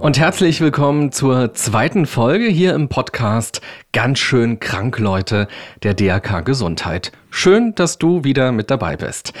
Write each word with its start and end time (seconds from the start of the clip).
und 0.00 0.18
herzlich 0.18 0.60
willkommen 0.60 1.10
zur 1.10 1.54
zweiten 1.54 2.06
Folge 2.06 2.46
hier 2.46 2.74
im 2.74 2.88
Podcast 2.88 3.60
Ganz 3.92 4.18
schön 4.18 4.60
krank, 4.60 4.98
Leute, 4.98 5.48
der 5.82 5.94
DRK 5.94 6.40
Gesundheit. 6.40 7.12
Schön, 7.30 7.74
dass 7.74 7.98
du 7.98 8.22
wieder 8.22 8.52
mit 8.52 8.70
dabei 8.70 8.96
bist. 8.96 9.32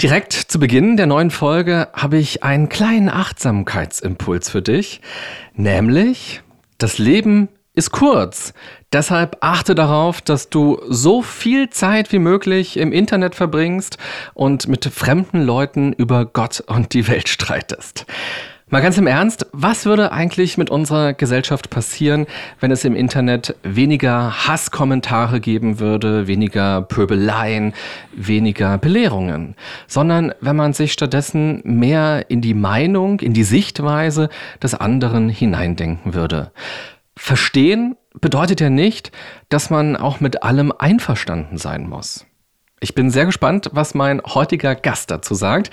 Direkt 0.00 0.32
zu 0.32 0.58
Beginn 0.58 0.96
der 0.96 1.06
neuen 1.06 1.30
Folge 1.30 1.88
habe 1.92 2.16
ich 2.16 2.42
einen 2.42 2.68
kleinen 2.68 3.08
Achtsamkeitsimpuls 3.08 4.50
für 4.50 4.62
dich, 4.62 5.00
nämlich 5.54 6.42
das 6.78 6.98
Leben 6.98 7.48
ist 7.74 7.92
kurz. 7.92 8.54
Deshalb 8.92 9.36
achte 9.40 9.74
darauf, 9.74 10.20
dass 10.20 10.50
du 10.50 10.80
so 10.88 11.22
viel 11.22 11.70
Zeit 11.70 12.10
wie 12.10 12.18
möglich 12.18 12.76
im 12.76 12.92
Internet 12.92 13.34
verbringst 13.34 13.98
und 14.34 14.66
mit 14.66 14.84
fremden 14.86 15.42
Leuten 15.42 15.92
über 15.92 16.26
Gott 16.26 16.60
und 16.66 16.92
die 16.92 17.06
Welt 17.06 17.28
streitest. 17.28 18.06
Mal 18.70 18.82
ganz 18.82 18.98
im 18.98 19.06
Ernst, 19.06 19.46
was 19.52 19.86
würde 19.86 20.12
eigentlich 20.12 20.58
mit 20.58 20.68
unserer 20.68 21.14
Gesellschaft 21.14 21.70
passieren, 21.70 22.26
wenn 22.60 22.70
es 22.70 22.84
im 22.84 22.94
Internet 22.94 23.56
weniger 23.62 24.46
Hasskommentare 24.46 25.40
geben 25.40 25.78
würde, 25.78 26.26
weniger 26.26 26.82
Pöbeleien, 26.82 27.72
weniger 28.12 28.76
Belehrungen, 28.76 29.54
sondern 29.86 30.34
wenn 30.42 30.56
man 30.56 30.74
sich 30.74 30.92
stattdessen 30.92 31.62
mehr 31.64 32.26
in 32.28 32.42
die 32.42 32.52
Meinung, 32.52 33.20
in 33.20 33.32
die 33.32 33.42
Sichtweise 33.42 34.28
des 34.62 34.74
anderen 34.74 35.30
hineindenken 35.30 36.12
würde? 36.12 36.52
Verstehen 37.16 37.96
bedeutet 38.20 38.60
ja 38.60 38.68
nicht, 38.68 39.12
dass 39.48 39.70
man 39.70 39.96
auch 39.96 40.20
mit 40.20 40.42
allem 40.42 40.74
einverstanden 40.78 41.56
sein 41.56 41.88
muss. 41.88 42.27
Ich 42.80 42.94
bin 42.94 43.10
sehr 43.10 43.26
gespannt, 43.26 43.70
was 43.72 43.94
mein 43.94 44.22
heutiger 44.22 44.76
Gast 44.76 45.10
dazu 45.10 45.34
sagt, 45.34 45.70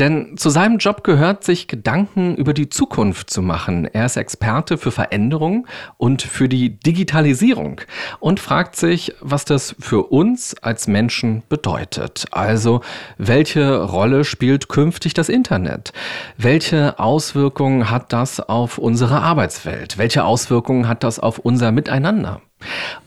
denn 0.00 0.36
zu 0.36 0.50
seinem 0.50 0.78
Job 0.78 1.04
gehört, 1.04 1.44
sich 1.44 1.68
Gedanken 1.68 2.34
über 2.34 2.52
die 2.52 2.68
Zukunft 2.68 3.30
zu 3.30 3.42
machen. 3.42 3.84
Er 3.84 4.06
ist 4.06 4.16
Experte 4.16 4.76
für 4.76 4.90
Veränderung 4.90 5.68
und 5.98 6.22
für 6.22 6.48
die 6.48 6.70
Digitalisierung 6.80 7.80
und 8.18 8.40
fragt 8.40 8.74
sich, 8.74 9.14
was 9.20 9.44
das 9.44 9.76
für 9.78 10.10
uns 10.10 10.56
als 10.60 10.88
Menschen 10.88 11.44
bedeutet. 11.48 12.24
Also, 12.32 12.80
welche 13.18 13.80
Rolle 13.84 14.24
spielt 14.24 14.68
künftig 14.68 15.14
das 15.14 15.28
Internet? 15.28 15.92
Welche 16.36 16.98
Auswirkungen 16.98 17.88
hat 17.88 18.12
das 18.12 18.40
auf 18.40 18.78
unsere 18.78 19.20
Arbeitswelt? 19.20 19.96
Welche 19.96 20.24
Auswirkungen 20.24 20.88
hat 20.88 21.04
das 21.04 21.20
auf 21.20 21.38
unser 21.38 21.70
Miteinander? 21.70 22.40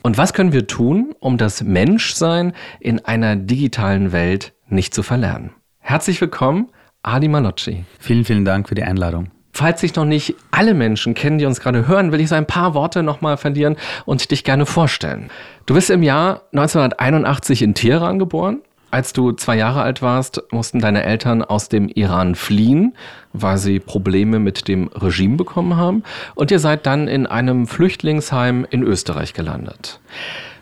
Und 0.02 0.18
was 0.18 0.34
können 0.34 0.54
wir 0.54 0.68
tun, 0.68 1.14
um 1.20 1.38
das 1.38 1.64
Menschsein 1.64 2.54
in 2.80 3.04
einer 3.06 3.36
digitalen 3.36 4.12
Welt 4.12 4.54
nicht 4.68 4.94
zu 4.94 5.04
verlernen? 5.04 5.52
Herzlich 5.80 6.22
willkommen, 6.22 6.70
Adi 7.04 7.28
Malocci. 7.28 7.86
Vielen, 8.00 8.26
vielen 8.26 8.46
Dank 8.46 8.70
für 8.70 8.76
die 8.76 8.84
Einladung. 8.84 9.32
Falls 9.54 9.82
sich 9.82 9.96
noch 9.96 10.06
nicht 10.06 10.36
alle 10.52 10.74
Menschen 10.74 11.14
kennen, 11.14 11.38
die 11.38 11.46
uns 11.46 11.60
gerade 11.60 11.88
hören, 11.88 12.12
will 12.12 12.22
ich 12.22 12.30
so 12.30 12.36
ein 12.36 12.48
paar 12.48 12.74
Worte 12.74 13.04
nochmal 13.04 13.36
verlieren 13.36 13.76
und 14.06 14.32
dich 14.32 14.44
gerne 14.44 14.66
vorstellen. 14.66 15.30
Du 15.66 15.74
bist 15.74 15.90
im 15.90 16.04
Jahr 16.04 16.44
1981 16.54 17.62
in 17.62 17.74
Teheran 17.74 18.18
geboren 18.18 18.62
als 18.92 19.14
du 19.14 19.32
zwei 19.32 19.56
Jahre 19.58 19.82
alt 19.82 20.02
warst, 20.02 20.44
mussten 20.52 20.80
deine 20.80 21.04
Eltern 21.04 21.44
aus 21.44 21.70
dem 21.70 21.88
Iran 21.88 22.36
fliehen, 22.36 22.94
weil 23.34 23.58
sie 23.58 23.80
Probleme 23.80 24.40
mit 24.40 24.68
dem 24.68 24.90
Regime 24.90 25.38
bekommen 25.38 25.78
haben. 25.78 26.04
Und 26.36 26.52
ihr 26.52 26.60
seid 26.60 26.86
dann 26.86 27.08
in 27.08 27.26
einem 27.26 27.68
Flüchtlingsheim 27.68 28.68
in 28.70 28.84
Österreich 28.84 29.34
gelandet. 29.34 30.00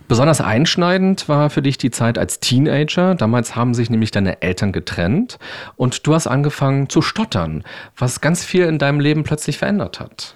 Besonders 0.08 0.42
einschneidend 0.42 1.30
war 1.30 1.52
für 1.52 1.62
dich 1.62 1.78
die 1.78 1.92
Zeit 1.92 2.18
als 2.18 2.40
Teenager. 2.40 3.14
Damals 3.14 3.56
haben 3.56 3.76
sich 3.76 3.92
nämlich 3.92 4.10
deine 4.10 4.42
Eltern 4.42 4.72
getrennt 4.72 5.38
und 5.76 6.08
du 6.08 6.16
hast 6.16 6.26
angefangen 6.26 6.90
zu 6.90 7.04
stottern, 7.04 7.64
was 7.96 8.20
ganz 8.20 8.44
viel 8.44 8.66
in 8.66 8.80
deinem 8.80 9.00
Leben 9.00 9.24
plötzlich 9.24 9.60
verändert 9.60 10.00
hat. 10.00 10.34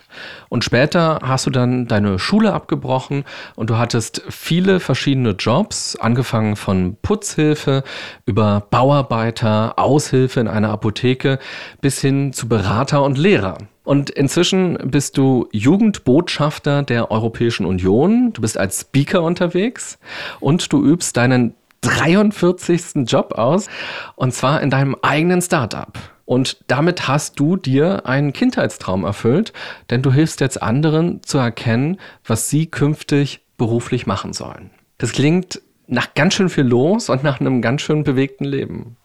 Und 0.49 0.63
später 0.63 1.19
hast 1.23 1.45
du 1.45 1.49
dann 1.49 1.87
deine 1.87 2.19
Schule 2.19 2.53
abgebrochen 2.53 3.23
und 3.55 3.69
du 3.69 3.77
hattest 3.77 4.23
viele 4.29 4.79
verschiedene 4.79 5.31
Jobs, 5.31 5.95
angefangen 5.95 6.55
von 6.55 6.97
Putzhilfe 7.01 7.83
über 8.25 8.67
Bauarbeiter, 8.69 9.77
Aushilfe 9.77 10.39
in 10.39 10.47
einer 10.47 10.69
Apotheke 10.69 11.39
bis 11.81 11.99
hin 12.01 12.33
zu 12.33 12.47
Berater 12.47 13.03
und 13.03 13.17
Lehrer. 13.17 13.57
Und 13.83 14.09
inzwischen 14.09 14.77
bist 14.83 15.17
du 15.17 15.49
Jugendbotschafter 15.51 16.83
der 16.83 17.11
Europäischen 17.11 17.65
Union. 17.65 18.31
Du 18.31 18.41
bist 18.41 18.57
als 18.57 18.81
Speaker 18.81 19.23
unterwegs 19.23 19.99
und 20.39 20.71
du 20.71 20.83
übst 20.83 21.17
deinen 21.17 21.53
43. 21.81 23.05
Job 23.05 23.33
aus 23.33 23.67
und 24.15 24.33
zwar 24.33 24.61
in 24.61 24.69
deinem 24.69 24.95
eigenen 25.01 25.41
Startup. 25.41 25.91
Und 26.25 26.63
damit 26.67 27.07
hast 27.07 27.39
du 27.39 27.57
dir 27.57 28.05
einen 28.05 28.33
Kindheitstraum 28.33 29.03
erfüllt, 29.03 29.51
denn 29.89 30.01
du 30.01 30.11
hilfst 30.11 30.39
jetzt 30.39 30.61
anderen 30.61 31.21
zu 31.23 31.37
erkennen, 31.37 31.99
was 32.25 32.49
sie 32.49 32.67
künftig 32.67 33.41
beruflich 33.57 34.07
machen 34.07 34.33
sollen. 34.33 34.69
Das 34.97 35.11
klingt 35.11 35.61
nach 35.87 36.13
ganz 36.13 36.35
schön 36.35 36.49
viel 36.49 36.63
los 36.63 37.09
und 37.09 37.23
nach 37.23 37.39
einem 37.39 37.61
ganz 37.61 37.81
schön 37.81 38.03
bewegten 38.03 38.45
Leben. 38.45 38.95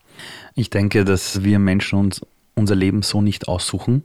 Ich 0.54 0.70
denke, 0.70 1.04
dass 1.04 1.42
wir 1.42 1.58
Menschen 1.58 1.98
uns 1.98 2.20
unser 2.54 2.74
Leben 2.74 3.02
so 3.02 3.20
nicht 3.20 3.48
aussuchen 3.48 4.04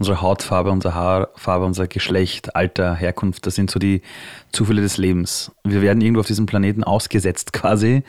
unsere 0.00 0.22
Hautfarbe, 0.22 0.70
unsere 0.70 0.94
Haarfarbe, 0.94 1.66
unser 1.66 1.86
Geschlecht, 1.86 2.56
Alter, 2.56 2.94
Herkunft, 2.94 3.46
das 3.46 3.54
sind 3.54 3.70
so 3.70 3.78
die 3.78 4.00
Zufälle 4.50 4.80
des 4.80 4.96
Lebens. 4.96 5.52
Wir 5.62 5.82
werden 5.82 6.00
irgendwo 6.00 6.20
auf 6.20 6.26
diesem 6.26 6.46
Planeten 6.46 6.82
ausgesetzt 6.82 7.52
quasi 7.52 8.02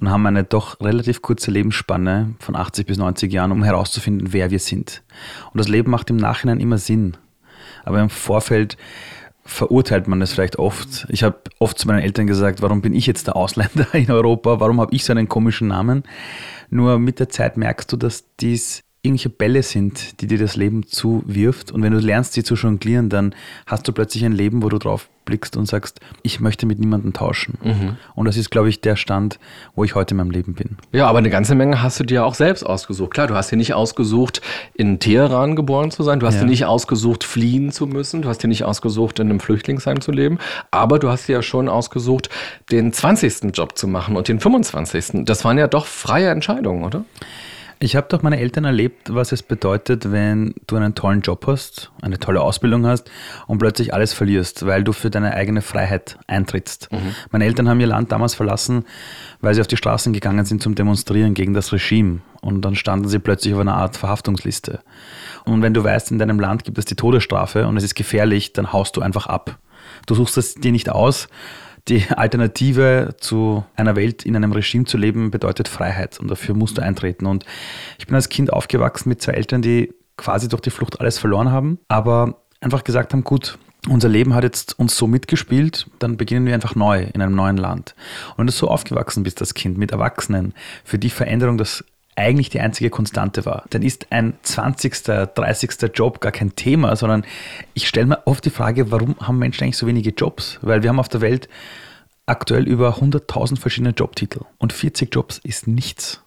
und 0.00 0.10
haben 0.10 0.26
eine 0.26 0.42
doch 0.42 0.80
relativ 0.80 1.22
kurze 1.22 1.52
Lebensspanne 1.52 2.34
von 2.40 2.56
80 2.56 2.88
bis 2.88 2.98
90 2.98 3.32
Jahren, 3.32 3.52
um 3.52 3.62
herauszufinden, 3.62 4.32
wer 4.32 4.50
wir 4.50 4.58
sind. 4.58 5.04
Und 5.52 5.58
das 5.58 5.68
Leben 5.68 5.92
macht 5.92 6.10
im 6.10 6.16
Nachhinein 6.16 6.58
immer 6.58 6.76
Sinn. 6.76 7.16
Aber 7.84 8.00
im 8.00 8.10
Vorfeld 8.10 8.76
verurteilt 9.44 10.08
man 10.08 10.20
es 10.20 10.32
vielleicht 10.32 10.58
oft. 10.58 11.06
Ich 11.08 11.22
habe 11.22 11.38
oft 11.60 11.78
zu 11.78 11.86
meinen 11.86 12.00
Eltern 12.00 12.26
gesagt, 12.26 12.62
warum 12.62 12.82
bin 12.82 12.94
ich 12.94 13.06
jetzt 13.06 13.28
der 13.28 13.36
Ausländer 13.36 13.86
in 13.94 14.10
Europa? 14.10 14.58
Warum 14.58 14.80
habe 14.80 14.92
ich 14.92 15.04
so 15.04 15.12
einen 15.12 15.28
komischen 15.28 15.68
Namen? 15.68 16.02
Nur 16.68 16.98
mit 16.98 17.20
der 17.20 17.28
Zeit 17.28 17.56
merkst 17.56 17.92
du, 17.92 17.96
dass 17.96 18.24
dies 18.40 18.82
irgendwelche 19.08 19.30
Bälle 19.30 19.62
sind, 19.62 20.20
die 20.20 20.26
dir 20.26 20.38
das 20.38 20.54
Leben 20.56 20.86
zuwirft. 20.86 21.72
Und 21.72 21.82
wenn 21.82 21.92
du 21.92 21.98
lernst, 21.98 22.34
sie 22.34 22.44
zu 22.44 22.54
jonglieren, 22.54 23.08
dann 23.08 23.34
hast 23.66 23.88
du 23.88 23.92
plötzlich 23.92 24.24
ein 24.24 24.32
Leben, 24.32 24.62
wo 24.62 24.68
du 24.68 24.78
drauf 24.78 25.08
blickst 25.24 25.58
und 25.58 25.66
sagst, 25.66 26.00
ich 26.22 26.40
möchte 26.40 26.64
mit 26.64 26.78
niemandem 26.78 27.12
tauschen. 27.12 27.58
Mhm. 27.62 27.96
Und 28.14 28.24
das 28.24 28.38
ist, 28.38 28.50
glaube 28.50 28.70
ich, 28.70 28.80
der 28.80 28.96
Stand, 28.96 29.38
wo 29.74 29.84
ich 29.84 29.94
heute 29.94 30.12
in 30.12 30.18
meinem 30.18 30.30
Leben 30.30 30.54
bin. 30.54 30.78
Ja, 30.90 31.06
aber 31.06 31.18
eine 31.18 31.28
ganze 31.28 31.54
Menge 31.54 31.82
hast 31.82 32.00
du 32.00 32.04
dir 32.04 32.24
auch 32.24 32.34
selbst 32.34 32.64
ausgesucht. 32.64 33.12
Klar, 33.12 33.26
du 33.26 33.34
hast 33.34 33.50
dir 33.50 33.56
nicht 33.56 33.74
ausgesucht, 33.74 34.40
in 34.72 35.00
Teheran 35.00 35.54
geboren 35.54 35.90
zu 35.90 36.02
sein. 36.02 36.18
Du 36.18 36.26
hast 36.26 36.36
ja. 36.36 36.40
dir 36.40 36.46
nicht 36.46 36.64
ausgesucht, 36.64 37.24
fliehen 37.24 37.72
zu 37.72 37.86
müssen. 37.86 38.22
Du 38.22 38.28
hast 38.28 38.42
dir 38.42 38.48
nicht 38.48 38.64
ausgesucht, 38.64 39.18
in 39.18 39.28
einem 39.28 39.40
Flüchtlingsheim 39.40 40.00
zu 40.00 40.12
leben. 40.12 40.38
Aber 40.70 40.98
du 40.98 41.10
hast 41.10 41.28
dir 41.28 41.34
ja 41.34 41.42
schon 41.42 41.68
ausgesucht, 41.68 42.30
den 42.70 42.92
20. 42.92 43.54
Job 43.54 43.76
zu 43.76 43.86
machen 43.86 44.16
und 44.16 44.28
den 44.28 44.40
25. 44.40 45.24
Das 45.26 45.44
waren 45.44 45.58
ja 45.58 45.66
doch 45.66 45.84
freie 45.84 46.30
Entscheidungen, 46.30 46.84
oder? 46.84 47.04
Ich 47.80 47.94
habe 47.94 48.08
doch 48.08 48.22
meine 48.22 48.40
Eltern 48.40 48.64
erlebt, 48.64 49.14
was 49.14 49.30
es 49.30 49.44
bedeutet, 49.44 50.10
wenn 50.10 50.54
du 50.66 50.74
einen 50.74 50.96
tollen 50.96 51.20
Job 51.20 51.46
hast, 51.46 51.92
eine 52.02 52.18
tolle 52.18 52.40
Ausbildung 52.40 52.84
hast 52.84 53.08
und 53.46 53.58
plötzlich 53.58 53.94
alles 53.94 54.12
verlierst, 54.12 54.66
weil 54.66 54.82
du 54.82 54.92
für 54.92 55.10
deine 55.10 55.34
eigene 55.34 55.62
Freiheit 55.62 56.18
eintrittst. 56.26 56.90
Mhm. 56.90 57.14
Meine 57.30 57.44
Eltern 57.44 57.68
haben 57.68 57.78
ihr 57.78 57.86
Land 57.86 58.10
damals 58.10 58.34
verlassen, 58.34 58.84
weil 59.40 59.54
sie 59.54 59.60
auf 59.60 59.68
die 59.68 59.76
Straßen 59.76 60.12
gegangen 60.12 60.44
sind 60.44 60.60
zum 60.60 60.74
Demonstrieren 60.74 61.34
gegen 61.34 61.54
das 61.54 61.72
Regime. 61.72 62.20
Und 62.40 62.62
dann 62.62 62.74
standen 62.74 63.08
sie 63.08 63.20
plötzlich 63.20 63.54
auf 63.54 63.60
einer 63.60 63.76
Art 63.76 63.96
Verhaftungsliste. 63.96 64.80
Und 65.44 65.62
wenn 65.62 65.74
du 65.74 65.84
weißt, 65.84 66.10
in 66.10 66.18
deinem 66.18 66.40
Land 66.40 66.64
gibt 66.64 66.78
es 66.78 66.84
die 66.84 66.96
Todesstrafe 66.96 67.68
und 67.68 67.76
es 67.76 67.84
ist 67.84 67.94
gefährlich, 67.94 68.52
dann 68.52 68.72
haust 68.72 68.96
du 68.96 69.02
einfach 69.02 69.26
ab. 69.26 69.56
Du 70.06 70.16
suchst 70.16 70.36
es 70.36 70.54
dir 70.54 70.72
nicht 70.72 70.90
aus, 70.90 71.28
die 71.86 72.04
Alternative 72.10 73.14
zu 73.20 73.64
einer 73.76 73.96
Welt 73.96 74.24
in 74.24 74.36
einem 74.36 74.52
Regime 74.52 74.84
zu 74.84 74.96
leben 74.96 75.30
bedeutet 75.30 75.68
Freiheit 75.68 76.18
und 76.18 76.28
dafür 76.28 76.54
musst 76.54 76.78
du 76.78 76.82
eintreten. 76.82 77.26
Und 77.26 77.44
ich 77.98 78.06
bin 78.06 78.14
als 78.14 78.28
Kind 78.28 78.52
aufgewachsen 78.52 79.08
mit 79.08 79.22
zwei 79.22 79.32
Eltern, 79.32 79.62
die 79.62 79.94
quasi 80.16 80.48
durch 80.48 80.62
die 80.62 80.70
Flucht 80.70 81.00
alles 81.00 81.18
verloren 81.18 81.50
haben, 81.50 81.78
aber 81.88 82.42
einfach 82.60 82.84
gesagt 82.84 83.12
haben, 83.12 83.24
gut, 83.24 83.58
unser 83.88 84.08
Leben 84.08 84.34
hat 84.34 84.44
jetzt 84.44 84.78
uns 84.78 84.96
so 84.96 85.06
mitgespielt, 85.06 85.86
dann 85.98 86.16
beginnen 86.16 86.46
wir 86.46 86.54
einfach 86.54 86.74
neu 86.74 87.04
in 87.04 87.22
einem 87.22 87.34
neuen 87.34 87.56
Land. 87.56 87.94
Und 88.30 88.38
wenn 88.38 88.46
du 88.46 88.52
so 88.52 88.68
aufgewachsen 88.68 89.22
bist 89.22 89.40
als 89.40 89.54
Kind 89.54 89.78
mit 89.78 89.92
Erwachsenen, 89.92 90.54
für 90.84 90.98
die 90.98 91.10
Veränderung 91.10 91.58
das 91.58 91.84
eigentlich 92.18 92.50
die 92.50 92.60
einzige 92.60 92.90
Konstante 92.90 93.46
war. 93.46 93.64
Dann 93.70 93.82
ist 93.82 94.08
ein 94.10 94.34
20., 94.42 95.02
30. 95.34 95.70
Job 95.94 96.20
gar 96.20 96.32
kein 96.32 96.54
Thema, 96.56 96.96
sondern 96.96 97.24
ich 97.74 97.88
stelle 97.88 98.06
mir 98.06 98.26
oft 98.26 98.44
die 98.44 98.50
Frage, 98.50 98.90
warum 98.90 99.16
haben 99.20 99.38
Menschen 99.38 99.64
eigentlich 99.64 99.78
so 99.78 99.86
wenige 99.86 100.10
Jobs? 100.10 100.58
Weil 100.60 100.82
wir 100.82 100.90
haben 100.90 101.00
auf 101.00 101.08
der 101.08 101.20
Welt 101.20 101.48
aktuell 102.26 102.66
über 102.68 102.96
100.000 102.96 103.58
verschiedene 103.58 103.94
Jobtitel 103.94 104.40
und 104.58 104.72
40 104.72 105.14
Jobs 105.14 105.38
ist 105.38 105.66
nichts. 105.66 106.22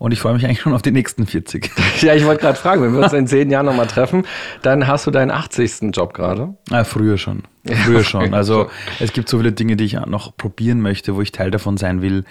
Und 0.00 0.12
ich 0.12 0.20
freue 0.20 0.32
mich 0.32 0.46
eigentlich 0.46 0.62
schon 0.62 0.72
auf 0.72 0.80
die 0.80 0.92
nächsten 0.92 1.26
40. 1.26 1.70
Ja, 2.00 2.14
ich 2.14 2.24
wollte 2.24 2.40
gerade 2.40 2.58
fragen, 2.58 2.82
wenn 2.82 2.94
wir 2.94 3.00
uns 3.04 3.12
in 3.12 3.26
zehn 3.26 3.50
Jahren 3.50 3.66
nochmal 3.66 3.86
treffen, 3.86 4.24
dann 4.62 4.86
hast 4.86 5.06
du 5.06 5.10
deinen 5.10 5.30
80. 5.30 5.94
Job 5.94 6.14
gerade. 6.14 6.54
Ja, 6.70 6.84
früher 6.84 7.18
schon. 7.18 7.42
Früher 7.66 8.02
schon. 8.02 8.32
Also 8.32 8.70
es 8.98 9.12
gibt 9.12 9.28
so 9.28 9.36
viele 9.36 9.52
Dinge, 9.52 9.76
die 9.76 9.84
ich 9.84 9.92
noch 10.06 10.34
probieren 10.34 10.80
möchte, 10.80 11.14
wo 11.16 11.20
ich 11.20 11.32
Teil 11.32 11.50
davon 11.50 11.76
sein 11.76 12.00
will. 12.00 12.24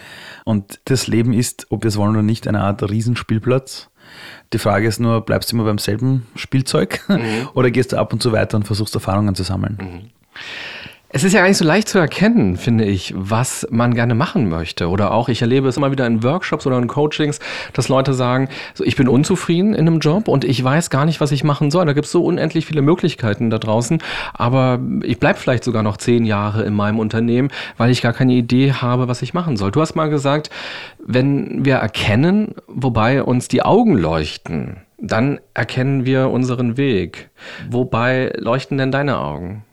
Und 0.46 0.80
das 0.86 1.06
Leben 1.06 1.32
ist, 1.32 1.68
ob 1.70 1.84
wir 1.84 1.90
es 1.90 1.98
wollen 1.98 2.10
oder 2.10 2.24
nicht, 2.24 2.48
eine 2.48 2.62
Art 2.62 2.82
Riesenspielplatz. 2.82 3.92
Die 4.52 4.58
Frage 4.58 4.88
ist 4.88 5.00
nur, 5.00 5.22
bleibst 5.22 5.52
du 5.52 5.56
immer 5.56 5.66
beim 5.66 5.78
selben 5.78 6.26
Spielzeug 6.36 7.02
mhm. 7.08 7.50
oder 7.54 7.70
gehst 7.70 7.92
du 7.92 7.98
ab 7.98 8.12
und 8.14 8.24
zu 8.24 8.32
weiter 8.32 8.58
und 8.58 8.64
versuchst 8.64 8.96
Erfahrungen 8.96 9.36
zu 9.36 9.44
sammeln? 9.44 9.78
Mhm. 9.80 10.10
Es 11.12 11.24
ist 11.24 11.34
ja 11.34 11.40
gar 11.40 11.48
nicht 11.48 11.58
so 11.58 11.66
leicht 11.66 11.90
zu 11.90 11.98
erkennen, 11.98 12.56
finde 12.56 12.86
ich, 12.86 13.16
was 13.18 13.68
man 13.72 13.96
gerne 13.96 14.14
machen 14.14 14.48
möchte. 14.48 14.90
Oder 14.90 15.12
auch, 15.12 15.28
ich 15.28 15.42
erlebe 15.42 15.68
es 15.68 15.76
immer 15.76 15.92
wieder 15.92 16.06
in 16.06 16.22
Workshops 16.22 16.68
oder 16.68 16.78
in 16.78 16.86
Coachings, 16.86 17.40
dass 17.74 17.90
Leute 17.90 18.14
sagen, 18.14 18.48
so, 18.76 18.84
ich 18.84 18.96
bin 18.96 19.08
unzufrieden 19.08 19.74
in 19.74 19.88
einem 19.88 20.02
Job 20.02 20.28
und 20.28 20.46
ich 20.46 20.64
weiß 20.64 20.92
gar 20.92 21.06
nicht, 21.06 21.20
was 21.20 21.32
ich 21.32 21.44
machen 21.44 21.72
soll. 21.72 21.88
Da 21.88 21.94
gibt 21.94 22.06
es 22.06 22.12
so 22.12 22.24
unendlich 22.24 22.68
viele 22.68 22.84
Möglichkeiten 22.84 23.50
da 23.50 23.58
draußen. 23.58 24.04
Aber 24.34 24.80
ich 25.02 25.20
bleibe 25.20 25.40
vielleicht 25.40 25.64
sogar 25.64 25.82
noch 25.82 25.98
zehn 25.98 26.26
Jahre 26.26 26.62
in 26.62 26.76
meinem 26.76 27.00
Unternehmen, 27.00 27.50
weil 27.78 27.90
ich 27.90 28.04
gar 28.04 28.14
keine 28.14 28.34
Idee 28.34 28.74
habe, 28.74 29.08
was 29.08 29.24
ich 29.24 29.34
machen 29.34 29.58
soll. 29.58 29.72
Du 29.72 29.82
hast 29.82 29.96
mal 29.96 30.12
gesagt, 30.12 30.52
wenn 31.04 31.66
wir 31.66 31.78
erkennen, 31.78 32.54
wobei 32.68 33.24
uns 33.24 33.48
die 33.48 33.64
Augen 33.64 33.98
leuchten, 33.98 34.78
dann 35.00 35.40
erkennen 35.56 36.06
wir 36.06 36.30
unseren 36.30 36.78
Weg. 36.78 37.32
Wobei 37.68 38.32
leuchten 38.38 38.78
denn 38.78 38.92
deine 38.92 39.18
Augen? 39.18 39.64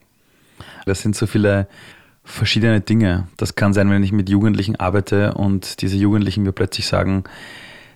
Das 0.86 1.02
sind 1.02 1.16
so 1.16 1.26
viele 1.26 1.66
verschiedene 2.24 2.80
Dinge. 2.80 3.28
Das 3.36 3.56
kann 3.56 3.74
sein, 3.74 3.90
wenn 3.90 4.02
ich 4.02 4.12
mit 4.12 4.30
Jugendlichen 4.30 4.76
arbeite 4.76 5.34
und 5.34 5.82
diese 5.82 5.96
Jugendlichen 5.96 6.44
mir 6.44 6.52
plötzlich 6.52 6.86
sagen, 6.86 7.24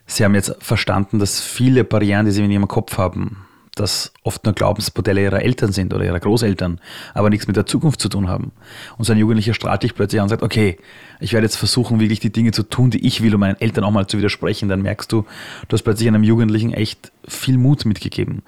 sie 0.06 0.24
haben 0.24 0.34
jetzt 0.34 0.56
verstanden, 0.60 1.18
dass 1.18 1.40
viele 1.40 1.84
Barrieren, 1.84 2.26
die 2.26 2.32
sie 2.32 2.44
in 2.44 2.50
ihrem 2.50 2.68
Kopf 2.68 2.98
haben, 2.98 3.46
dass 3.76 4.12
oft 4.22 4.44
nur 4.44 4.54
Glaubensmodelle 4.54 5.22
ihrer 5.22 5.42
Eltern 5.42 5.72
sind 5.72 5.94
oder 5.94 6.04
ihrer 6.04 6.20
Großeltern, 6.20 6.80
aber 7.14 7.30
nichts 7.30 7.46
mit 7.46 7.56
der 7.56 7.66
Zukunft 7.66 8.00
zu 8.00 8.08
tun 8.08 8.28
haben. 8.28 8.52
Und 8.98 9.04
so 9.04 9.12
ein 9.12 9.18
Jugendlicher 9.18 9.54
strahlt 9.54 9.82
dich 9.82 9.94
plötzlich 9.94 10.20
an 10.20 10.24
und 10.24 10.28
sagt, 10.28 10.42
okay, 10.42 10.78
ich 11.20 11.32
werde 11.32 11.46
jetzt 11.46 11.56
versuchen, 11.56 12.00
wirklich 12.00 12.20
die 12.20 12.32
Dinge 12.32 12.50
zu 12.52 12.62
tun, 12.62 12.90
die 12.90 13.06
ich 13.06 13.22
will, 13.22 13.34
um 13.34 13.40
meinen 13.40 13.60
Eltern 13.60 13.84
auch 13.84 13.90
mal 13.90 14.06
zu 14.06 14.18
widersprechen. 14.18 14.68
Dann 14.68 14.82
merkst 14.82 15.10
du, 15.12 15.24
du 15.68 15.74
hast 15.74 15.82
plötzlich 15.82 16.08
einem 16.08 16.24
Jugendlichen 16.24 16.72
echt 16.72 17.12
viel 17.26 17.58
Mut 17.58 17.84
mitgegeben. 17.84 18.42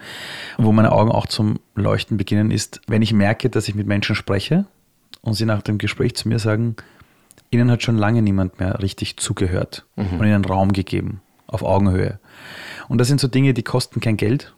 Wo 0.59 0.73
meine 0.73 0.93
Augen 0.93 1.11
auch 1.11 1.27
zum 1.27 1.61
Leuchten 1.75 2.17
beginnen, 2.17 2.51
ist, 2.51 2.81
wenn 2.87 3.03
ich 3.03 3.13
merke, 3.13 3.49
dass 3.49 3.69
ich 3.69 3.75
mit 3.75 3.87
Menschen 3.87 4.17
spreche 4.17 4.67
und 5.21 5.35
sie 5.35 5.47
nach 5.47 5.63
dem 5.63 5.79
Gespräch 5.79 6.15
zu 6.17 6.29
mir 6.29 6.39
sagen, 6.39 6.77
ihnen 7.51 7.71
hat 7.71 7.83
schon 7.83 7.97
lange 7.97 8.23
niemand 8.23 8.59
mehr 8.59 8.83
richtig 8.83 9.19
zugehört 9.19 9.85
mhm. 9.97 10.19
und 10.19 10.27
ihnen 10.27 10.45
Raum 10.45 10.73
gegeben, 10.73 11.21
auf 11.47 11.63
Augenhöhe. 11.63 12.19
Und 12.89 12.99
das 12.99 13.09
sind 13.09 13.21
so 13.21 13.29
Dinge, 13.29 13.55
die 13.55 13.63
kosten 13.63 14.01
kein 14.01 14.17
Geld, 14.17 14.55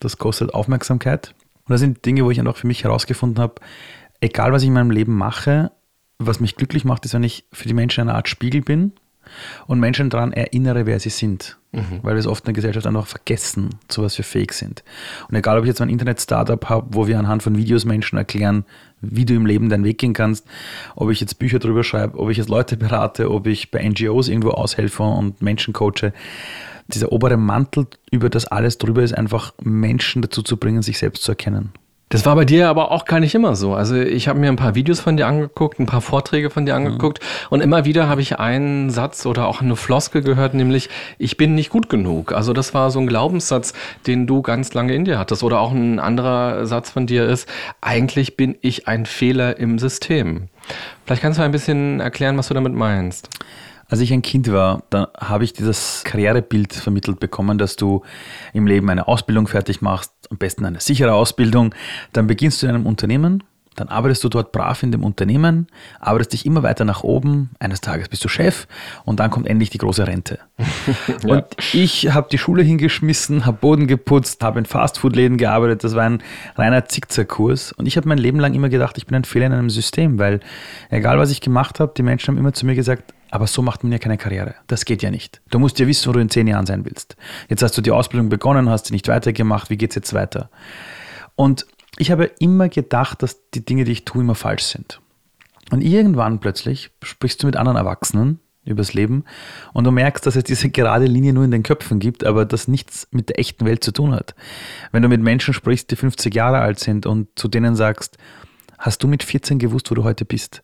das 0.00 0.18
kostet 0.18 0.54
Aufmerksamkeit. 0.54 1.34
Und 1.64 1.72
das 1.72 1.80
sind 1.80 2.04
Dinge, 2.04 2.24
wo 2.24 2.30
ich 2.30 2.38
einfach 2.38 2.56
für 2.56 2.66
mich 2.66 2.84
herausgefunden 2.84 3.42
habe, 3.42 3.54
egal 4.20 4.52
was 4.52 4.62
ich 4.62 4.68
in 4.68 4.74
meinem 4.74 4.90
Leben 4.90 5.16
mache, 5.16 5.72
was 6.18 6.40
mich 6.40 6.56
glücklich 6.56 6.84
macht, 6.84 7.04
ist, 7.04 7.14
wenn 7.14 7.22
ich 7.22 7.44
für 7.52 7.68
die 7.68 7.74
Menschen 7.74 8.02
eine 8.02 8.14
Art 8.14 8.28
Spiegel 8.28 8.62
bin 8.62 8.92
und 9.66 9.80
Menschen 9.80 10.10
daran 10.10 10.32
erinnere, 10.32 10.86
wer 10.86 11.00
sie 11.00 11.10
sind. 11.10 11.58
Mhm. 11.72 12.00
Weil 12.02 12.14
wir 12.14 12.20
es 12.20 12.26
oft 12.26 12.44
in 12.44 12.46
der 12.46 12.54
Gesellschaft 12.54 12.86
einfach 12.86 13.06
vergessen, 13.06 13.70
zu 13.88 14.02
was 14.02 14.16
wir 14.16 14.24
fähig 14.24 14.52
sind. 14.52 14.82
Und 15.28 15.34
egal, 15.34 15.58
ob 15.58 15.64
ich 15.64 15.68
jetzt 15.68 15.80
ein 15.80 15.88
Internet-Startup 15.88 16.68
habe, 16.68 16.86
wo 16.92 17.06
wir 17.06 17.18
anhand 17.18 17.42
von 17.42 17.56
Videos 17.56 17.84
Menschen 17.84 18.16
erklären, 18.16 18.64
wie 19.00 19.24
du 19.24 19.34
im 19.34 19.44
Leben 19.44 19.68
deinen 19.68 19.84
Weg 19.84 19.98
gehen 19.98 20.14
kannst, 20.14 20.46
ob 20.94 21.10
ich 21.10 21.20
jetzt 21.20 21.38
Bücher 21.38 21.58
drüber 21.58 21.84
schreibe, 21.84 22.18
ob 22.18 22.30
ich 22.30 22.38
jetzt 22.38 22.48
Leute 22.48 22.76
berate, 22.76 23.30
ob 23.30 23.46
ich 23.46 23.70
bei 23.70 23.86
NGOs 23.86 24.28
irgendwo 24.28 24.50
aushelfe 24.50 25.02
und 25.02 25.42
Menschen 25.42 25.74
coache, 25.74 26.12
dieser 26.88 27.12
obere 27.12 27.36
Mantel 27.36 27.86
über 28.10 28.30
das 28.30 28.46
alles 28.46 28.78
drüber 28.78 29.02
ist 29.02 29.16
einfach 29.16 29.52
Menschen 29.62 30.22
dazu 30.22 30.42
zu 30.42 30.56
bringen, 30.56 30.82
sich 30.82 30.98
selbst 30.98 31.22
zu 31.22 31.32
erkennen. 31.32 31.72
Das 32.08 32.24
war 32.24 32.36
bei 32.36 32.44
dir 32.44 32.68
aber 32.68 32.92
auch 32.92 33.04
gar 33.04 33.18
nicht 33.18 33.34
immer 33.34 33.56
so. 33.56 33.74
Also 33.74 33.96
ich 33.96 34.28
habe 34.28 34.38
mir 34.38 34.48
ein 34.48 34.56
paar 34.56 34.76
Videos 34.76 35.00
von 35.00 35.16
dir 35.16 35.26
angeguckt, 35.26 35.80
ein 35.80 35.86
paar 35.86 36.00
Vorträge 36.00 36.50
von 36.50 36.64
dir 36.64 36.78
mhm. 36.78 36.86
angeguckt 36.86 37.20
mhm. 37.20 37.46
und 37.50 37.60
immer 37.62 37.84
wieder 37.84 38.08
habe 38.08 38.20
ich 38.20 38.38
einen 38.38 38.90
Satz 38.90 39.26
oder 39.26 39.48
auch 39.48 39.60
eine 39.60 39.74
Floskel 39.74 40.22
gehört, 40.22 40.54
nämlich 40.54 40.88
ich 41.18 41.36
bin 41.36 41.56
nicht 41.56 41.68
gut 41.68 41.88
genug. 41.88 42.32
Also 42.32 42.52
das 42.52 42.74
war 42.74 42.92
so 42.92 43.00
ein 43.00 43.08
Glaubenssatz, 43.08 43.72
den 44.06 44.28
du 44.28 44.40
ganz 44.40 44.72
lange 44.72 44.94
in 44.94 45.04
dir 45.04 45.18
hattest. 45.18 45.42
Oder 45.42 45.58
auch 45.58 45.72
ein 45.72 45.98
anderer 45.98 46.64
Satz 46.66 46.90
von 46.90 47.08
dir 47.08 47.26
ist, 47.26 47.48
eigentlich 47.80 48.36
bin 48.36 48.56
ich 48.60 48.86
ein 48.86 49.04
Fehler 49.04 49.58
im 49.58 49.80
System. 49.80 50.48
Vielleicht 51.04 51.22
kannst 51.22 51.40
du 51.40 51.42
ein 51.42 51.52
bisschen 51.52 51.98
erklären, 51.98 52.38
was 52.38 52.48
du 52.48 52.54
damit 52.54 52.72
meinst. 52.72 53.28
Als 53.88 54.00
ich 54.00 54.12
ein 54.12 54.22
Kind 54.22 54.50
war, 54.50 54.82
da 54.90 55.10
habe 55.16 55.44
ich 55.44 55.52
dieses 55.52 56.02
Karrierebild 56.04 56.72
vermittelt 56.72 57.20
bekommen, 57.20 57.56
dass 57.56 57.76
du 57.76 58.02
im 58.52 58.66
Leben 58.66 58.90
eine 58.90 59.06
Ausbildung 59.06 59.46
fertig 59.46 59.80
machst, 59.80 60.12
am 60.30 60.38
besten 60.38 60.64
eine 60.64 60.80
sichere 60.80 61.12
Ausbildung, 61.12 61.74
dann 62.12 62.26
beginnst 62.26 62.62
du 62.62 62.66
in 62.66 62.74
einem 62.74 62.86
Unternehmen, 62.86 63.44
dann 63.76 63.88
arbeitest 63.88 64.24
du 64.24 64.28
dort 64.28 64.52
brav 64.52 64.82
in 64.82 64.92
dem 64.92 65.04
Unternehmen, 65.04 65.68
arbeitest 66.00 66.32
dich 66.32 66.46
immer 66.46 66.62
weiter 66.62 66.84
nach 66.84 67.02
oben, 67.04 67.50
eines 67.58 67.80
Tages 67.80 68.08
bist 68.08 68.24
du 68.24 68.28
Chef 68.28 68.66
und 69.04 69.20
dann 69.20 69.30
kommt 69.30 69.46
endlich 69.46 69.70
die 69.70 69.78
große 69.78 70.06
Rente. 70.06 70.38
ja. 71.24 71.36
Und 71.36 71.46
ich 71.72 72.12
habe 72.12 72.28
die 72.30 72.38
Schule 72.38 72.62
hingeschmissen, 72.62 73.46
habe 73.46 73.58
Boden 73.58 73.86
geputzt, 73.86 74.42
habe 74.42 74.58
in 74.58 74.66
Fastfood-Läden 74.66 75.38
gearbeitet, 75.38 75.84
das 75.84 75.94
war 75.94 76.04
ein 76.04 76.22
reiner 76.56 76.86
Zickzackkurs 76.86 77.72
und 77.72 77.86
ich 77.86 77.96
habe 77.96 78.08
mein 78.08 78.18
Leben 78.18 78.40
lang 78.40 78.54
immer 78.54 78.68
gedacht, 78.68 78.98
ich 78.98 79.06
bin 79.06 79.14
ein 79.14 79.24
Fehler 79.24 79.46
in 79.46 79.52
einem 79.52 79.70
System, 79.70 80.18
weil 80.18 80.40
egal 80.90 81.18
was 81.18 81.30
ich 81.30 81.40
gemacht 81.40 81.80
habe, 81.80 81.92
die 81.96 82.02
Menschen 82.02 82.32
haben 82.32 82.38
immer 82.38 82.52
zu 82.52 82.66
mir 82.66 82.74
gesagt, 82.74 83.12
aber 83.30 83.46
so 83.46 83.60
macht 83.62 83.82
man 83.82 83.92
ja 83.92 83.98
keine 83.98 84.18
Karriere. 84.18 84.54
Das 84.66 84.84
geht 84.84 85.02
ja 85.02 85.10
nicht. 85.10 85.40
Du 85.50 85.58
musst 85.58 85.78
ja 85.78 85.86
wissen, 85.86 86.08
wo 86.08 86.12
du 86.12 86.20
in 86.20 86.30
zehn 86.30 86.46
Jahren 86.46 86.66
sein 86.66 86.84
willst. 86.84 87.16
Jetzt 87.48 87.62
hast 87.62 87.76
du 87.76 87.82
die 87.82 87.90
Ausbildung 87.90 88.28
begonnen, 88.28 88.70
hast 88.70 88.86
sie 88.86 88.94
nicht 88.94 89.08
weitergemacht. 89.08 89.68
Wie 89.68 89.76
geht 89.76 89.90
es 89.90 89.96
jetzt 89.96 90.14
weiter? 90.14 90.48
Und 91.34 91.66
ich 91.98 92.10
habe 92.10 92.24
immer 92.38 92.68
gedacht, 92.68 93.22
dass 93.22 93.50
die 93.50 93.64
Dinge, 93.64 93.84
die 93.84 93.92
ich 93.92 94.04
tue, 94.04 94.22
immer 94.22 94.34
falsch 94.34 94.64
sind. 94.64 95.00
Und 95.70 95.82
irgendwann 95.82 96.38
plötzlich 96.40 96.90
sprichst 97.02 97.42
du 97.42 97.46
mit 97.46 97.56
anderen 97.56 97.76
Erwachsenen 97.76 98.40
übers 98.64 98.94
Leben 98.94 99.24
und 99.72 99.84
du 99.84 99.90
merkst, 99.90 100.26
dass 100.26 100.36
es 100.36 100.44
diese 100.44 100.70
gerade 100.70 101.06
Linie 101.06 101.32
nur 101.32 101.44
in 101.44 101.50
den 101.50 101.62
Köpfen 101.62 101.98
gibt, 101.98 102.24
aber 102.24 102.44
das 102.44 102.68
nichts 102.68 103.06
mit 103.10 103.28
der 103.28 103.38
echten 103.38 103.64
Welt 103.64 103.82
zu 103.82 103.92
tun 103.92 104.12
hat. 104.12 104.34
Wenn 104.92 105.02
du 105.02 105.08
mit 105.08 105.20
Menschen 105.20 105.54
sprichst, 105.54 105.90
die 105.90 105.96
50 105.96 106.34
Jahre 106.34 106.58
alt 106.58 106.80
sind 106.80 107.06
und 107.06 107.28
zu 107.36 107.48
denen 107.48 107.76
sagst, 107.76 108.18
hast 108.78 109.02
du 109.02 109.08
mit 109.08 109.22
14 109.22 109.58
gewusst, 109.58 109.90
wo 109.90 109.94
du 109.94 110.04
heute 110.04 110.24
bist? 110.24 110.62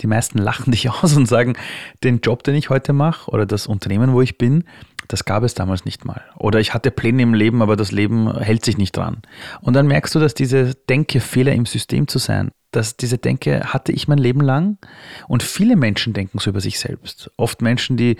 die 0.00 0.06
meisten 0.06 0.38
lachen 0.42 0.72
dich 0.72 0.90
aus 0.90 1.16
und 1.16 1.26
sagen, 1.26 1.54
den 2.02 2.20
Job, 2.20 2.42
den 2.42 2.54
ich 2.54 2.70
heute 2.70 2.92
mache 2.92 3.30
oder 3.30 3.46
das 3.46 3.66
Unternehmen, 3.66 4.12
wo 4.12 4.22
ich 4.22 4.38
bin, 4.38 4.64
das 5.10 5.24
gab 5.24 5.42
es 5.42 5.54
damals 5.54 5.84
nicht 5.84 6.04
mal. 6.04 6.22
Oder 6.36 6.60
ich 6.60 6.72
hatte 6.72 6.92
Pläne 6.92 7.22
im 7.22 7.34
Leben, 7.34 7.62
aber 7.62 7.76
das 7.76 7.90
Leben 7.90 8.32
hält 8.38 8.64
sich 8.64 8.78
nicht 8.78 8.96
dran. 8.96 9.22
Und 9.60 9.74
dann 9.74 9.88
merkst 9.88 10.14
du, 10.14 10.20
dass 10.20 10.34
diese 10.34 10.74
Denke, 10.88 11.20
Fehler 11.20 11.52
im 11.52 11.66
System 11.66 12.06
zu 12.06 12.18
sein, 12.18 12.52
dass 12.70 12.96
diese 12.96 13.18
Denke 13.18 13.60
hatte 13.64 13.90
ich 13.90 14.06
mein 14.06 14.18
Leben 14.18 14.40
lang. 14.40 14.78
Und 15.26 15.42
viele 15.42 15.74
Menschen 15.74 16.12
denken 16.12 16.38
so 16.38 16.50
über 16.50 16.60
sich 16.60 16.78
selbst. 16.78 17.28
Oft 17.36 17.60
Menschen, 17.60 17.96
die 17.96 18.18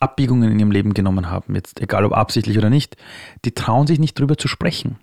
Abbiegungen 0.00 0.50
in 0.50 0.58
ihrem 0.58 0.72
Leben 0.72 0.94
genommen 0.94 1.30
haben, 1.30 1.54
jetzt 1.54 1.80
egal 1.80 2.04
ob 2.04 2.12
absichtlich 2.12 2.58
oder 2.58 2.70
nicht, 2.70 2.96
die 3.44 3.52
trauen 3.52 3.86
sich 3.86 4.00
nicht 4.00 4.18
drüber 4.18 4.36
zu 4.36 4.48
sprechen. 4.48 4.98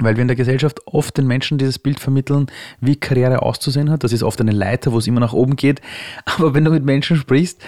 Weil 0.00 0.16
wir 0.16 0.22
in 0.22 0.28
der 0.28 0.36
Gesellschaft 0.36 0.86
oft 0.86 1.18
den 1.18 1.26
Menschen 1.26 1.58
dieses 1.58 1.78
Bild 1.78 2.00
vermitteln, 2.00 2.46
wie 2.80 2.96
Karriere 2.96 3.42
auszusehen 3.42 3.90
hat. 3.90 4.04
Das 4.04 4.12
ist 4.12 4.22
oft 4.22 4.40
eine 4.40 4.52
Leiter, 4.52 4.92
wo 4.92 4.98
es 4.98 5.06
immer 5.06 5.20
nach 5.20 5.34
oben 5.34 5.56
geht. 5.56 5.80
Aber 6.24 6.54
wenn 6.54 6.64
du 6.64 6.70
mit 6.70 6.84
Menschen 6.84 7.16
sprichst, 7.16 7.60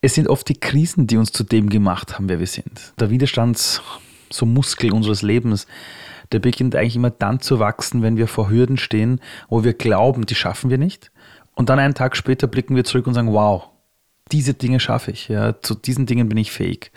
es 0.00 0.14
sind 0.14 0.28
oft 0.28 0.48
die 0.48 0.58
Krisen, 0.58 1.06
die 1.06 1.16
uns 1.16 1.32
zu 1.32 1.44
dem 1.44 1.68
gemacht 1.68 2.14
haben, 2.14 2.28
wer 2.28 2.40
wir 2.40 2.46
sind. 2.46 2.92
Der 2.98 3.10
Widerstands, 3.10 3.80
so 4.30 4.44
Muskel 4.44 4.92
unseres 4.92 5.22
Lebens, 5.22 5.66
der 6.32 6.40
beginnt 6.40 6.74
eigentlich 6.74 6.96
immer 6.96 7.10
dann 7.10 7.40
zu 7.40 7.58
wachsen, 7.58 8.02
wenn 8.02 8.16
wir 8.16 8.26
vor 8.26 8.50
Hürden 8.50 8.76
stehen, 8.76 9.20
wo 9.48 9.64
wir 9.64 9.74
glauben, 9.74 10.26
die 10.26 10.34
schaffen 10.34 10.70
wir 10.70 10.78
nicht. 10.78 11.10
Und 11.54 11.68
dann 11.68 11.78
einen 11.78 11.94
Tag 11.94 12.16
später 12.16 12.46
blicken 12.46 12.74
wir 12.74 12.84
zurück 12.84 13.06
und 13.06 13.14
sagen, 13.14 13.32
wow, 13.32 13.68
diese 14.30 14.54
Dinge 14.54 14.80
schaffe 14.80 15.10
ich. 15.10 15.28
Ja, 15.28 15.60
zu 15.60 15.74
diesen 15.74 16.06
Dingen 16.06 16.28
bin 16.28 16.38
ich 16.38 16.50
fähig. 16.50 16.90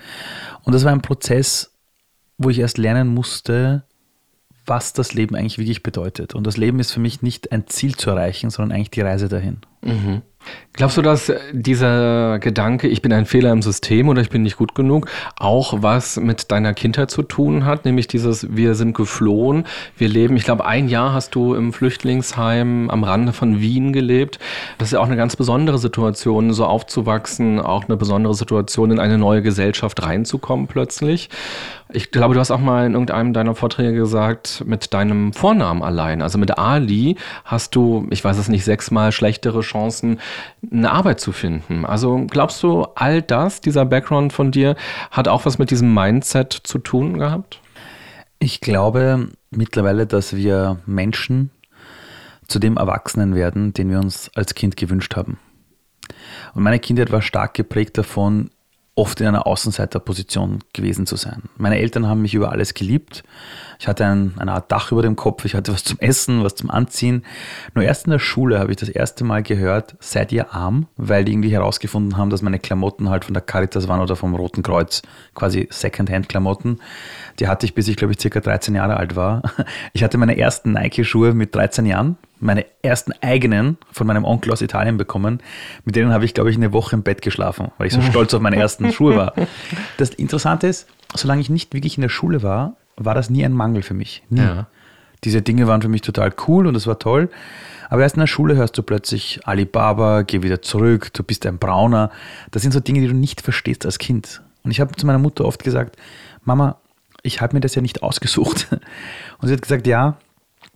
Und 0.64 0.74
das 0.74 0.86
war 0.86 0.92
ein 0.92 1.02
Prozess, 1.02 1.74
wo 2.38 2.50
ich 2.50 2.60
erst 2.60 2.78
lernen 2.78 3.14
musste, 3.14 3.84
was 4.66 4.94
das 4.94 5.14
Leben 5.14 5.36
eigentlich 5.36 5.58
wirklich 5.58 5.84
bedeutet. 5.84 6.34
Und 6.34 6.46
das 6.46 6.58
Leben 6.58 6.80
ist 6.80 6.92
für 6.92 7.00
mich 7.00 7.22
nicht 7.22 7.52
ein 7.52 7.68
Ziel 7.68 7.96
zu 7.96 8.10
erreichen, 8.10 8.50
sondern 8.50 8.76
eigentlich 8.76 8.92
die 8.92 9.02
Reise 9.02 9.30
dahin. 9.30 9.58
Mhm. 9.82 10.22
Glaubst 10.78 10.98
du, 10.98 11.02
dass 11.02 11.32
dieser 11.54 12.38
Gedanke, 12.40 12.90
ich 12.90 13.02
bin 13.02 13.14
ein 13.14 13.26
Fehler 13.26 13.54
im 13.54 13.62
System 13.62 14.10
oder 14.10 14.22
ich 14.22 14.30
bin 14.30 14.44
nicht 14.44 14.58
gut 14.58 14.76
genug, 14.76 15.08
auch 15.40 15.82
was 15.82 16.18
mit 16.18 16.52
deiner 16.52 16.74
Kindheit 16.74 17.10
zu 17.10 17.22
tun 17.22 17.64
hat? 17.64 17.86
Nämlich 17.86 18.08
dieses, 18.08 18.54
wir 18.58 18.76
sind 18.76 18.94
geflohen, 18.94 19.66
wir 19.98 20.10
leben, 20.10 20.36
ich 20.36 20.44
glaube, 20.44 20.66
ein 20.66 20.90
Jahr 20.90 21.14
hast 21.14 21.34
du 21.34 21.56
im 21.56 21.72
Flüchtlingsheim 21.72 22.90
am 22.90 23.06
Rande 23.06 23.32
von 23.32 23.62
Wien 23.62 23.94
gelebt. 23.94 24.38
Das 24.78 24.90
ist 24.90 24.94
ja 24.94 25.00
auch 25.00 25.06
eine 25.06 25.16
ganz 25.16 25.38
besondere 25.38 25.78
Situation, 25.78 26.52
so 26.52 26.66
aufzuwachsen, 26.66 27.62
auch 27.62 27.86
eine 27.86 27.96
besondere 27.96 28.34
Situation, 28.34 28.92
in 28.92 29.00
eine 29.00 29.18
neue 29.18 29.42
Gesellschaft 29.42 30.04
reinzukommen 30.04 30.68
plötzlich. 30.68 31.30
Ich 31.94 32.12
glaube, 32.12 32.34
du 32.34 32.40
hast 32.40 32.50
auch 32.52 32.60
mal 32.60 32.86
in 32.86 32.94
irgendeinem 32.94 33.32
deiner 33.32 33.54
Vorträge 33.54 33.94
gesagt, 33.94 34.64
mit 34.66 34.94
deinem 34.94 35.34
Vornamen 35.34 35.84
allein, 35.84 36.22
also 36.24 36.38
mit 36.38 36.58
Ali, 36.58 37.16
hast 37.46 37.76
du, 37.76 38.08
ich 38.10 38.24
weiß 38.24 38.38
es 38.40 38.50
nicht, 38.50 38.66
sechsmal 38.66 39.12
schlechtere 39.12 39.62
Chancen, 39.62 40.20
eine 40.72 40.92
Arbeit 40.92 41.20
zu 41.20 41.32
finden. 41.32 41.86
Also 41.86 42.26
glaubst 42.28 42.62
du, 42.64 42.84
all 42.96 43.22
das, 43.22 43.62
dieser 43.62 43.86
Background 43.86 44.34
von 44.34 44.52
dir, 44.52 44.76
hat 45.12 45.28
auch 45.28 45.46
was 45.46 45.58
mit 45.58 45.72
diesem 45.72 45.94
Mindset 45.94 46.54
zu 46.54 46.80
tun 46.80 47.18
gehabt? 47.18 47.62
Ich 48.40 48.62
glaube 48.62 49.30
mittlerweile, 49.50 50.06
dass 50.06 50.36
wir 50.36 50.80
Menschen 50.86 51.52
zu 52.48 52.60
dem 52.60 52.78
Erwachsenen 52.78 53.36
werden, 53.36 53.74
den 53.74 53.90
wir 53.90 54.00
uns 54.00 54.30
als 54.36 54.54
Kind 54.56 54.78
gewünscht 54.78 55.16
haben. 55.16 55.40
Und 56.54 56.64
meine 56.64 56.80
Kindheit 56.80 57.12
war 57.12 57.22
stark 57.22 57.54
geprägt 57.54 57.98
davon, 57.98 58.52
oft 58.96 59.20
in 59.20 59.28
einer 59.28 59.46
Außenseiterposition 59.46 60.60
gewesen 60.72 61.06
zu 61.06 61.18
sein. 61.18 61.44
Meine 61.58 61.80
Eltern 61.80 62.08
haben 62.08 62.22
mich 62.22 62.34
über 62.34 62.52
alles 62.52 62.74
geliebt. 62.74 63.24
Ich 63.78 63.90
hatte 63.90 64.06
ein, 64.06 64.34
eine 64.38 64.54
Art 64.54 64.72
Dach 64.72 64.94
über 64.94 65.02
dem 65.02 65.18
Kopf, 65.18 65.44
ich 65.44 65.54
hatte 65.54 65.74
was 65.74 65.84
zum 65.84 66.00
Essen, 66.00 66.46
was 66.46 66.56
zum 66.56 66.72
Anziehen. 66.72 67.26
Nur 67.74 67.84
erst 67.84 68.06
in 68.06 68.12
der 68.12 68.20
Schule 68.20 68.58
habe 68.58 68.72
ich 68.72 68.78
das 68.78 68.88
erste 68.88 69.26
Mal 69.26 69.44
gehört, 69.44 69.98
seid 70.00 70.32
ihr 70.32 70.54
arm? 70.54 70.88
Weil 70.96 71.26
die 71.26 71.34
irgendwie 71.34 71.52
herausgefunden 71.52 72.16
haben, 72.16 72.30
dass 72.30 72.42
meine 72.42 72.58
Klamotten 72.58 73.10
halt 73.10 73.26
von 73.26 73.34
der 73.34 73.44
Caritas 73.44 73.90
waren 73.90 74.00
oder 74.00 74.16
vom 74.16 74.34
Roten 74.34 74.64
Kreuz, 74.64 75.02
quasi 75.34 75.68
Secondhand-Klamotten. 75.70 76.80
Die 77.40 77.48
hatte 77.48 77.66
ich, 77.66 77.74
bis 77.74 77.88
ich, 77.88 77.98
glaube 77.98 78.14
ich, 78.14 78.20
circa 78.20 78.40
13 78.40 78.76
Jahre 78.76 78.98
alt 78.98 79.16
war. 79.16 79.42
Ich 79.94 80.04
hatte 80.04 80.18
meine 80.18 80.38
ersten 80.38 80.74
Nike-Schuhe 80.74 81.34
mit 81.34 81.56
13 81.56 81.86
Jahren 81.86 82.18
meine 82.40 82.66
ersten 82.82 83.14
eigenen 83.22 83.78
von 83.92 84.08
meinem 84.08 84.26
Onkel 84.26 84.52
aus 84.52 84.62
Italien 84.62 84.98
bekommen. 84.98 85.42
Mit 85.84 85.96
denen 85.96 86.12
habe 86.12 86.26
ich, 86.26 86.34
glaube 86.34 86.50
ich, 86.50 86.58
eine 86.58 86.74
Woche 86.74 86.96
im 86.96 87.04
Bett 87.04 87.22
geschlafen, 87.22 87.72
weil 87.78 87.88
ich 87.88 87.94
so 87.94 88.02
stolz 88.10 88.34
auf 88.34 88.42
meine 88.42 88.58
ersten 88.58 88.92
Schuhe 88.92 89.16
war. 89.16 89.34
Das 89.98 90.10
Interessante 90.12 90.68
ist, 90.68 90.88
solange 91.16 91.42
ich 91.42 91.50
nicht 91.50 91.74
wirklich 91.74 91.98
in 91.98 92.02
der 92.02 92.10
Schule 92.10 92.44
war, 92.44 92.76
war 92.98 93.16
das 93.16 93.30
nie 93.30 93.44
ein 93.44 93.54
Mangel 93.54 93.84
für 93.84 93.94
mich. 93.94 94.24
Nie. 94.30 94.42
Ja. 94.42 94.68
Diese 95.24 95.42
Dinge 95.42 95.68
waren 95.68 95.82
für 95.82 95.90
mich 95.90 96.02
total 96.02 96.34
cool 96.48 96.68
und 96.68 96.76
es 96.76 96.88
war 96.88 97.00
toll. 97.00 97.30
Aber 97.90 98.02
erst 98.02 98.16
in 98.16 98.22
der 98.22 98.28
Schule 98.28 98.56
hörst 98.56 98.78
du 98.78 98.84
plötzlich 98.84 99.40
Alibaba, 99.46 100.24
geh 100.24 100.42
wieder 100.42 100.62
zurück, 100.62 101.14
du 101.14 101.24
bist 101.24 101.46
ein 101.46 101.58
Brauner. 101.58 102.12
Das 102.52 102.62
sind 102.62 102.72
so 102.72 102.80
Dinge, 102.80 103.02
die 103.02 103.08
du 103.08 103.14
nicht 103.14 103.42
verstehst 103.42 103.86
als 103.86 103.98
Kind. 103.98 104.42
Und 104.64 104.72
ich 104.72 104.80
habe 104.80 104.96
zu 104.96 105.06
meiner 105.06 105.20
Mutter 105.20 105.46
oft 105.46 105.64
gesagt, 105.64 105.98
Mama, 106.44 106.78
ich 107.26 107.42
habe 107.42 107.56
mir 107.56 107.62
das 107.62 107.76
ja 107.76 107.82
nicht 107.82 108.04
ausgesucht. 108.04 108.68
Und 109.40 109.48
sie 109.48 109.54
hat 109.54 109.62
gesagt, 109.62 109.88
ja, 109.88 110.18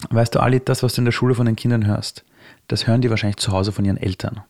Weißt 0.09 0.33
du, 0.33 0.39
Ali, 0.39 0.61
das, 0.63 0.81
was 0.81 0.93
du 0.93 1.01
in 1.01 1.05
der 1.05 1.11
Schule 1.11 1.35
von 1.35 1.45
den 1.45 1.57
Kindern 1.57 1.85
hörst, 1.85 2.23
das 2.67 2.87
hören 2.87 3.01
die 3.01 3.09
wahrscheinlich 3.09 3.37
zu 3.37 3.51
Hause 3.51 3.71
von 3.71 3.83
ihren 3.83 3.97
Eltern. 3.97 4.41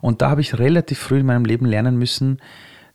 Und 0.00 0.22
da 0.22 0.30
habe 0.30 0.40
ich 0.40 0.58
relativ 0.58 0.98
früh 0.98 1.20
in 1.20 1.26
meinem 1.26 1.44
Leben 1.44 1.66
lernen 1.66 1.96
müssen, 1.96 2.40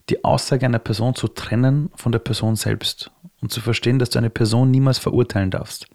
die 0.10 0.24
Aussage 0.24 0.66
einer 0.66 0.80
Person 0.80 1.14
zu 1.14 1.28
trennen 1.28 1.92
von 1.96 2.12
der 2.12 2.20
Person 2.20 2.56
selbst 2.56 3.12
und 3.42 3.52
zu 3.52 3.60
verstehen, 3.62 4.00
dass 4.00 4.10
du 4.10 4.18
eine 4.18 4.30
Person 4.30 4.72
niemals 4.72 4.98
verurteilen 4.98 5.52
darfst. 5.52 5.88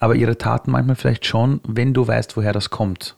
Aber 0.00 0.14
ihre 0.14 0.38
Taten 0.38 0.70
manchmal 0.70 0.96
vielleicht 0.96 1.26
schon, 1.26 1.60
wenn 1.64 1.92
du 1.92 2.06
weißt, 2.06 2.36
woher 2.36 2.52
das 2.52 2.70
kommt 2.70 3.16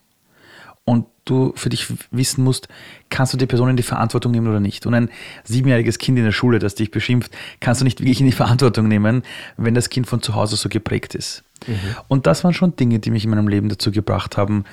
und 0.85 1.07
du 1.31 1.53
für 1.57 1.69
dich 1.69 1.87
wissen 2.11 2.45
musst, 2.45 2.69
kannst 3.09 3.33
du 3.33 3.37
die 3.37 3.47
Person 3.47 3.71
in 3.71 3.77
die 3.77 3.83
Verantwortung 3.83 4.33
nehmen 4.33 4.49
oder 4.49 4.61
nicht. 4.61 4.87
Und 4.87 4.95
ein 4.95 5.11
siebenjähriges 5.45 5.99
Kind 5.99 6.19
in 6.19 6.25
der 6.25 6.33
Schule, 6.33 6.59
das 6.59 6.75
dich 6.75 6.91
beschimpft, 6.91 7.33
kannst 7.61 7.81
du 7.81 7.85
nicht 7.85 8.01
wirklich 8.01 8.21
in 8.21 8.27
die 8.27 8.33
Verantwortung 8.33 8.89
nehmen, 8.89 9.23
wenn 9.57 9.75
das 9.75 9.89
Kind 9.89 10.07
von 10.07 10.23
zu 10.23 10.35
Hause 10.35 10.57
so 10.57 10.69
geprägt 10.69 11.15
ist. 11.15 11.45
Mhm. 11.67 11.75
Und 12.09 12.27
das 12.27 12.45
waren 12.45 12.55
schon 12.55 12.77
Dinge, 12.77 12.99
die 12.99 13.11
mich 13.11 13.25
in 13.25 13.31
meinem 13.31 13.49
Leben 13.49 13.69
dazu 13.69 13.91
gebracht 13.91 14.37
haben, 14.37 14.65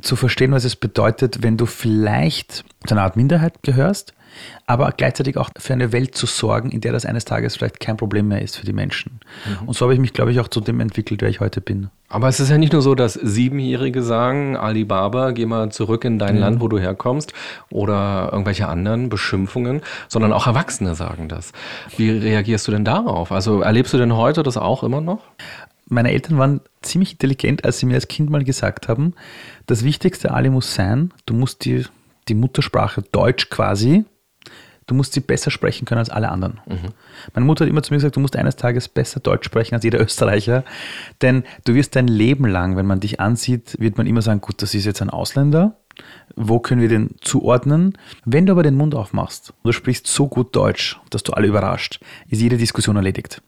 zu 0.00 0.16
verstehen, 0.16 0.52
was 0.52 0.64
es 0.64 0.76
bedeutet, 0.76 1.42
wenn 1.42 1.56
du 1.56 1.66
vielleicht 1.66 2.64
zu 2.86 2.94
einer 2.94 3.02
Art 3.02 3.16
Minderheit 3.16 3.62
gehörst, 3.62 4.14
aber 4.66 4.92
gleichzeitig 4.96 5.36
auch 5.36 5.50
für 5.58 5.72
eine 5.72 5.92
Welt 5.92 6.14
zu 6.14 6.26
sorgen, 6.26 6.70
in 6.70 6.80
der 6.80 6.92
das 6.92 7.06
eines 7.06 7.24
Tages 7.24 7.56
vielleicht 7.56 7.80
kein 7.80 7.96
Problem 7.96 8.28
mehr 8.28 8.42
ist 8.42 8.56
für 8.56 8.66
die 8.66 8.72
Menschen. 8.72 9.20
Mhm. 9.46 9.68
Und 9.68 9.74
so 9.74 9.84
habe 9.84 9.94
ich 9.94 10.00
mich, 10.00 10.12
glaube 10.12 10.32
ich, 10.32 10.40
auch 10.40 10.48
zu 10.48 10.60
dem 10.60 10.80
entwickelt, 10.80 11.22
wer 11.22 11.28
ich 11.28 11.40
heute 11.40 11.60
bin. 11.60 11.88
Aber 12.10 12.28
es 12.28 12.40
ist 12.40 12.48
ja 12.48 12.56
nicht 12.56 12.72
nur 12.72 12.82
so, 12.82 12.94
dass 12.94 13.14
Siebenjährige 13.14 14.02
sagen, 14.02 14.56
Alibaba, 14.56 15.32
geh 15.32 15.46
mal 15.46 15.70
zurück 15.70 16.04
in 16.04 16.18
dein 16.18 16.36
mhm. 16.36 16.40
Land, 16.40 16.60
wo 16.60 16.68
du 16.68 16.78
herkommst, 16.78 17.34
oder 17.70 18.30
irgendwelche 18.32 18.68
anderen 18.68 19.08
Beschimpfungen, 19.08 19.82
sondern 20.08 20.32
auch 20.32 20.46
Erwachsene 20.46 20.94
sagen 20.94 21.28
das. 21.28 21.52
Wie 21.96 22.10
reagierst 22.10 22.66
du 22.66 22.72
denn 22.72 22.84
darauf? 22.84 23.32
Also 23.32 23.60
erlebst 23.60 23.92
du 23.92 23.98
denn 23.98 24.16
heute 24.16 24.42
das 24.42 24.56
auch 24.56 24.82
immer 24.82 25.00
noch? 25.00 25.20
Meine 25.86 26.12
Eltern 26.12 26.38
waren 26.38 26.60
ziemlich 26.82 27.12
intelligent, 27.12 27.64
als 27.64 27.78
sie 27.78 27.86
mir 27.86 27.94
als 27.94 28.08
Kind 28.08 28.28
mal 28.28 28.44
gesagt 28.44 28.88
haben, 28.88 29.14
das 29.66 29.84
Wichtigste 29.84 30.32
Ali 30.32 30.50
muss 30.50 30.74
sein, 30.74 31.12
du 31.24 31.34
musst 31.34 31.64
die, 31.64 31.84
die 32.28 32.34
Muttersprache 32.34 33.02
Deutsch 33.02 33.48
quasi 33.48 34.04
du 34.88 34.94
musst 34.94 35.12
sie 35.12 35.20
besser 35.20 35.52
sprechen 35.52 35.84
können 35.84 36.00
als 36.00 36.10
alle 36.10 36.30
anderen. 36.30 36.60
Mhm. 36.66 36.88
Meine 37.34 37.46
Mutter 37.46 37.64
hat 37.64 37.70
immer 37.70 37.82
zu 37.82 37.92
mir 37.92 37.98
gesagt, 37.98 38.16
du 38.16 38.20
musst 38.20 38.34
eines 38.34 38.56
Tages 38.56 38.88
besser 38.88 39.20
Deutsch 39.20 39.46
sprechen 39.46 39.76
als 39.76 39.84
jeder 39.84 40.00
Österreicher, 40.04 40.64
denn 41.22 41.44
du 41.64 41.74
wirst 41.74 41.94
dein 41.94 42.08
Leben 42.08 42.46
lang, 42.46 42.76
wenn 42.76 42.86
man 42.86 42.98
dich 42.98 43.20
ansieht, 43.20 43.76
wird 43.78 43.96
man 43.96 44.06
immer 44.06 44.22
sagen, 44.22 44.40
gut, 44.40 44.60
das 44.62 44.74
ist 44.74 44.84
jetzt 44.84 45.00
ein 45.00 45.10
Ausländer, 45.10 45.76
wo 46.34 46.58
können 46.58 46.80
wir 46.80 46.88
den 46.88 47.16
zuordnen? 47.20 47.96
Wenn 48.24 48.46
du 48.46 48.52
aber 48.52 48.62
den 48.62 48.76
Mund 48.76 48.94
aufmachst 48.94 49.50
und 49.50 49.68
du 49.68 49.72
sprichst 49.72 50.06
so 50.06 50.28
gut 50.28 50.54
Deutsch, 50.56 50.98
dass 51.10 51.22
du 51.22 51.32
alle 51.32 51.48
überrascht, 51.48 52.00
ist 52.28 52.40
jede 52.40 52.56
Diskussion 52.56 52.96
erledigt. 52.96 53.42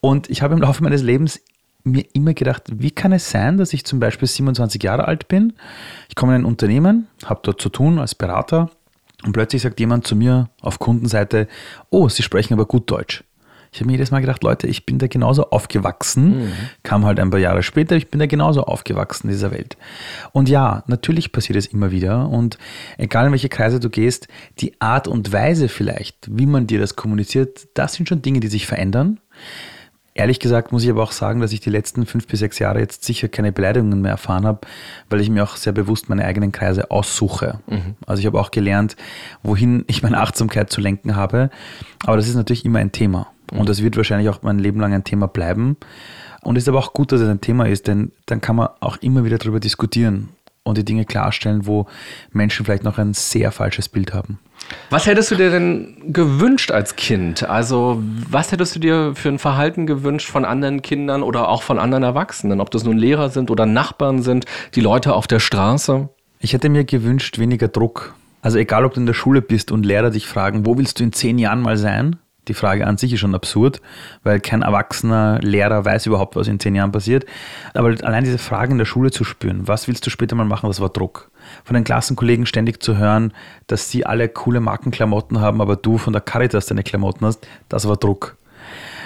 Und 0.00 0.28
ich 0.30 0.42
habe 0.42 0.54
im 0.54 0.60
Laufe 0.60 0.82
meines 0.82 1.02
Lebens 1.02 1.40
mir 1.84 2.04
immer 2.12 2.34
gedacht, 2.34 2.64
wie 2.70 2.90
kann 2.90 3.12
es 3.12 3.30
sein, 3.30 3.56
dass 3.56 3.72
ich 3.72 3.84
zum 3.84 4.00
Beispiel 4.00 4.28
27 4.28 4.82
Jahre 4.82 5.06
alt 5.06 5.28
bin, 5.28 5.54
ich 6.08 6.14
komme 6.14 6.34
in 6.34 6.42
ein 6.42 6.44
Unternehmen, 6.44 7.06
habe 7.24 7.40
dort 7.42 7.60
zu 7.60 7.68
tun 7.68 7.98
als 7.98 8.14
Berater 8.14 8.70
und 9.24 9.32
plötzlich 9.32 9.62
sagt 9.62 9.80
jemand 9.80 10.06
zu 10.06 10.16
mir 10.16 10.48
auf 10.60 10.78
Kundenseite, 10.78 11.48
oh, 11.90 12.08
Sie 12.08 12.22
sprechen 12.22 12.54
aber 12.54 12.66
gut 12.66 12.90
Deutsch. 12.90 13.24
Ich 13.72 13.80
habe 13.80 13.86
mir 13.86 13.92
jedes 13.92 14.10
Mal 14.10 14.20
gedacht, 14.20 14.42
Leute, 14.42 14.66
ich 14.66 14.86
bin 14.86 14.98
da 14.98 15.08
genauso 15.08 15.50
aufgewachsen, 15.50 16.44
mhm. 16.44 16.52
kam 16.82 17.04
halt 17.04 17.20
ein 17.20 17.30
paar 17.30 17.40
Jahre 17.40 17.62
später, 17.62 17.96
ich 17.96 18.10
bin 18.10 18.18
da 18.18 18.26
genauso 18.26 18.64
aufgewachsen 18.64 19.26
in 19.28 19.32
dieser 19.32 19.50
Welt. 19.50 19.76
Und 20.32 20.48
ja, 20.48 20.84
natürlich 20.86 21.32
passiert 21.32 21.58
es 21.58 21.66
immer 21.66 21.90
wieder 21.90 22.28
und 22.28 22.56
egal 22.96 23.26
in 23.26 23.32
welche 23.32 23.50
Kreise 23.50 23.78
du 23.78 23.90
gehst, 23.90 24.28
die 24.60 24.80
Art 24.80 25.06
und 25.06 25.32
Weise 25.32 25.68
vielleicht, 25.68 26.28
wie 26.30 26.46
man 26.46 26.66
dir 26.66 26.80
das 26.80 26.96
kommuniziert, 26.96 27.68
das 27.74 27.94
sind 27.94 28.08
schon 28.08 28.22
Dinge, 28.22 28.40
die 28.40 28.48
sich 28.48 28.66
verändern. 28.66 29.20
Ehrlich 30.18 30.40
gesagt 30.40 30.72
muss 30.72 30.82
ich 30.82 30.90
aber 30.90 31.04
auch 31.04 31.12
sagen, 31.12 31.40
dass 31.40 31.52
ich 31.52 31.60
die 31.60 31.70
letzten 31.70 32.04
fünf 32.04 32.26
bis 32.26 32.40
sechs 32.40 32.58
Jahre 32.58 32.80
jetzt 32.80 33.04
sicher 33.04 33.28
keine 33.28 33.52
Beleidigungen 33.52 34.00
mehr 34.00 34.10
erfahren 34.10 34.46
habe, 34.46 34.66
weil 35.08 35.20
ich 35.20 35.30
mir 35.30 35.44
auch 35.44 35.54
sehr 35.54 35.72
bewusst 35.72 36.08
meine 36.08 36.24
eigenen 36.24 36.50
Kreise 36.50 36.90
aussuche. 36.90 37.60
Mhm. 37.68 37.94
Also 38.04 38.18
ich 38.18 38.26
habe 38.26 38.40
auch 38.40 38.50
gelernt, 38.50 38.96
wohin 39.44 39.84
ich 39.86 40.02
meine 40.02 40.18
Achtsamkeit 40.18 40.70
zu 40.70 40.80
lenken 40.80 41.14
habe. 41.14 41.50
Aber 42.04 42.16
das 42.16 42.26
ist 42.26 42.34
natürlich 42.34 42.64
immer 42.64 42.80
ein 42.80 42.90
Thema. 42.90 43.28
Mhm. 43.52 43.60
Und 43.60 43.68
das 43.68 43.80
wird 43.80 43.96
wahrscheinlich 43.96 44.28
auch 44.28 44.42
mein 44.42 44.58
Leben 44.58 44.80
lang 44.80 44.92
ein 44.92 45.04
Thema 45.04 45.28
bleiben. 45.28 45.76
Und 46.42 46.56
es 46.56 46.64
ist 46.64 46.68
aber 46.68 46.80
auch 46.80 46.94
gut, 46.94 47.12
dass 47.12 47.20
es 47.20 47.28
ein 47.28 47.40
Thema 47.40 47.68
ist, 47.68 47.86
denn 47.86 48.10
dann 48.26 48.40
kann 48.40 48.56
man 48.56 48.70
auch 48.80 48.96
immer 48.96 49.24
wieder 49.24 49.38
darüber 49.38 49.60
diskutieren 49.60 50.30
und 50.64 50.78
die 50.78 50.84
Dinge 50.84 51.04
klarstellen, 51.04 51.64
wo 51.64 51.86
Menschen 52.32 52.66
vielleicht 52.66 52.82
noch 52.82 52.98
ein 52.98 53.14
sehr 53.14 53.52
falsches 53.52 53.88
Bild 53.88 54.12
haben. 54.12 54.40
Was 54.90 55.06
hättest 55.06 55.30
du 55.30 55.34
dir 55.34 55.50
denn 55.50 55.96
gewünscht 56.12 56.70
als 56.70 56.96
Kind? 56.96 57.48
Also, 57.48 58.02
was 58.30 58.52
hättest 58.52 58.74
du 58.74 58.80
dir 58.80 59.12
für 59.14 59.28
ein 59.28 59.38
Verhalten 59.38 59.86
gewünscht 59.86 60.28
von 60.28 60.44
anderen 60.44 60.82
Kindern 60.82 61.22
oder 61.22 61.48
auch 61.48 61.62
von 61.62 61.78
anderen 61.78 62.04
Erwachsenen? 62.04 62.60
Ob 62.60 62.70
das 62.70 62.84
nun 62.84 62.96
Lehrer 62.96 63.28
sind 63.30 63.50
oder 63.50 63.66
Nachbarn 63.66 64.22
sind, 64.22 64.46
die 64.74 64.80
Leute 64.80 65.14
auf 65.14 65.26
der 65.26 65.40
Straße? 65.40 66.08
Ich 66.40 66.52
hätte 66.52 66.68
mir 66.68 66.84
gewünscht, 66.84 67.38
weniger 67.38 67.68
Druck. 67.68 68.14
Also, 68.40 68.58
egal 68.58 68.84
ob 68.84 68.94
du 68.94 69.00
in 69.00 69.06
der 69.06 69.14
Schule 69.14 69.42
bist 69.42 69.72
und 69.72 69.84
Lehrer 69.84 70.10
dich 70.10 70.26
fragen, 70.26 70.64
wo 70.64 70.78
willst 70.78 71.00
du 71.00 71.04
in 71.04 71.12
zehn 71.12 71.38
Jahren 71.38 71.60
mal 71.60 71.76
sein? 71.76 72.16
Die 72.46 72.54
Frage 72.54 72.86
an 72.86 72.96
sich 72.96 73.12
ist 73.12 73.20
schon 73.20 73.34
absurd, 73.34 73.82
weil 74.22 74.40
kein 74.40 74.62
erwachsener 74.62 75.38
Lehrer 75.42 75.84
weiß 75.84 76.06
überhaupt, 76.06 76.34
was 76.34 76.48
in 76.48 76.58
zehn 76.58 76.74
Jahren 76.74 76.92
passiert. 76.92 77.26
Aber 77.74 77.94
allein 78.02 78.24
diese 78.24 78.38
Fragen 78.38 78.72
in 78.72 78.78
der 78.78 78.86
Schule 78.86 79.10
zu 79.10 79.24
spüren, 79.24 79.68
was 79.68 79.86
willst 79.86 80.06
du 80.06 80.10
später 80.10 80.34
mal 80.34 80.46
machen, 80.46 80.68
das 80.68 80.80
war 80.80 80.88
Druck 80.88 81.30
von 81.64 81.74
den 81.74 81.84
Klassenkollegen 81.84 82.46
ständig 82.46 82.82
zu 82.82 82.96
hören, 82.96 83.32
dass 83.66 83.90
sie 83.90 84.06
alle 84.06 84.28
coole 84.28 84.60
Markenklamotten 84.60 85.40
haben, 85.40 85.60
aber 85.60 85.76
du 85.76 85.98
von 85.98 86.12
der 86.12 86.22
Caritas 86.22 86.66
deine 86.66 86.82
Klamotten 86.82 87.26
hast, 87.26 87.46
das 87.68 87.88
war 87.88 87.96
Druck. 87.96 88.36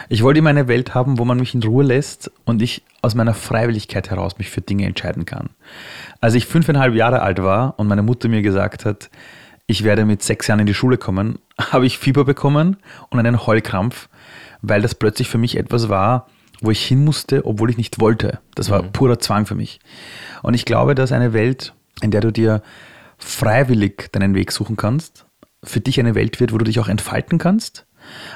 Ich 0.08 0.22
wollte 0.22 0.40
immer 0.40 0.50
eine 0.50 0.68
Welt 0.68 0.94
haben, 0.94 1.18
wo 1.18 1.24
man 1.24 1.38
mich 1.38 1.54
in 1.54 1.62
Ruhe 1.62 1.84
lässt 1.84 2.30
und 2.44 2.60
ich 2.60 2.82
aus 3.00 3.14
meiner 3.14 3.34
Freiwilligkeit 3.34 4.10
heraus 4.10 4.38
mich 4.38 4.50
für 4.50 4.60
Dinge 4.60 4.84
entscheiden 4.84 5.24
kann. 5.24 5.50
Als 6.20 6.34
ich 6.34 6.46
fünfeinhalb 6.46 6.94
Jahre 6.94 7.22
alt 7.22 7.42
war 7.42 7.78
und 7.78 7.88
meine 7.88 8.02
Mutter 8.02 8.28
mir 8.28 8.42
gesagt 8.42 8.84
hat, 8.84 9.10
ich 9.66 9.84
werde 9.84 10.04
mit 10.04 10.22
sechs 10.22 10.48
Jahren 10.48 10.60
in 10.60 10.66
die 10.66 10.74
Schule 10.74 10.98
kommen, 10.98 11.38
habe 11.58 11.86
ich 11.86 11.98
Fieber 11.98 12.24
bekommen 12.24 12.76
und 13.10 13.18
einen 13.18 13.46
Heulkrampf, 13.46 14.08
weil 14.60 14.82
das 14.82 14.94
plötzlich 14.94 15.28
für 15.28 15.38
mich 15.38 15.56
etwas 15.56 15.88
war, 15.88 16.26
wo 16.60 16.70
ich 16.70 16.84
hin 16.84 17.04
musste, 17.04 17.44
obwohl 17.44 17.70
ich 17.70 17.76
nicht 17.76 18.00
wollte. 18.00 18.38
Das 18.54 18.70
war 18.70 18.82
mhm. 18.82 18.92
purer 18.92 19.18
Zwang 19.18 19.46
für 19.46 19.54
mich. 19.54 19.80
Und 20.42 20.54
ich 20.54 20.64
glaube, 20.64 20.94
dass 20.94 21.12
eine 21.12 21.32
Welt 21.32 21.74
in 22.02 22.10
der 22.10 22.20
du 22.20 22.32
dir 22.32 22.62
freiwillig 23.18 24.10
deinen 24.12 24.34
Weg 24.34 24.52
suchen 24.52 24.76
kannst, 24.76 25.26
für 25.64 25.80
dich 25.80 25.98
eine 26.00 26.14
Welt 26.14 26.40
wird, 26.40 26.52
wo 26.52 26.58
du 26.58 26.64
dich 26.64 26.80
auch 26.80 26.88
entfalten 26.88 27.38
kannst. 27.38 27.86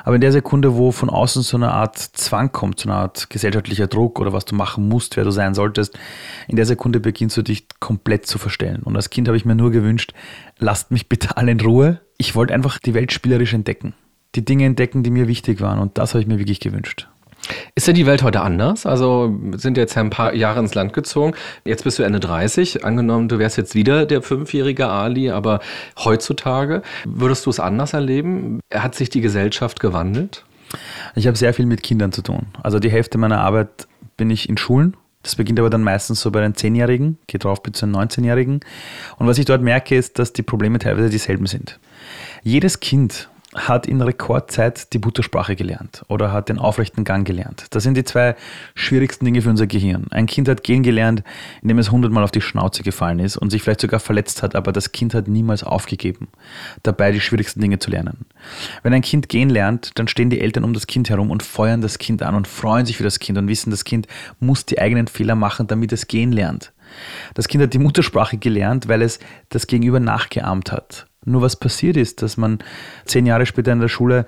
Aber 0.04 0.14
in 0.14 0.20
der 0.20 0.32
Sekunde, 0.32 0.76
wo 0.76 0.92
von 0.92 1.10
außen 1.10 1.42
so 1.42 1.56
eine 1.56 1.72
Art 1.72 1.98
Zwang 1.98 2.52
kommt, 2.52 2.80
so 2.80 2.88
eine 2.88 2.98
Art 2.98 3.28
gesellschaftlicher 3.30 3.88
Druck 3.88 4.20
oder 4.20 4.32
was 4.32 4.44
du 4.44 4.54
machen 4.54 4.88
musst, 4.88 5.16
wer 5.16 5.24
du 5.24 5.32
sein 5.32 5.54
solltest, 5.54 5.98
in 6.46 6.56
der 6.56 6.66
Sekunde 6.66 7.00
beginnst 7.00 7.36
du 7.36 7.42
dich 7.42 7.66
komplett 7.80 8.26
zu 8.26 8.38
verstellen. 8.38 8.82
Und 8.84 8.94
als 8.94 9.10
Kind 9.10 9.26
habe 9.26 9.36
ich 9.36 9.44
mir 9.44 9.56
nur 9.56 9.72
gewünscht, 9.72 10.12
lasst 10.58 10.92
mich 10.92 11.08
bitte 11.08 11.36
alle 11.36 11.50
in 11.50 11.60
Ruhe. 11.60 12.00
Ich 12.16 12.34
wollte 12.36 12.54
einfach 12.54 12.78
die 12.78 12.94
Welt 12.94 13.12
spielerisch 13.12 13.54
entdecken. 13.54 13.94
Die 14.36 14.44
Dinge 14.44 14.64
entdecken, 14.64 15.02
die 15.02 15.10
mir 15.10 15.28
wichtig 15.28 15.60
waren. 15.60 15.80
Und 15.80 15.98
das 15.98 16.14
habe 16.14 16.20
ich 16.20 16.28
mir 16.28 16.38
wirklich 16.38 16.60
gewünscht. 16.60 17.08
Ist 17.74 17.86
denn 17.86 17.94
die 17.94 18.06
Welt 18.06 18.22
heute 18.22 18.40
anders? 18.40 18.86
Also 18.86 19.38
sind 19.56 19.76
jetzt 19.76 19.96
ein 19.96 20.10
paar 20.10 20.34
Jahre 20.34 20.60
ins 20.60 20.74
Land 20.74 20.92
gezogen. 20.92 21.34
Jetzt 21.64 21.84
bist 21.84 21.98
du 21.98 22.02
Ende 22.02 22.20
30. 22.20 22.84
Angenommen, 22.84 23.28
du 23.28 23.38
wärst 23.38 23.56
jetzt 23.56 23.74
wieder 23.74 24.06
der 24.06 24.22
fünfjährige 24.22 24.88
Ali, 24.88 25.30
aber 25.30 25.60
heutzutage 25.98 26.82
würdest 27.04 27.46
du 27.46 27.50
es 27.50 27.60
anders 27.60 27.92
erleben? 27.92 28.60
Hat 28.72 28.94
sich 28.94 29.10
die 29.10 29.20
Gesellschaft 29.20 29.80
gewandelt? 29.80 30.44
Ich 31.14 31.26
habe 31.26 31.36
sehr 31.36 31.54
viel 31.54 31.66
mit 31.66 31.82
Kindern 31.82 32.12
zu 32.12 32.22
tun. 32.22 32.46
Also 32.62 32.78
die 32.78 32.90
Hälfte 32.90 33.18
meiner 33.18 33.40
Arbeit 33.40 33.86
bin 34.16 34.30
ich 34.30 34.48
in 34.48 34.56
Schulen. 34.56 34.96
Das 35.22 35.34
beginnt 35.34 35.58
aber 35.58 35.70
dann 35.70 35.82
meistens 35.82 36.20
so 36.20 36.30
bei 36.30 36.40
den 36.40 36.54
Zehnjährigen, 36.54 37.18
geht 37.26 37.42
drauf 37.42 37.60
bis 37.60 37.72
zu 37.74 37.86
den 37.86 37.96
19-Jährigen. 37.96 38.60
Und 39.18 39.26
was 39.26 39.38
ich 39.38 39.44
dort 39.44 39.60
merke, 39.60 39.96
ist, 39.96 40.20
dass 40.20 40.32
die 40.32 40.42
Probleme 40.42 40.78
teilweise 40.78 41.10
dieselben 41.10 41.46
sind. 41.46 41.80
Jedes 42.42 42.78
Kind 42.78 43.28
hat 43.56 43.86
in 43.86 44.00
Rekordzeit 44.00 44.92
die 44.92 44.98
Muttersprache 44.98 45.56
gelernt 45.56 46.04
oder 46.08 46.32
hat 46.32 46.48
den 46.48 46.58
aufrechten 46.58 47.04
Gang 47.04 47.26
gelernt. 47.26 47.66
Das 47.70 47.82
sind 47.82 47.96
die 47.96 48.04
zwei 48.04 48.36
schwierigsten 48.74 49.24
Dinge 49.24 49.42
für 49.42 49.50
unser 49.50 49.66
Gehirn. 49.66 50.06
Ein 50.10 50.26
Kind 50.26 50.48
hat 50.48 50.62
gehen 50.62 50.82
gelernt, 50.82 51.22
indem 51.62 51.78
es 51.78 51.90
hundertmal 51.90 52.24
auf 52.24 52.30
die 52.30 52.40
Schnauze 52.40 52.82
gefallen 52.82 53.18
ist 53.18 53.36
und 53.36 53.50
sich 53.50 53.62
vielleicht 53.62 53.80
sogar 53.80 54.00
verletzt 54.00 54.42
hat, 54.42 54.54
aber 54.54 54.72
das 54.72 54.92
Kind 54.92 55.14
hat 55.14 55.28
niemals 55.28 55.64
aufgegeben, 55.64 56.28
dabei 56.82 57.12
die 57.12 57.20
schwierigsten 57.20 57.60
Dinge 57.60 57.78
zu 57.78 57.90
lernen. 57.90 58.26
Wenn 58.82 58.92
ein 58.92 59.02
Kind 59.02 59.28
gehen 59.28 59.50
lernt, 59.50 59.98
dann 59.98 60.08
stehen 60.08 60.30
die 60.30 60.40
Eltern 60.40 60.64
um 60.64 60.74
das 60.74 60.86
Kind 60.86 61.10
herum 61.10 61.30
und 61.30 61.42
feuern 61.42 61.80
das 61.80 61.98
Kind 61.98 62.22
an 62.22 62.34
und 62.34 62.46
freuen 62.46 62.86
sich 62.86 62.96
für 62.96 63.04
das 63.04 63.18
Kind 63.18 63.38
und 63.38 63.48
wissen, 63.48 63.70
das 63.70 63.84
Kind 63.84 64.06
muss 64.38 64.66
die 64.66 64.80
eigenen 64.80 65.06
Fehler 65.06 65.34
machen, 65.34 65.66
damit 65.66 65.92
es 65.92 66.06
gehen 66.06 66.32
lernt. 66.32 66.72
Das 67.34 67.48
Kind 67.48 67.62
hat 67.62 67.74
die 67.74 67.78
Muttersprache 67.78 68.38
gelernt, 68.38 68.88
weil 68.88 69.02
es 69.02 69.18
das 69.48 69.66
Gegenüber 69.66 70.00
nachgeahmt 70.00 70.72
hat. 70.72 71.06
Nur 71.26 71.42
was 71.42 71.56
passiert 71.56 71.96
ist, 71.96 72.22
dass 72.22 72.36
man 72.36 72.60
zehn 73.04 73.26
Jahre 73.26 73.46
später 73.46 73.72
in 73.72 73.80
der 73.80 73.88
Schule 73.88 74.26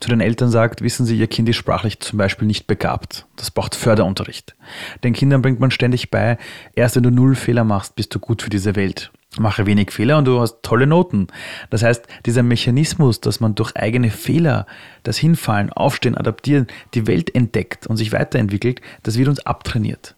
zu 0.00 0.08
den 0.08 0.20
Eltern 0.20 0.48
sagt, 0.48 0.80
wissen 0.80 1.04
Sie, 1.04 1.18
Ihr 1.18 1.26
Kind 1.26 1.48
ist 1.48 1.56
sprachlich 1.56 1.98
zum 1.98 2.18
Beispiel 2.18 2.46
nicht 2.46 2.68
begabt. 2.68 3.26
Das 3.34 3.50
braucht 3.50 3.74
Förderunterricht. 3.74 4.54
Den 5.02 5.12
Kindern 5.12 5.42
bringt 5.42 5.58
man 5.58 5.72
ständig 5.72 6.10
bei, 6.10 6.38
erst 6.74 6.94
wenn 6.94 7.02
du 7.02 7.10
null 7.10 7.34
Fehler 7.34 7.64
machst, 7.64 7.96
bist 7.96 8.14
du 8.14 8.20
gut 8.20 8.42
für 8.42 8.50
diese 8.50 8.76
Welt. 8.76 9.10
Mache 9.38 9.66
wenig 9.66 9.90
Fehler 9.90 10.18
und 10.18 10.26
du 10.26 10.40
hast 10.40 10.62
tolle 10.62 10.86
Noten. 10.86 11.26
Das 11.68 11.82
heißt, 11.82 12.06
dieser 12.24 12.44
Mechanismus, 12.44 13.20
dass 13.20 13.40
man 13.40 13.56
durch 13.56 13.74
eigene 13.74 14.10
Fehler, 14.10 14.66
das 15.02 15.18
Hinfallen, 15.18 15.72
Aufstehen, 15.72 16.16
Adaptieren, 16.16 16.68
die 16.94 17.08
Welt 17.08 17.34
entdeckt 17.34 17.88
und 17.88 17.96
sich 17.96 18.12
weiterentwickelt, 18.12 18.80
das 19.02 19.18
wird 19.18 19.28
uns 19.28 19.44
abtrainiert. 19.44 20.14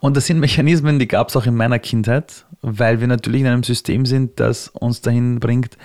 Und 0.00 0.16
das 0.16 0.26
sind 0.26 0.38
Mechanismen, 0.38 0.98
die 0.98 1.08
gab 1.08 1.28
es 1.28 1.36
auch 1.36 1.44
in 1.44 1.54
meiner 1.54 1.78
Kindheit, 1.78 2.45
weil 2.62 3.00
wir 3.00 3.06
natürlich 3.06 3.42
in 3.42 3.46
einem 3.46 3.62
System 3.62 4.06
sind, 4.06 4.40
das 4.40 4.68
uns 4.68 5.00
dahin 5.00 5.40
bringt, 5.40 5.76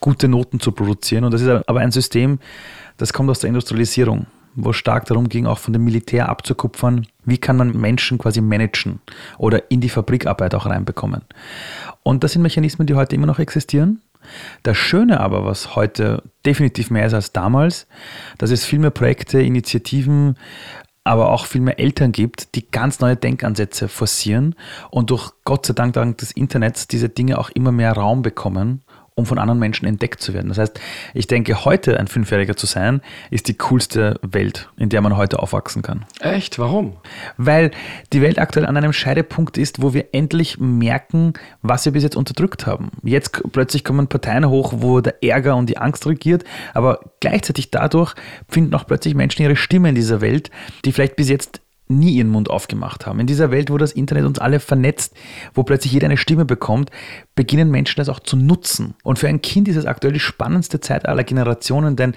gute 0.00 0.28
Noten 0.28 0.60
zu 0.60 0.72
produzieren. 0.72 1.24
Und 1.24 1.32
das 1.32 1.42
ist 1.42 1.48
aber 1.48 1.80
ein 1.80 1.92
System, 1.92 2.38
das 2.96 3.12
kommt 3.12 3.30
aus 3.30 3.40
der 3.40 3.48
Industrialisierung, 3.48 4.26
wo 4.54 4.72
stark 4.72 5.06
darum 5.06 5.28
ging, 5.28 5.46
auch 5.46 5.58
von 5.58 5.72
dem 5.72 5.84
Militär 5.84 6.28
abzukupfern, 6.28 7.06
wie 7.24 7.38
kann 7.38 7.56
man 7.56 7.76
Menschen 7.76 8.18
quasi 8.18 8.40
managen 8.40 9.00
oder 9.38 9.70
in 9.70 9.80
die 9.80 9.88
Fabrikarbeit 9.88 10.54
auch 10.54 10.66
reinbekommen. 10.66 11.22
Und 12.02 12.24
das 12.24 12.32
sind 12.32 12.42
Mechanismen, 12.42 12.86
die 12.86 12.94
heute 12.94 13.14
immer 13.14 13.26
noch 13.26 13.38
existieren. 13.38 14.00
Das 14.62 14.76
Schöne 14.76 15.20
aber, 15.20 15.44
was 15.44 15.76
heute 15.76 16.22
definitiv 16.44 16.90
mehr 16.90 17.06
ist 17.06 17.14
als 17.14 17.32
damals, 17.32 17.86
dass 18.36 18.50
es 18.50 18.64
viel 18.64 18.78
mehr 18.78 18.90
Projekte, 18.90 19.40
Initiativen, 19.40 20.36
aber 21.08 21.30
auch 21.30 21.46
viel 21.46 21.62
mehr 21.62 21.78
Eltern 21.78 22.12
gibt, 22.12 22.54
die 22.54 22.70
ganz 22.70 23.00
neue 23.00 23.16
Denkansätze 23.16 23.88
forcieren 23.88 24.54
und 24.90 25.10
durch 25.10 25.32
Gott 25.44 25.64
sei 25.64 25.72
Dank 25.72 25.94
dank 25.94 26.18
des 26.18 26.32
Internets 26.32 26.86
diese 26.86 27.08
Dinge 27.08 27.38
auch 27.38 27.48
immer 27.50 27.72
mehr 27.72 27.92
Raum 27.92 28.22
bekommen 28.22 28.82
um 29.18 29.26
von 29.26 29.38
anderen 29.38 29.58
Menschen 29.58 29.86
entdeckt 29.86 30.22
zu 30.22 30.32
werden. 30.32 30.48
Das 30.48 30.58
heißt, 30.58 30.80
ich 31.12 31.26
denke, 31.26 31.64
heute 31.64 31.98
ein 31.98 32.06
Fünfjähriger 32.06 32.56
zu 32.56 32.66
sein, 32.66 33.02
ist 33.30 33.48
die 33.48 33.54
coolste 33.54 34.18
Welt, 34.22 34.70
in 34.76 34.88
der 34.88 35.00
man 35.00 35.16
heute 35.16 35.40
aufwachsen 35.40 35.82
kann. 35.82 36.06
Echt? 36.20 36.58
Warum? 36.58 36.96
Weil 37.36 37.72
die 38.12 38.22
Welt 38.22 38.38
aktuell 38.38 38.64
an 38.64 38.76
einem 38.76 38.92
Scheidepunkt 38.92 39.58
ist, 39.58 39.82
wo 39.82 39.92
wir 39.92 40.06
endlich 40.12 40.58
merken, 40.60 41.32
was 41.62 41.84
wir 41.84 41.92
bis 41.92 42.04
jetzt 42.04 42.16
unterdrückt 42.16 42.66
haben. 42.66 42.92
Jetzt 43.02 43.42
plötzlich 43.52 43.82
kommen 43.82 44.06
Parteien 44.06 44.48
hoch, 44.48 44.74
wo 44.76 45.00
der 45.00 45.22
Ärger 45.22 45.56
und 45.56 45.68
die 45.68 45.78
Angst 45.78 46.06
regiert, 46.06 46.44
aber 46.72 47.00
gleichzeitig 47.18 47.72
dadurch 47.72 48.14
finden 48.48 48.74
auch 48.74 48.86
plötzlich 48.86 49.14
Menschen 49.14 49.42
ihre 49.42 49.56
Stimme 49.56 49.88
in 49.88 49.96
dieser 49.96 50.20
Welt, 50.20 50.50
die 50.84 50.92
vielleicht 50.92 51.16
bis 51.16 51.28
jetzt 51.28 51.60
nie 51.88 52.12
ihren 52.12 52.28
Mund 52.28 52.50
aufgemacht 52.50 53.06
haben. 53.06 53.20
In 53.20 53.26
dieser 53.26 53.50
Welt, 53.50 53.70
wo 53.70 53.78
das 53.78 53.92
Internet 53.92 54.24
uns 54.24 54.38
alle 54.38 54.60
vernetzt, 54.60 55.14
wo 55.54 55.62
plötzlich 55.62 55.92
jeder 55.92 56.06
eine 56.06 56.16
Stimme 56.16 56.44
bekommt, 56.44 56.90
beginnen 57.34 57.70
Menschen 57.70 57.96
das 57.96 58.08
auch 58.08 58.20
zu 58.20 58.36
nutzen. 58.36 58.94
Und 59.02 59.18
für 59.18 59.28
ein 59.28 59.42
Kind 59.42 59.68
ist 59.68 59.76
es 59.76 59.86
aktuell 59.86 60.12
die 60.12 60.20
spannendste 60.20 60.80
Zeit 60.80 61.06
aller 61.06 61.24
Generationen, 61.24 61.96
denn 61.96 62.14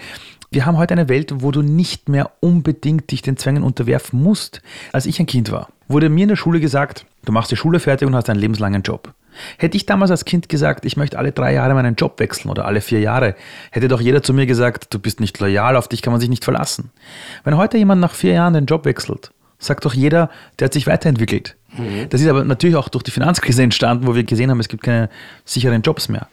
wir 0.54 0.66
haben 0.66 0.78
heute 0.78 0.94
eine 0.94 1.08
Welt, 1.08 1.34
wo 1.38 1.52
du 1.52 1.62
nicht 1.62 2.10
mehr 2.10 2.32
unbedingt 2.42 3.10
dich 3.12 3.22
den 3.22 3.38
Zwängen 3.38 3.64
unterwerfen 3.64 4.22
musst. 4.22 4.62
Als 4.92 5.06
ich 5.06 5.20
ein 5.20 5.26
Kind 5.26 5.50
war, 5.52 5.70
wurde 5.88 6.10
mir 6.10 6.24
in 6.24 6.30
der 6.30 6.36
Schule 6.36 6.60
gesagt, 6.60 7.06
du 7.24 7.32
machst 7.32 7.52
die 7.52 7.56
Schule 7.56 7.80
fertig 7.80 8.06
und 8.06 8.16
hast 8.16 8.30
einen 8.30 8.40
lebenslangen 8.40 8.82
Job. 8.82 9.14
Hätte 9.58 9.78
ich 9.78 9.86
damals 9.86 10.12
als 10.12 10.26
Kind 10.26 10.50
gesagt, 10.50 10.84
ich 10.84 10.98
möchte 10.98 11.18
alle 11.18 11.32
drei 11.32 11.54
Jahre 11.54 11.74
meinen 11.74 11.96
Job 11.96 12.20
wechseln 12.20 12.50
oder 12.50 12.66
alle 12.66 12.82
vier 12.82 13.00
Jahre, 13.00 13.36
hätte 13.72 13.88
doch 13.88 14.02
jeder 14.02 14.24
zu 14.24 14.34
mir 14.34 14.46
gesagt, 14.46 14.94
du 14.94 15.00
bist 15.00 15.22
nicht 15.22 15.40
loyal, 15.40 15.78
auf 15.78 15.88
dich 15.88 16.02
kann 16.02 16.12
man 16.12 16.20
sich 16.20 16.30
nicht 16.30 16.44
verlassen. 16.44 16.92
Wenn 17.46 17.56
heute 17.56 17.78
jemand 17.78 18.02
nach 18.02 18.14
vier 18.14 18.34
Jahren 18.34 18.54
den 18.54 18.66
Job 18.66 18.84
wechselt, 18.84 19.32
sagt 19.62 19.86
doch 19.86 19.94
jeder, 19.94 20.30
der 20.60 20.66
hat 20.66 20.74
sich 20.74 20.88
weiterentwickelt. 20.88 21.56
Mhm. 21.78 22.08
Das 22.10 22.22
ist 22.22 22.28
aber 22.28 22.44
natürlich 22.44 22.76
auch 22.76 22.90
durch 22.90 23.04
die 23.04 23.12
Finanzkrise 23.12 23.64
entstanden, 23.64 24.08
wo 24.08 24.16
wir 24.16 24.24
gesehen 24.24 24.50
haben, 24.50 24.60
es 24.60 24.68
gibt 24.68 24.84
keine 24.84 25.10
sicheren 25.46 25.82
Jobs 25.82 26.10
mehr. 26.10 26.28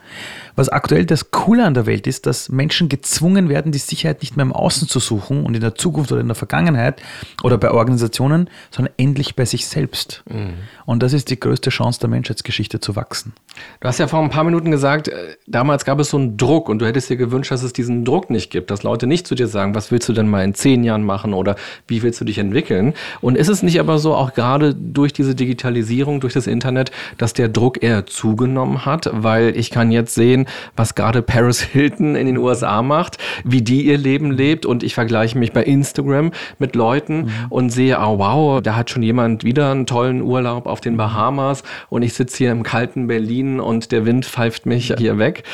Was 0.56 0.68
aktuell 0.68 1.06
das 1.06 1.30
Coole 1.30 1.64
an 1.64 1.74
der 1.74 1.86
Welt 1.86 2.08
ist, 2.08 2.26
dass 2.26 2.48
Menschen 2.48 2.88
gezwungen 2.88 3.48
werden, 3.48 3.70
die 3.70 3.78
Sicherheit 3.78 4.22
nicht 4.22 4.36
mehr 4.36 4.44
im 4.44 4.52
Außen 4.52 4.88
zu 4.88 4.98
suchen 4.98 5.46
und 5.46 5.54
in 5.54 5.60
der 5.60 5.76
Zukunft 5.76 6.10
oder 6.10 6.20
in 6.20 6.26
der 6.26 6.34
Vergangenheit 6.34 7.00
oder 7.44 7.58
bei 7.58 7.70
Organisationen, 7.70 8.50
sondern 8.72 8.92
endlich 8.96 9.36
bei 9.36 9.44
sich 9.44 9.68
selbst. 9.68 10.24
Mhm. 10.28 10.54
Und 10.84 11.02
das 11.02 11.12
ist 11.12 11.30
die 11.30 11.38
größte 11.38 11.70
Chance 11.70 12.00
der 12.00 12.08
Menschheitsgeschichte 12.08 12.80
zu 12.80 12.96
wachsen. 12.96 13.34
Du 13.80 13.86
hast 13.86 13.98
ja 13.98 14.08
vor 14.08 14.20
ein 14.20 14.30
paar 14.30 14.42
Minuten 14.42 14.72
gesagt, 14.72 15.08
äh, 15.08 15.36
damals 15.46 15.84
gab 15.84 16.00
es 16.00 16.10
so 16.10 16.16
einen 16.16 16.36
Druck 16.36 16.68
und 16.68 16.80
du 16.80 16.86
hättest 16.86 17.08
dir 17.08 17.16
gewünscht, 17.16 17.52
dass 17.52 17.62
es 17.62 17.72
diesen 17.72 18.04
Druck 18.04 18.28
nicht 18.28 18.50
gibt, 18.50 18.72
dass 18.72 18.82
Leute 18.82 19.06
nicht 19.06 19.28
zu 19.28 19.36
dir 19.36 19.46
sagen, 19.46 19.76
was 19.76 19.92
willst 19.92 20.08
du 20.08 20.12
denn 20.12 20.28
mal 20.28 20.42
in 20.42 20.54
zehn 20.54 20.82
Jahren 20.82 21.04
machen 21.04 21.34
oder 21.34 21.54
wie 21.86 22.02
willst 22.02 22.20
du 22.20 22.24
dich 22.24 22.38
entwickeln? 22.38 22.94
Und 23.20 23.36
ist 23.36 23.48
es 23.48 23.62
nicht 23.62 23.78
aber 23.78 23.98
so, 23.98 24.14
auch 24.14 24.34
gerade 24.34 24.74
durch 24.74 25.12
diese 25.12 25.27
Digitalisierung, 25.34 26.20
durch 26.20 26.34
das 26.34 26.46
Internet, 26.46 26.90
dass 27.16 27.32
der 27.32 27.48
Druck 27.48 27.82
eher 27.82 28.06
zugenommen 28.06 28.84
hat, 28.84 29.10
weil 29.12 29.56
ich 29.56 29.70
kann 29.70 29.90
jetzt 29.90 30.14
sehen, 30.14 30.46
was 30.76 30.94
gerade 30.94 31.22
Paris 31.22 31.60
Hilton 31.60 32.14
in 32.14 32.26
den 32.26 32.38
USA 32.38 32.82
macht, 32.82 33.18
wie 33.44 33.62
die 33.62 33.82
ihr 33.82 33.98
Leben 33.98 34.30
lebt. 34.30 34.66
Und 34.66 34.82
ich 34.82 34.94
vergleiche 34.94 35.38
mich 35.38 35.52
bei 35.52 35.62
Instagram 35.62 36.32
mit 36.58 36.74
Leuten 36.74 37.22
mhm. 37.22 37.30
und 37.50 37.70
sehe, 37.70 37.98
oh 37.98 38.18
wow, 38.18 38.60
da 38.62 38.76
hat 38.76 38.90
schon 38.90 39.02
jemand 39.02 39.44
wieder 39.44 39.70
einen 39.70 39.86
tollen 39.86 40.22
Urlaub 40.22 40.66
auf 40.66 40.80
den 40.80 40.96
Bahamas 40.96 41.62
und 41.88 42.02
ich 42.02 42.14
sitze 42.14 42.38
hier 42.38 42.52
im 42.52 42.62
kalten 42.62 43.06
Berlin 43.06 43.60
und 43.60 43.92
der 43.92 44.04
Wind 44.04 44.26
pfeift 44.26 44.66
mich 44.66 44.94
hier 44.98 45.18
weg. 45.18 45.44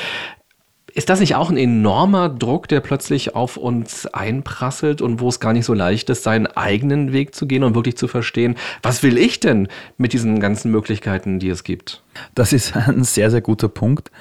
Ist 0.94 1.08
das 1.08 1.18
nicht 1.18 1.34
auch 1.34 1.50
ein 1.50 1.56
enormer 1.56 2.28
Druck, 2.28 2.68
der 2.68 2.80
plötzlich 2.80 3.34
auf 3.34 3.56
uns 3.56 4.06
einprasselt 4.06 5.02
und 5.02 5.18
wo 5.18 5.28
es 5.28 5.40
gar 5.40 5.52
nicht 5.52 5.64
so 5.64 5.74
leicht 5.74 6.08
ist, 6.08 6.22
seinen 6.22 6.46
eigenen 6.46 7.12
Weg 7.12 7.34
zu 7.34 7.48
gehen 7.48 7.64
und 7.64 7.74
wirklich 7.74 7.96
zu 7.96 8.06
verstehen, 8.06 8.54
was 8.80 9.02
will 9.02 9.18
ich 9.18 9.40
denn 9.40 9.66
mit 9.96 10.12
diesen 10.12 10.38
ganzen 10.38 10.70
Möglichkeiten, 10.70 11.40
die 11.40 11.48
es 11.48 11.64
gibt? 11.64 12.04
Das 12.36 12.52
ist 12.52 12.76
ein 12.88 13.02
sehr, 13.02 13.32
sehr 13.32 13.40
guter 13.40 13.68
Punkt. 13.68 14.12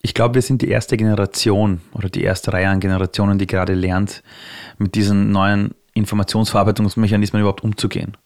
Ich 0.00 0.14
glaube, 0.14 0.36
wir 0.36 0.42
sind 0.42 0.62
die 0.62 0.68
erste 0.68 0.96
Generation 0.96 1.80
oder 1.92 2.08
die 2.08 2.22
erste 2.22 2.52
Reihe 2.52 2.68
an 2.68 2.78
Generationen, 2.78 3.38
die 3.38 3.48
gerade 3.48 3.74
lernt, 3.74 4.22
mit 4.78 4.94
diesen 4.94 5.32
neuen 5.32 5.74
Informationsverarbeitungsmechanismen 5.94 7.40
überhaupt 7.40 7.64
umzugehen. 7.64 8.16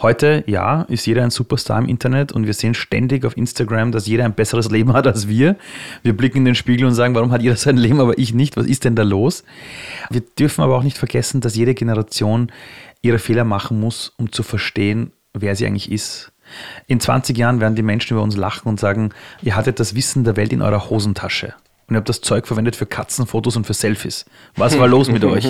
Heute, 0.00 0.44
ja, 0.46 0.82
ist 0.82 1.06
jeder 1.06 1.22
ein 1.22 1.30
Superstar 1.30 1.78
im 1.78 1.88
Internet 1.88 2.32
und 2.32 2.46
wir 2.46 2.54
sehen 2.54 2.74
ständig 2.74 3.24
auf 3.24 3.36
Instagram, 3.36 3.92
dass 3.92 4.06
jeder 4.06 4.24
ein 4.24 4.34
besseres 4.34 4.70
Leben 4.70 4.92
hat 4.92 5.06
als 5.06 5.28
wir. 5.28 5.56
Wir 6.02 6.16
blicken 6.16 6.38
in 6.38 6.44
den 6.44 6.54
Spiegel 6.54 6.86
und 6.86 6.94
sagen, 6.94 7.14
warum 7.14 7.32
hat 7.32 7.42
jeder 7.42 7.56
sein 7.56 7.76
Leben, 7.76 8.00
aber 8.00 8.18
ich 8.18 8.34
nicht? 8.34 8.56
Was 8.56 8.66
ist 8.66 8.84
denn 8.84 8.96
da 8.96 9.02
los? 9.02 9.44
Wir 10.10 10.22
dürfen 10.38 10.62
aber 10.62 10.76
auch 10.76 10.82
nicht 10.82 10.98
vergessen, 10.98 11.40
dass 11.40 11.56
jede 11.56 11.74
Generation 11.74 12.52
ihre 13.02 13.18
Fehler 13.18 13.44
machen 13.44 13.80
muss, 13.80 14.12
um 14.16 14.32
zu 14.32 14.42
verstehen, 14.42 15.12
wer 15.32 15.54
sie 15.56 15.66
eigentlich 15.66 15.90
ist. 15.90 16.32
In 16.86 17.00
20 17.00 17.36
Jahren 17.36 17.60
werden 17.60 17.74
die 17.74 17.82
Menschen 17.82 18.14
über 18.14 18.22
uns 18.22 18.36
lachen 18.36 18.68
und 18.68 18.78
sagen, 18.78 19.10
ihr 19.42 19.56
hattet 19.56 19.80
das 19.80 19.94
Wissen 19.94 20.24
der 20.24 20.36
Welt 20.36 20.52
in 20.52 20.62
eurer 20.62 20.88
Hosentasche. 20.88 21.54
Und 21.88 21.94
ihr 21.94 21.98
habt 21.98 22.08
das 22.08 22.20
Zeug 22.20 22.46
verwendet 22.46 22.74
für 22.74 22.86
Katzenfotos 22.86 23.56
und 23.56 23.66
für 23.66 23.74
Selfies. 23.74 24.24
Was 24.56 24.78
war 24.78 24.88
los 24.88 25.08
mit 25.08 25.24
euch? 25.24 25.44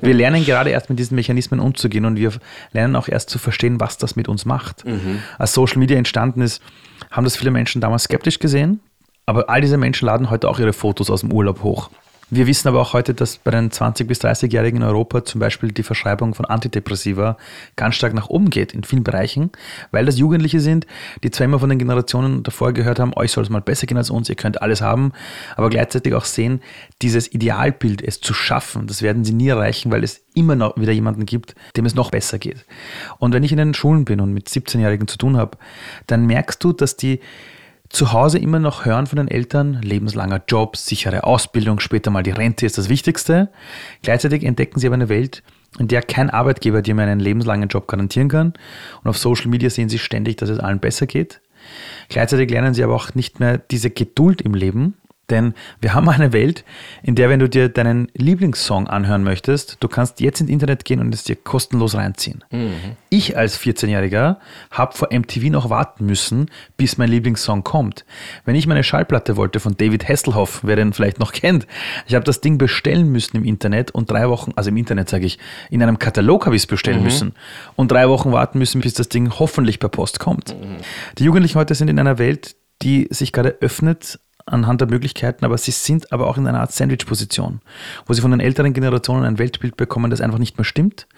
Wir 0.00 0.14
lernen 0.14 0.44
gerade 0.44 0.70
erst 0.70 0.88
mit 0.88 0.98
diesen 0.98 1.16
Mechanismen 1.16 1.60
umzugehen 1.60 2.06
und 2.06 2.16
wir 2.16 2.32
lernen 2.72 2.96
auch 2.96 3.08
erst 3.08 3.28
zu 3.28 3.38
verstehen, 3.38 3.78
was 3.78 3.98
das 3.98 4.16
mit 4.16 4.28
uns 4.28 4.46
macht. 4.46 4.86
Mhm. 4.86 5.22
Als 5.38 5.52
Social 5.52 5.78
Media 5.78 5.98
entstanden 5.98 6.40
ist, 6.40 6.62
haben 7.10 7.24
das 7.24 7.36
viele 7.36 7.50
Menschen 7.50 7.82
damals 7.82 8.04
skeptisch 8.04 8.38
gesehen, 8.38 8.80
aber 9.26 9.50
all 9.50 9.60
diese 9.60 9.76
Menschen 9.76 10.06
laden 10.06 10.30
heute 10.30 10.48
auch 10.48 10.58
ihre 10.58 10.72
Fotos 10.72 11.10
aus 11.10 11.20
dem 11.20 11.32
Urlaub 11.32 11.62
hoch. 11.62 11.90
Wir 12.28 12.48
wissen 12.48 12.66
aber 12.66 12.80
auch 12.80 12.92
heute, 12.92 13.14
dass 13.14 13.38
bei 13.38 13.52
den 13.52 13.70
20- 13.70 14.04
bis 14.04 14.20
30-Jährigen 14.20 14.78
in 14.78 14.82
Europa 14.82 15.24
zum 15.24 15.38
Beispiel 15.38 15.70
die 15.70 15.84
Verschreibung 15.84 16.34
von 16.34 16.44
Antidepressiva 16.44 17.36
ganz 17.76 17.94
stark 17.94 18.14
nach 18.14 18.28
oben 18.28 18.50
geht 18.50 18.74
in 18.74 18.82
vielen 18.82 19.04
Bereichen, 19.04 19.52
weil 19.92 20.06
das 20.06 20.18
Jugendliche 20.18 20.58
sind, 20.58 20.88
die 21.22 21.30
zwar 21.30 21.44
immer 21.44 21.60
von 21.60 21.68
den 21.68 21.78
Generationen 21.78 22.42
davor 22.42 22.72
gehört 22.72 22.98
haben, 22.98 23.12
euch 23.14 23.30
soll 23.30 23.44
es 23.44 23.50
mal 23.50 23.60
besser 23.60 23.86
gehen 23.86 23.96
als 23.96 24.10
uns, 24.10 24.28
ihr 24.28 24.34
könnt 24.34 24.60
alles 24.60 24.80
haben, 24.80 25.12
aber 25.54 25.70
gleichzeitig 25.70 26.14
auch 26.14 26.24
sehen, 26.24 26.62
dieses 27.00 27.32
Idealbild, 27.32 28.02
es 28.02 28.20
zu 28.20 28.34
schaffen, 28.34 28.88
das 28.88 29.02
werden 29.02 29.24
sie 29.24 29.32
nie 29.32 29.46
erreichen, 29.46 29.92
weil 29.92 30.02
es 30.02 30.24
immer 30.34 30.56
noch 30.56 30.76
wieder 30.76 30.92
jemanden 30.92 31.26
gibt, 31.26 31.54
dem 31.76 31.86
es 31.86 31.94
noch 31.94 32.10
besser 32.10 32.40
geht. 32.40 32.66
Und 33.18 33.34
wenn 33.34 33.44
ich 33.44 33.52
in 33.52 33.58
den 33.58 33.72
Schulen 33.72 34.04
bin 34.04 34.18
und 34.20 34.32
mit 34.34 34.48
17-Jährigen 34.48 35.06
zu 35.06 35.16
tun 35.16 35.36
habe, 35.36 35.58
dann 36.08 36.26
merkst 36.26 36.62
du, 36.64 36.72
dass 36.72 36.96
die 36.96 37.20
zu 37.88 38.12
Hause 38.12 38.38
immer 38.38 38.58
noch 38.58 38.84
hören 38.84 39.06
von 39.06 39.16
den 39.16 39.28
Eltern, 39.28 39.80
lebenslanger 39.82 40.42
Job, 40.48 40.76
sichere 40.76 41.24
Ausbildung, 41.24 41.80
später 41.80 42.10
mal 42.10 42.22
die 42.22 42.30
Rente 42.30 42.66
ist 42.66 42.78
das 42.78 42.88
Wichtigste. 42.88 43.48
Gleichzeitig 44.02 44.44
entdecken 44.44 44.80
sie 44.80 44.86
aber 44.86 44.94
eine 44.94 45.08
Welt, 45.08 45.42
in 45.78 45.88
der 45.88 46.02
kein 46.02 46.30
Arbeitgeber 46.30 46.82
dir 46.82 46.94
mehr 46.94 47.06
einen 47.06 47.20
lebenslangen 47.20 47.68
Job 47.68 47.86
garantieren 47.86 48.28
kann. 48.28 48.54
Und 49.02 49.10
auf 49.10 49.18
Social 49.18 49.48
Media 49.48 49.70
sehen 49.70 49.88
sie 49.88 49.98
ständig, 49.98 50.36
dass 50.36 50.48
es 50.48 50.58
allen 50.58 50.80
besser 50.80 51.06
geht. 51.06 51.40
Gleichzeitig 52.08 52.50
lernen 52.50 52.74
sie 52.74 52.84
aber 52.84 52.94
auch 52.94 53.14
nicht 53.14 53.40
mehr 53.40 53.58
diese 53.58 53.90
Geduld 53.90 54.40
im 54.40 54.54
Leben, 54.54 54.94
denn 55.30 55.54
wir 55.80 55.94
haben 55.94 56.08
eine 56.08 56.32
Welt, 56.32 56.64
in 57.02 57.14
der, 57.14 57.28
wenn 57.28 57.40
du 57.40 57.48
dir 57.48 57.68
deinen 57.68 58.08
Lieblingssong 58.14 58.86
anhören 58.86 59.24
möchtest, 59.24 59.78
du 59.80 59.88
kannst 59.88 60.20
jetzt 60.20 60.40
ins 60.40 60.50
Internet 60.50 60.84
gehen 60.84 61.00
und 61.00 61.12
es 61.12 61.24
dir 61.24 61.36
kostenlos 61.36 61.94
reinziehen. 61.94 62.44
Mhm. 62.50 62.96
Ich 63.08 63.36
als 63.36 63.58
14-Jähriger 63.58 64.36
habe 64.70 64.96
vor 64.96 65.08
MTV 65.12 65.50
noch 65.50 65.68
warten 65.68 66.06
müssen, 66.06 66.50
bis 66.76 66.96
mein 66.96 67.10
Lieblingssong 67.10 67.64
kommt. 67.64 68.04
Wenn 68.44 68.54
ich 68.54 68.66
meine 68.66 68.84
Schallplatte 68.84 69.36
wollte 69.36 69.58
von 69.58 69.76
David 69.76 70.08
Hasselhoff, 70.08 70.60
wer 70.62 70.76
den 70.76 70.92
vielleicht 70.92 71.18
noch 71.18 71.32
kennt, 71.32 71.66
ich 72.06 72.14
habe 72.14 72.24
das 72.24 72.40
Ding 72.40 72.58
bestellen 72.58 73.10
müssen 73.10 73.36
im 73.36 73.44
Internet 73.44 73.90
und 73.90 74.10
drei 74.10 74.28
Wochen, 74.28 74.52
also 74.54 74.70
im 74.70 74.76
Internet 74.76 75.08
sage 75.08 75.26
ich, 75.26 75.38
in 75.70 75.82
einem 75.82 75.98
Katalog 75.98 76.46
habe 76.46 76.54
ich 76.54 76.62
es 76.62 76.66
bestellen 76.66 76.98
mhm. 76.98 77.04
müssen 77.04 77.34
und 77.74 77.90
drei 77.90 78.08
Wochen 78.08 78.30
warten 78.30 78.58
müssen, 78.58 78.80
bis 78.80 78.94
das 78.94 79.08
Ding 79.08 79.32
hoffentlich 79.38 79.80
per 79.80 79.88
Post 79.88 80.20
kommt. 80.20 80.54
Mhm. 80.54 80.76
Die 81.18 81.24
Jugendlichen 81.24 81.58
heute 81.58 81.74
sind 81.74 81.88
in 81.88 81.98
einer 81.98 82.18
Welt, 82.18 82.54
die 82.82 83.08
sich 83.10 83.32
gerade 83.32 83.56
öffnet 83.60 84.20
anhand 84.46 84.80
der 84.80 84.88
Möglichkeiten, 84.88 85.44
aber 85.44 85.58
sie 85.58 85.72
sind 85.72 86.12
aber 86.12 86.28
auch 86.28 86.38
in 86.38 86.46
einer 86.46 86.60
Art 86.60 86.72
Sandwich-Position, 86.72 87.60
wo 88.06 88.12
sie 88.12 88.20
von 88.20 88.30
den 88.30 88.38
älteren 88.38 88.72
Generationen 88.72 89.24
ein 89.24 89.38
Weltbild 89.38 89.76
bekommen, 89.76 90.10
das 90.10 90.20
einfach 90.20 90.38
nicht 90.38 90.56
mehr 90.56 90.64
stimmt 90.64 91.08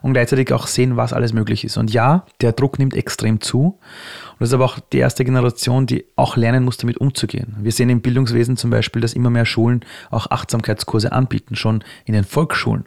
und 0.00 0.14
gleichzeitig 0.14 0.52
auch 0.52 0.66
sehen, 0.66 0.96
was 0.96 1.12
alles 1.12 1.34
möglich 1.34 1.64
ist. 1.64 1.76
Und 1.76 1.92
ja, 1.92 2.24
der 2.40 2.52
Druck 2.52 2.78
nimmt 2.78 2.94
extrem 2.94 3.42
zu. 3.42 3.60
Und 3.60 4.40
das 4.40 4.48
ist 4.48 4.54
aber 4.54 4.64
auch 4.64 4.78
die 4.92 4.98
erste 4.98 5.24
Generation, 5.24 5.86
die 5.86 6.06
auch 6.16 6.36
lernen 6.36 6.64
muss, 6.64 6.78
damit 6.78 6.96
umzugehen. 6.96 7.56
Wir 7.60 7.72
sehen 7.72 7.90
im 7.90 8.00
Bildungswesen 8.00 8.56
zum 8.56 8.70
Beispiel, 8.70 9.02
dass 9.02 9.12
immer 9.12 9.30
mehr 9.30 9.44
Schulen 9.44 9.84
auch 10.10 10.30
Achtsamkeitskurse 10.30 11.12
anbieten, 11.12 11.56
schon 11.56 11.84
in 12.06 12.14
den 12.14 12.24
Volksschulen, 12.24 12.86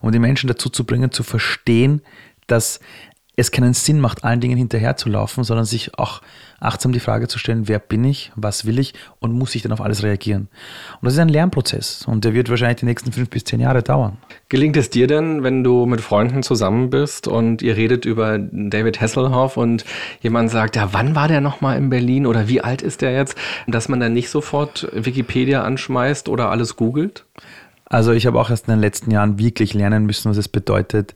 um 0.00 0.10
die 0.10 0.18
Menschen 0.18 0.48
dazu 0.48 0.70
zu 0.70 0.84
bringen, 0.84 1.12
zu 1.12 1.22
verstehen, 1.22 2.00
dass 2.46 2.80
es 3.36 3.50
keinen 3.50 3.74
Sinn 3.74 4.00
macht, 4.00 4.24
allen 4.24 4.40
Dingen 4.40 4.56
hinterherzulaufen, 4.56 5.44
sondern 5.44 5.66
sich 5.66 5.98
auch 5.98 6.22
achtsam 6.60 6.92
die 6.92 7.00
Frage 7.00 7.28
zu 7.28 7.38
stellen, 7.38 7.68
wer 7.68 7.78
bin 7.78 8.04
ich, 8.04 8.32
was 8.36 8.64
will 8.64 8.78
ich 8.78 8.94
und 9.18 9.32
muss 9.32 9.54
ich 9.54 9.62
dann 9.62 9.72
auf 9.72 9.80
alles 9.80 10.02
reagieren. 10.02 10.48
Und 11.00 11.06
das 11.06 11.14
ist 11.14 11.18
ein 11.18 11.28
Lernprozess 11.28 12.04
und 12.06 12.24
der 12.24 12.32
wird 12.32 12.48
wahrscheinlich 12.48 12.80
die 12.80 12.86
nächsten 12.86 13.12
fünf 13.12 13.30
bis 13.30 13.44
zehn 13.44 13.60
Jahre 13.60 13.82
dauern. 13.82 14.18
Gelingt 14.48 14.76
es 14.76 14.88
dir 14.88 15.06
denn, 15.06 15.42
wenn 15.42 15.64
du 15.64 15.84
mit 15.86 16.00
Freunden 16.00 16.42
zusammen 16.42 16.90
bist 16.90 17.28
und 17.28 17.60
ihr 17.60 17.76
redet 17.76 18.04
über 18.04 18.38
David 18.38 19.00
Hasselhoff 19.00 19.56
und 19.56 19.84
jemand 20.20 20.50
sagt, 20.50 20.76
ja, 20.76 20.92
wann 20.92 21.14
war 21.14 21.28
der 21.28 21.40
nochmal 21.40 21.76
in 21.76 21.90
Berlin 21.90 22.26
oder 22.26 22.48
wie 22.48 22.60
alt 22.60 22.82
ist 22.82 23.02
der 23.02 23.12
jetzt, 23.12 23.36
dass 23.66 23.88
man 23.88 24.00
dann 24.00 24.12
nicht 24.12 24.30
sofort 24.30 24.88
Wikipedia 24.92 25.64
anschmeißt 25.64 26.28
oder 26.28 26.50
alles 26.50 26.76
googelt? 26.76 27.24
Also 27.86 28.12
ich 28.12 28.26
habe 28.26 28.40
auch 28.40 28.50
erst 28.50 28.68
in 28.68 28.74
den 28.74 28.80
letzten 28.80 29.10
Jahren 29.10 29.38
wirklich 29.38 29.74
lernen 29.74 30.06
müssen, 30.06 30.30
was 30.30 30.36
es 30.36 30.48
bedeutet, 30.48 31.14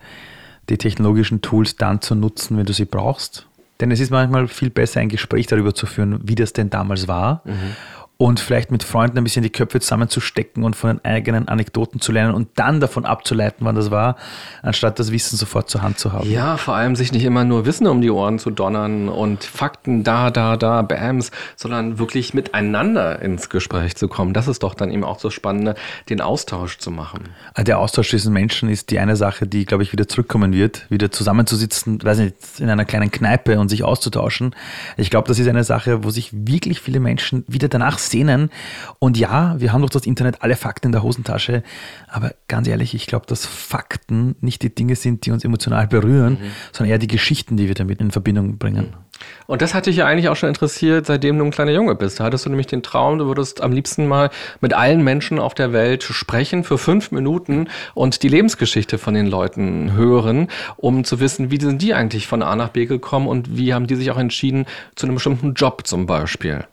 die 0.68 0.78
technologischen 0.78 1.40
Tools 1.40 1.76
dann 1.76 2.00
zu 2.00 2.14
nutzen, 2.14 2.56
wenn 2.56 2.66
du 2.66 2.72
sie 2.72 2.84
brauchst. 2.84 3.46
Denn 3.80 3.90
es 3.90 4.00
ist 4.00 4.10
manchmal 4.10 4.48
viel 4.48 4.70
besser, 4.70 5.00
ein 5.00 5.08
Gespräch 5.08 5.46
darüber 5.46 5.74
zu 5.74 5.86
führen, 5.86 6.20
wie 6.24 6.34
das 6.34 6.52
denn 6.52 6.68
damals 6.68 7.06
war. 7.06 7.42
Mhm 7.44 7.76
und 8.20 8.40
vielleicht 8.40 8.72
mit 8.72 8.82
Freunden 8.82 9.16
ein 9.16 9.22
bisschen 9.22 9.44
die 9.44 9.50
Köpfe 9.50 9.78
zusammenzustecken 9.78 10.64
und 10.64 10.74
von 10.74 10.90
den 10.90 11.04
eigenen 11.04 11.46
Anekdoten 11.46 12.00
zu 12.00 12.10
lernen 12.10 12.34
und 12.34 12.48
dann 12.56 12.80
davon 12.80 13.04
abzuleiten, 13.04 13.64
wann 13.64 13.76
das 13.76 13.92
war, 13.92 14.16
anstatt 14.60 14.98
das 14.98 15.12
Wissen 15.12 15.36
sofort 15.36 15.70
zur 15.70 15.82
Hand 15.82 16.00
zu 16.00 16.12
haben. 16.12 16.28
Ja, 16.28 16.56
vor 16.56 16.74
allem 16.74 16.96
sich 16.96 17.12
nicht 17.12 17.24
immer 17.24 17.44
nur 17.44 17.64
Wissen 17.64 17.86
um 17.86 18.00
die 18.00 18.10
Ohren 18.10 18.40
zu 18.40 18.50
donnern 18.50 19.08
und 19.08 19.44
Fakten 19.44 20.02
da, 20.02 20.32
da, 20.32 20.56
da, 20.56 20.82
Bams, 20.82 21.30
sondern 21.54 22.00
wirklich 22.00 22.34
miteinander 22.34 23.22
ins 23.22 23.50
Gespräch 23.50 23.94
zu 23.94 24.08
kommen. 24.08 24.34
Das 24.34 24.48
ist 24.48 24.64
doch 24.64 24.74
dann 24.74 24.90
eben 24.90 25.04
auch 25.04 25.20
so 25.20 25.30
spannend, 25.30 25.76
den 26.08 26.20
Austausch 26.20 26.78
zu 26.78 26.90
machen. 26.90 27.28
Ah, 27.54 27.62
der 27.62 27.78
Austausch 27.78 28.10
zwischen 28.10 28.32
Menschen 28.32 28.68
ist 28.68 28.90
die 28.90 28.98
eine 28.98 29.14
Sache, 29.14 29.46
die, 29.46 29.64
glaube 29.64 29.84
ich, 29.84 29.92
wieder 29.92 30.08
zurückkommen 30.08 30.52
wird, 30.52 30.90
wieder 30.90 31.12
zusammenzusitzen, 31.12 32.02
weiß 32.02 32.18
nicht, 32.18 32.34
in 32.58 32.68
einer 32.68 32.84
kleinen 32.84 33.12
Kneipe 33.12 33.60
und 33.60 33.68
sich 33.68 33.84
auszutauschen. 33.84 34.56
Ich 34.96 35.08
glaube, 35.08 35.28
das 35.28 35.38
ist 35.38 35.46
eine 35.46 35.62
Sache, 35.62 36.02
wo 36.02 36.10
sich 36.10 36.30
wirklich 36.32 36.80
viele 36.80 36.98
Menschen 36.98 37.44
wieder 37.46 37.68
danach 37.68 38.07
Szenen. 38.08 38.50
Und 38.98 39.16
ja, 39.16 39.60
wir 39.60 39.72
haben 39.72 39.82
doch 39.82 39.90
das 39.90 40.06
Internet 40.06 40.42
alle 40.42 40.56
Fakten 40.56 40.88
in 40.88 40.92
der 40.92 41.02
Hosentasche. 41.02 41.62
Aber 42.08 42.34
ganz 42.48 42.66
ehrlich, 42.66 42.94
ich 42.94 43.06
glaube, 43.06 43.26
dass 43.26 43.46
Fakten 43.46 44.34
nicht 44.40 44.62
die 44.62 44.74
Dinge 44.74 44.96
sind, 44.96 45.26
die 45.26 45.30
uns 45.30 45.44
emotional 45.44 45.86
berühren, 45.86 46.38
mhm. 46.40 46.50
sondern 46.72 46.92
eher 46.92 46.98
die 46.98 47.06
Geschichten, 47.06 47.56
die 47.56 47.68
wir 47.68 47.74
damit 47.74 48.00
in 48.00 48.10
Verbindung 48.10 48.58
bringen. 48.58 48.86
Mhm. 48.86 49.07
Und 49.46 49.62
das 49.62 49.74
hat 49.74 49.86
dich 49.86 49.96
ja 49.96 50.06
eigentlich 50.06 50.28
auch 50.28 50.36
schon 50.36 50.50
interessiert, 50.50 51.06
seitdem 51.06 51.38
du 51.38 51.44
ein 51.44 51.50
kleiner 51.50 51.72
Junge 51.72 51.94
bist. 51.94 52.20
Da 52.20 52.24
hattest 52.24 52.44
du 52.44 52.50
nämlich 52.50 52.66
den 52.66 52.82
Traum, 52.82 53.18
du 53.18 53.26
würdest 53.26 53.62
am 53.62 53.72
liebsten 53.72 54.06
mal 54.06 54.30
mit 54.60 54.74
allen 54.74 55.02
Menschen 55.02 55.38
auf 55.38 55.54
der 55.54 55.72
Welt 55.72 56.02
sprechen 56.02 56.64
für 56.64 56.78
fünf 56.78 57.10
Minuten 57.10 57.68
und 57.94 58.22
die 58.22 58.28
Lebensgeschichte 58.28 58.98
von 58.98 59.14
den 59.14 59.26
Leuten 59.26 59.94
hören, 59.94 60.48
um 60.76 61.04
zu 61.04 61.20
wissen, 61.20 61.50
wie 61.50 61.60
sind 61.60 61.82
die 61.82 61.94
eigentlich 61.94 62.26
von 62.26 62.42
A 62.42 62.56
nach 62.56 62.68
B 62.68 62.86
gekommen 62.86 63.26
und 63.26 63.56
wie 63.56 63.74
haben 63.74 63.86
die 63.86 63.96
sich 63.96 64.10
auch 64.10 64.18
entschieden 64.18 64.66
zu 64.94 65.06
einem 65.06 65.14
bestimmten 65.14 65.54
Job 65.54 65.86
zum 65.86 66.06
Beispiel. 66.06 66.64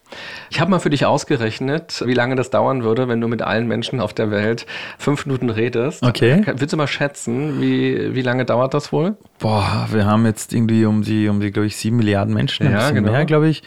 Ich 0.49 0.59
habe 0.59 0.71
mal 0.71 0.79
für 0.79 0.89
dich 0.89 1.05
ausgerechnet, 1.05 2.03
wie 2.05 2.13
lange 2.13 2.35
das 2.35 2.49
dauern 2.49 2.83
würde, 2.83 3.07
wenn 3.07 3.19
du 3.19 3.27
mit 3.27 3.41
allen 3.41 3.67
Menschen 3.67 3.99
auf 3.99 4.13
der 4.13 4.31
Welt 4.31 4.65
fünf 4.97 5.25
Minuten 5.25 5.49
redest. 5.49 6.03
Okay. 6.03 6.43
Willst 6.45 6.73
du 6.73 6.77
mal 6.77 6.87
schätzen, 6.87 7.59
wie, 7.61 8.13
wie 8.13 8.21
lange 8.21 8.45
dauert 8.45 8.73
das 8.73 8.91
wohl? 8.91 9.17
Boah, 9.39 9.87
wir 9.91 10.05
haben 10.05 10.25
jetzt 10.25 10.53
irgendwie 10.53 10.85
um 10.85 11.01
die, 11.01 11.27
um 11.27 11.39
die 11.39 11.51
glaube 11.51 11.67
ich, 11.67 11.75
sieben 11.75 11.97
Milliarden 11.97 12.34
Menschen. 12.35 12.71
Ja, 12.71 12.91
genau. 12.91 13.11
mehr, 13.11 13.25
glaube 13.25 13.49
ich. 13.49 13.63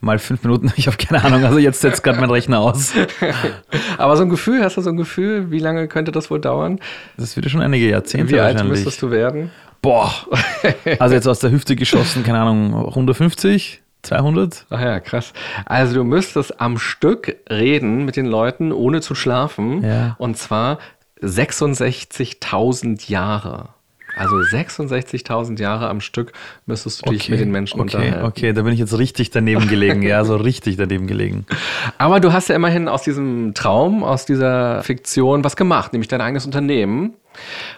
Mal 0.00 0.18
fünf 0.18 0.42
Minuten, 0.44 0.72
ich 0.76 0.86
habe 0.86 0.96
keine 0.96 1.24
Ahnung. 1.24 1.44
Also 1.44 1.58
jetzt 1.58 1.80
setzt 1.80 2.02
gerade 2.02 2.20
mein 2.20 2.30
Rechner 2.30 2.60
aus. 2.60 2.92
Aber 3.98 4.16
so 4.16 4.22
ein 4.22 4.30
Gefühl, 4.30 4.62
hast 4.62 4.76
du 4.76 4.80
so 4.80 4.90
ein 4.90 4.96
Gefühl, 4.96 5.50
wie 5.50 5.58
lange 5.58 5.88
könnte 5.88 6.12
das 6.12 6.30
wohl 6.30 6.40
dauern? 6.40 6.78
Das 7.16 7.36
würde 7.36 7.50
schon 7.50 7.60
einige 7.60 7.88
Jahrzehnte 7.88 8.32
Wie 8.32 8.40
alt 8.40 8.64
müsstest 8.64 9.02
du 9.02 9.10
werden? 9.10 9.50
Boah, 9.82 10.12
also 10.98 11.14
jetzt 11.14 11.26
aus 11.26 11.38
der 11.38 11.50
Hüfte 11.50 11.74
geschossen, 11.74 12.22
keine 12.22 12.38
Ahnung, 12.40 12.88
150? 12.88 13.82
200? 14.02 14.66
Ach 14.70 14.80
ja, 14.80 15.00
krass. 15.00 15.32
Also 15.66 15.94
du 15.94 16.04
müsstest 16.04 16.60
am 16.60 16.78
Stück 16.78 17.36
reden 17.50 18.04
mit 18.04 18.16
den 18.16 18.26
Leuten, 18.26 18.72
ohne 18.72 19.00
zu 19.00 19.14
schlafen. 19.14 19.82
Ja. 19.84 20.16
Und 20.18 20.38
zwar 20.38 20.78
66.000 21.22 23.10
Jahre. 23.10 23.70
Also 24.20 24.36
66.000 24.36 25.58
Jahre 25.58 25.88
am 25.88 26.02
Stück 26.02 26.32
müsstest 26.66 27.06
du 27.06 27.10
dich 27.10 27.22
okay, 27.22 27.30
mit 27.32 27.40
den 27.40 27.50
Menschen 27.50 27.80
okay, 27.80 27.96
unterhalten. 27.96 28.26
Okay, 28.26 28.52
da 28.52 28.60
bin 28.60 28.74
ich 28.74 28.78
jetzt 28.78 28.98
richtig 28.98 29.30
daneben 29.30 29.66
gelegen. 29.66 30.02
ja, 30.02 30.22
so 30.26 30.36
richtig 30.36 30.76
daneben 30.76 31.06
gelegen. 31.06 31.46
Aber 31.98 32.20
du 32.20 32.30
hast 32.30 32.50
ja 32.50 32.54
immerhin 32.54 32.86
aus 32.86 33.02
diesem 33.02 33.54
Traum, 33.54 34.04
aus 34.04 34.26
dieser 34.26 34.82
Fiktion 34.82 35.42
was 35.42 35.56
gemacht, 35.56 35.94
nämlich 35.94 36.08
dein 36.08 36.20
eigenes 36.20 36.44
Unternehmen. 36.44 37.14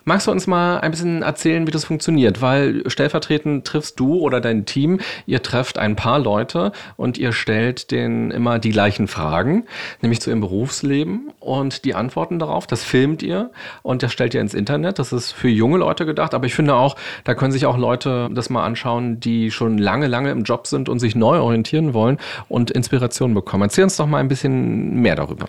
Magst 0.04 0.26
du 0.26 0.30
uns 0.30 0.46
mal 0.46 0.78
ein 0.78 0.90
bisschen 0.90 1.22
erzählen, 1.22 1.66
wie 1.66 1.70
das 1.70 1.84
funktioniert? 1.84 2.40
Weil 2.40 2.82
stellvertretend 2.88 3.64
triffst 3.64 4.00
du 4.00 4.18
oder 4.18 4.40
dein 4.40 4.66
Team, 4.66 5.00
ihr 5.26 5.42
trefft 5.42 5.78
ein 5.78 5.96
paar 5.96 6.18
Leute 6.18 6.72
und 6.96 7.18
ihr 7.18 7.32
stellt 7.32 7.90
denen 7.90 8.30
immer 8.30 8.58
die 8.58 8.70
gleichen 8.70 9.08
Fragen, 9.08 9.64
nämlich 10.00 10.20
zu 10.20 10.30
ihrem 10.30 10.40
Berufsleben 10.40 11.30
und 11.38 11.84
die 11.84 11.94
Antworten 11.94 12.38
darauf, 12.38 12.66
das 12.66 12.82
filmt 12.82 13.22
ihr 13.22 13.50
und 13.82 14.02
das 14.02 14.12
stellt 14.12 14.34
ihr 14.34 14.40
ins 14.40 14.54
Internet. 14.54 14.98
Das 14.98 15.12
ist 15.12 15.32
für 15.32 15.48
junge 15.48 15.78
Leute 15.78 16.06
gedacht, 16.06 16.34
aber 16.34 16.46
ich 16.46 16.54
finde 16.54 16.74
auch, 16.74 16.96
da 17.24 17.34
können 17.34 17.52
sich 17.52 17.66
auch 17.66 17.78
Leute 17.78 18.28
das 18.32 18.50
mal 18.50 18.64
anschauen, 18.64 19.20
die 19.20 19.50
schon 19.50 19.78
lange, 19.78 20.06
lange 20.06 20.30
im 20.30 20.42
Job 20.44 20.66
sind 20.66 20.88
und 20.88 20.98
sich 20.98 21.14
neu 21.14 21.38
orientieren 21.38 21.94
wollen 21.94 22.18
und 22.48 22.70
Inspiration 22.70 23.34
bekommen. 23.34 23.64
Erzähl 23.64 23.84
uns 23.84 23.96
doch 23.96 24.06
mal 24.06 24.18
ein 24.18 24.28
bisschen 24.28 25.00
mehr 25.00 25.16
darüber. 25.16 25.46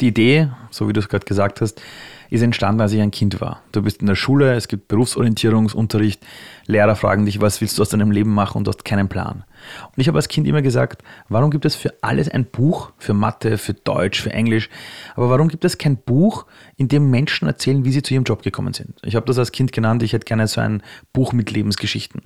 Die 0.00 0.08
Idee, 0.08 0.48
so 0.70 0.88
wie 0.88 0.92
du 0.92 1.00
es 1.00 1.08
gerade 1.08 1.24
gesagt 1.24 1.60
hast, 1.60 1.80
ist 2.30 2.42
entstanden, 2.42 2.80
als 2.80 2.92
ich 2.92 3.00
ein 3.00 3.10
Kind 3.10 3.40
war. 3.40 3.62
Du 3.72 3.82
bist 3.82 4.00
in 4.00 4.06
der 4.06 4.14
Schule, 4.14 4.54
es 4.54 4.68
gibt 4.68 4.88
Berufsorientierungsunterricht, 4.88 6.24
Lehrer 6.66 6.96
fragen 6.96 7.26
dich, 7.26 7.40
was 7.40 7.60
willst 7.60 7.78
du 7.78 7.82
aus 7.82 7.90
deinem 7.90 8.10
Leben 8.10 8.34
machen 8.34 8.58
und 8.58 8.66
du 8.66 8.70
hast 8.70 8.84
keinen 8.84 9.08
Plan. 9.08 9.44
Und 9.84 9.98
ich 9.98 10.08
habe 10.08 10.18
als 10.18 10.28
Kind 10.28 10.46
immer 10.46 10.62
gesagt, 10.62 11.02
warum 11.28 11.50
gibt 11.50 11.64
es 11.64 11.76
für 11.76 11.94
alles 12.02 12.28
ein 12.28 12.44
Buch, 12.44 12.92
für 12.98 13.14
Mathe, 13.14 13.58
für 13.58 13.74
Deutsch, 13.74 14.20
für 14.20 14.32
Englisch, 14.32 14.68
aber 15.14 15.30
warum 15.30 15.48
gibt 15.48 15.64
es 15.64 15.78
kein 15.78 15.96
Buch, 15.96 16.46
in 16.76 16.88
dem 16.88 17.10
Menschen 17.10 17.46
erzählen, 17.46 17.84
wie 17.84 17.92
sie 17.92 18.02
zu 18.02 18.14
ihrem 18.14 18.24
Job 18.24 18.42
gekommen 18.42 18.74
sind? 18.74 19.00
Ich 19.02 19.16
habe 19.16 19.26
das 19.26 19.38
als 19.38 19.52
Kind 19.52 19.72
genannt, 19.72 20.02
ich 20.02 20.12
hätte 20.12 20.24
gerne 20.24 20.46
so 20.48 20.60
ein 20.60 20.82
Buch 21.12 21.32
mit 21.32 21.50
Lebensgeschichten. 21.50 22.22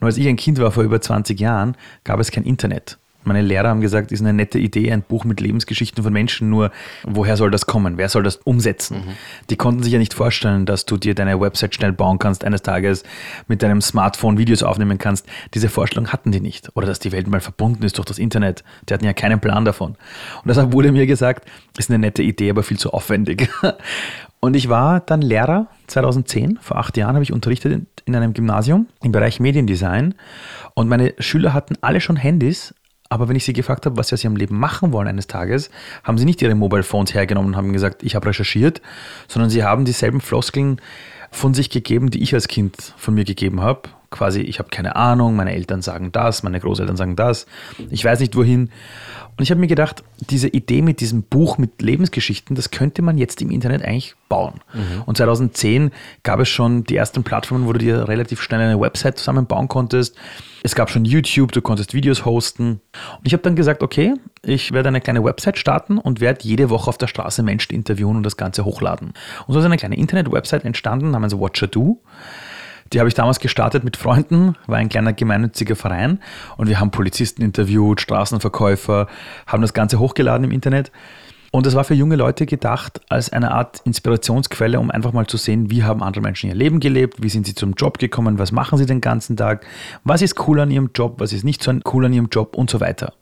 Nur 0.00 0.06
als 0.06 0.16
ich 0.16 0.28
ein 0.28 0.36
Kind 0.36 0.58
war 0.58 0.70
vor 0.70 0.84
über 0.84 1.00
20 1.00 1.38
Jahren, 1.38 1.76
gab 2.04 2.20
es 2.20 2.30
kein 2.30 2.44
Internet. 2.44 2.98
Meine 3.24 3.42
Lehrer 3.42 3.68
haben 3.68 3.80
gesagt, 3.80 4.10
ist 4.12 4.20
eine 4.20 4.32
nette 4.32 4.58
Idee, 4.58 4.90
ein 4.90 5.02
Buch 5.02 5.24
mit 5.24 5.40
Lebensgeschichten 5.40 6.02
von 6.02 6.12
Menschen, 6.12 6.48
nur 6.48 6.70
woher 7.04 7.36
soll 7.36 7.50
das 7.50 7.66
kommen? 7.66 7.98
Wer 7.98 8.08
soll 8.08 8.22
das 8.22 8.36
umsetzen? 8.36 8.98
Mhm. 8.98 9.12
Die 9.50 9.56
konnten 9.56 9.82
sich 9.82 9.92
ja 9.92 9.98
nicht 9.98 10.14
vorstellen, 10.14 10.66
dass 10.66 10.86
du 10.86 10.96
dir 10.96 11.14
deine 11.14 11.40
Website 11.40 11.74
schnell 11.74 11.92
bauen 11.92 12.18
kannst, 12.18 12.44
eines 12.44 12.62
Tages 12.62 13.02
mit 13.46 13.62
deinem 13.62 13.80
Smartphone 13.80 14.38
Videos 14.38 14.62
aufnehmen 14.62 14.98
kannst. 14.98 15.26
Diese 15.54 15.68
Vorstellung 15.68 16.08
hatten 16.08 16.32
die 16.32 16.40
nicht. 16.40 16.70
Oder 16.74 16.86
dass 16.86 17.00
die 17.00 17.12
Welt 17.12 17.26
mal 17.26 17.40
verbunden 17.40 17.82
ist 17.82 17.98
durch 17.98 18.06
das 18.06 18.18
Internet. 18.18 18.64
Die 18.88 18.94
hatten 18.94 19.04
ja 19.04 19.12
keinen 19.12 19.40
Plan 19.40 19.64
davon. 19.64 19.90
Und 19.90 20.46
deshalb 20.46 20.72
wurde 20.72 20.92
mir 20.92 21.06
gesagt, 21.06 21.48
ist 21.76 21.90
eine 21.90 21.98
nette 21.98 22.22
Idee, 22.22 22.50
aber 22.50 22.62
viel 22.62 22.78
zu 22.78 22.92
aufwendig. 22.92 23.50
Und 24.40 24.54
ich 24.54 24.68
war 24.68 25.00
dann 25.00 25.20
Lehrer 25.20 25.66
2010, 25.88 26.58
vor 26.60 26.76
acht 26.76 26.96
Jahren 26.96 27.14
habe 27.14 27.24
ich 27.24 27.32
unterrichtet 27.32 27.84
in 28.04 28.14
einem 28.14 28.34
Gymnasium 28.34 28.86
im 29.02 29.10
Bereich 29.10 29.40
Mediendesign 29.40 30.14
und 30.74 30.88
meine 30.88 31.14
Schüler 31.18 31.54
hatten 31.54 31.74
alle 31.80 32.00
schon 32.00 32.14
Handys, 32.14 32.72
aber 33.08 33.28
wenn 33.28 33.36
ich 33.36 33.44
sie 33.44 33.52
gefragt 33.52 33.86
habe, 33.86 33.96
was 33.96 34.08
sie 34.08 34.26
am 34.26 34.36
Leben 34.36 34.58
machen 34.58 34.92
wollen 34.92 35.08
eines 35.08 35.26
Tages, 35.26 35.70
haben 36.04 36.18
sie 36.18 36.24
nicht 36.24 36.42
ihre 36.42 36.54
Mobile 36.54 36.82
Phones 36.82 37.14
hergenommen 37.14 37.50
und 37.50 37.56
haben 37.56 37.72
gesagt, 37.72 38.02
ich 38.02 38.14
habe 38.14 38.26
recherchiert, 38.26 38.82
sondern 39.28 39.50
sie 39.50 39.64
haben 39.64 39.84
dieselben 39.84 40.20
Floskeln 40.20 40.80
von 41.30 41.54
sich 41.54 41.70
gegeben, 41.70 42.10
die 42.10 42.22
ich 42.22 42.34
als 42.34 42.48
Kind 42.48 42.94
von 42.96 43.14
mir 43.14 43.24
gegeben 43.24 43.60
habe. 43.60 43.88
Quasi, 44.10 44.40
ich 44.40 44.58
habe 44.58 44.70
keine 44.70 44.96
Ahnung, 44.96 45.36
meine 45.36 45.52
Eltern 45.54 45.82
sagen 45.82 46.12
das, 46.12 46.42
meine 46.42 46.60
Großeltern 46.60 46.96
sagen 46.96 47.16
das, 47.16 47.46
ich 47.90 48.02
weiß 48.02 48.20
nicht 48.20 48.34
wohin. 48.36 48.70
Und 49.38 49.44
ich 49.44 49.52
habe 49.52 49.60
mir 49.60 49.68
gedacht, 49.68 50.02
diese 50.18 50.48
Idee 50.48 50.82
mit 50.82 51.00
diesem 51.00 51.22
Buch 51.22 51.58
mit 51.58 51.80
Lebensgeschichten, 51.80 52.56
das 52.56 52.72
könnte 52.72 53.02
man 53.02 53.18
jetzt 53.18 53.40
im 53.40 53.52
Internet 53.52 53.84
eigentlich 53.84 54.16
bauen. 54.28 54.54
Mhm. 54.74 55.02
Und 55.06 55.16
2010 55.16 55.92
gab 56.24 56.40
es 56.40 56.48
schon 56.48 56.82
die 56.82 56.96
ersten 56.96 57.22
Plattformen, 57.22 57.68
wo 57.68 57.72
du 57.72 57.78
dir 57.78 58.08
relativ 58.08 58.42
schnell 58.42 58.60
eine 58.60 58.80
Website 58.80 59.16
zusammenbauen 59.16 59.68
konntest. 59.68 60.16
Es 60.64 60.74
gab 60.74 60.90
schon 60.90 61.04
YouTube, 61.04 61.52
du 61.52 61.62
konntest 61.62 61.94
Videos 61.94 62.24
hosten. 62.24 62.80
Und 63.18 63.26
ich 63.26 63.32
habe 63.32 63.44
dann 63.44 63.54
gesagt, 63.54 63.84
okay, 63.84 64.14
ich 64.42 64.72
werde 64.72 64.88
eine 64.88 65.00
kleine 65.00 65.22
Website 65.22 65.56
starten 65.56 65.98
und 65.98 66.20
werde 66.20 66.40
jede 66.42 66.68
Woche 66.68 66.88
auf 66.88 66.98
der 66.98 67.06
Straße 67.06 67.44
Menschen 67.44 67.74
interviewen 67.74 68.16
und 68.16 68.24
das 68.24 68.36
Ganze 68.36 68.64
hochladen. 68.64 69.12
Und 69.46 69.54
so 69.54 69.60
ist 69.60 69.64
eine 69.64 69.76
kleine 69.76 69.96
Internet-Website 69.96 70.64
entstanden 70.64 71.12
namens 71.12 71.38
Watcher 71.38 71.68
Do. 71.68 72.02
Die 72.92 73.00
habe 73.00 73.08
ich 73.08 73.14
damals 73.14 73.38
gestartet 73.38 73.84
mit 73.84 73.96
Freunden, 73.96 74.56
war 74.66 74.78
ein 74.78 74.88
kleiner 74.88 75.12
gemeinnütziger 75.12 75.76
Verein 75.76 76.20
und 76.56 76.68
wir 76.68 76.80
haben 76.80 76.90
Polizisten 76.90 77.42
interviewt, 77.42 78.00
Straßenverkäufer, 78.00 79.08
haben 79.46 79.62
das 79.62 79.74
Ganze 79.74 79.98
hochgeladen 79.98 80.44
im 80.44 80.50
Internet. 80.50 80.90
Und 81.50 81.66
es 81.66 81.74
war 81.74 81.84
für 81.84 81.94
junge 81.94 82.16
Leute 82.16 82.44
gedacht 82.44 83.00
als 83.08 83.32
eine 83.32 83.52
Art 83.52 83.80
Inspirationsquelle, 83.84 84.78
um 84.78 84.90
einfach 84.90 85.12
mal 85.12 85.26
zu 85.26 85.38
sehen, 85.38 85.70
wie 85.70 85.82
haben 85.82 86.02
andere 86.02 86.22
Menschen 86.22 86.50
ihr 86.50 86.54
Leben 86.54 86.78
gelebt, 86.78 87.22
wie 87.22 87.30
sind 87.30 87.46
sie 87.46 87.54
zum 87.54 87.72
Job 87.72 87.98
gekommen, 87.98 88.38
was 88.38 88.52
machen 88.52 88.76
sie 88.76 88.84
den 88.84 89.00
ganzen 89.00 89.34
Tag, 89.34 89.64
was 90.04 90.20
ist 90.20 90.46
cool 90.46 90.60
an 90.60 90.70
ihrem 90.70 90.90
Job, 90.94 91.14
was 91.18 91.32
ist 91.32 91.44
nicht 91.44 91.62
so 91.62 91.72
cool 91.90 92.04
an 92.04 92.12
ihrem 92.12 92.28
Job 92.30 92.54
und 92.54 92.68
so 92.68 92.80
weiter. 92.80 93.14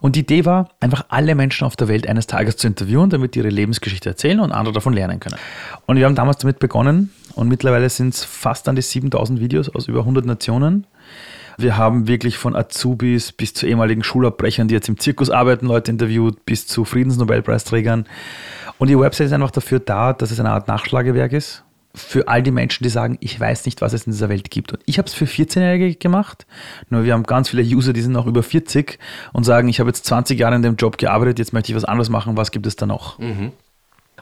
Und 0.00 0.16
die 0.16 0.20
Idee 0.20 0.44
war, 0.44 0.70
einfach 0.80 1.04
alle 1.10 1.36
Menschen 1.36 1.64
auf 1.64 1.76
der 1.76 1.86
Welt 1.86 2.08
eines 2.08 2.26
Tages 2.26 2.56
zu 2.56 2.66
interviewen, 2.66 3.08
damit 3.08 3.36
die 3.36 3.38
ihre 3.38 3.50
Lebensgeschichte 3.50 4.08
erzählen 4.08 4.40
und 4.40 4.50
andere 4.50 4.74
davon 4.74 4.92
lernen 4.92 5.20
können. 5.20 5.36
Und 5.86 5.96
wir 5.96 6.06
haben 6.06 6.16
damals 6.16 6.38
damit 6.38 6.58
begonnen 6.58 7.10
und 7.34 7.48
mittlerweile 7.48 7.88
sind 7.88 8.14
es 8.14 8.24
fast 8.24 8.68
an 8.68 8.76
die 8.76 8.82
7000 8.82 9.40
Videos 9.40 9.68
aus 9.68 9.88
über 9.88 10.00
100 10.00 10.24
Nationen. 10.24 10.86
Wir 11.58 11.76
haben 11.76 12.08
wirklich 12.08 12.38
von 12.38 12.56
Azubis 12.56 13.32
bis 13.32 13.52
zu 13.52 13.66
ehemaligen 13.66 14.02
Schulabbrechern, 14.02 14.68
die 14.68 14.74
jetzt 14.74 14.88
im 14.88 14.98
Zirkus 14.98 15.30
arbeiten, 15.30 15.66
Leute 15.66 15.90
interviewt, 15.90 16.44
bis 16.46 16.66
zu 16.66 16.84
Friedensnobelpreisträgern. 16.84 18.06
Und 18.78 18.88
die 18.88 18.98
Website 18.98 19.26
ist 19.26 19.32
einfach 19.32 19.50
dafür 19.50 19.78
da, 19.78 20.14
dass 20.14 20.30
es 20.30 20.40
eine 20.40 20.50
Art 20.50 20.68
Nachschlagewerk 20.68 21.32
ist. 21.32 21.64
Für 21.92 22.28
all 22.28 22.42
die 22.42 22.52
Menschen, 22.52 22.84
die 22.84 22.88
sagen, 22.88 23.18
ich 23.20 23.38
weiß 23.38 23.66
nicht, 23.66 23.80
was 23.82 23.92
es 23.92 24.06
in 24.06 24.12
dieser 24.12 24.28
Welt 24.28 24.50
gibt. 24.50 24.72
Und 24.72 24.80
ich 24.86 24.96
habe 24.96 25.06
es 25.06 25.12
für 25.12 25.24
14-Jährige 25.24 25.96
gemacht. 25.96 26.46
Nur 26.88 27.04
wir 27.04 27.12
haben 27.12 27.24
ganz 27.24 27.50
viele 27.50 27.62
User, 27.62 27.92
die 27.92 28.00
sind 28.00 28.12
noch 28.12 28.26
über 28.26 28.42
40 28.42 28.98
und 29.32 29.44
sagen, 29.44 29.68
ich 29.68 29.80
habe 29.80 29.90
jetzt 29.90 30.06
20 30.06 30.38
Jahre 30.38 30.54
in 30.54 30.62
dem 30.62 30.76
Job 30.76 30.98
gearbeitet, 30.98 31.40
jetzt 31.40 31.52
möchte 31.52 31.72
ich 31.72 31.76
was 31.76 31.84
anderes 31.84 32.08
machen. 32.08 32.36
Was 32.36 32.52
gibt 32.52 32.66
es 32.66 32.76
da 32.76 32.86
noch? 32.86 33.18
Mhm. 33.18 33.52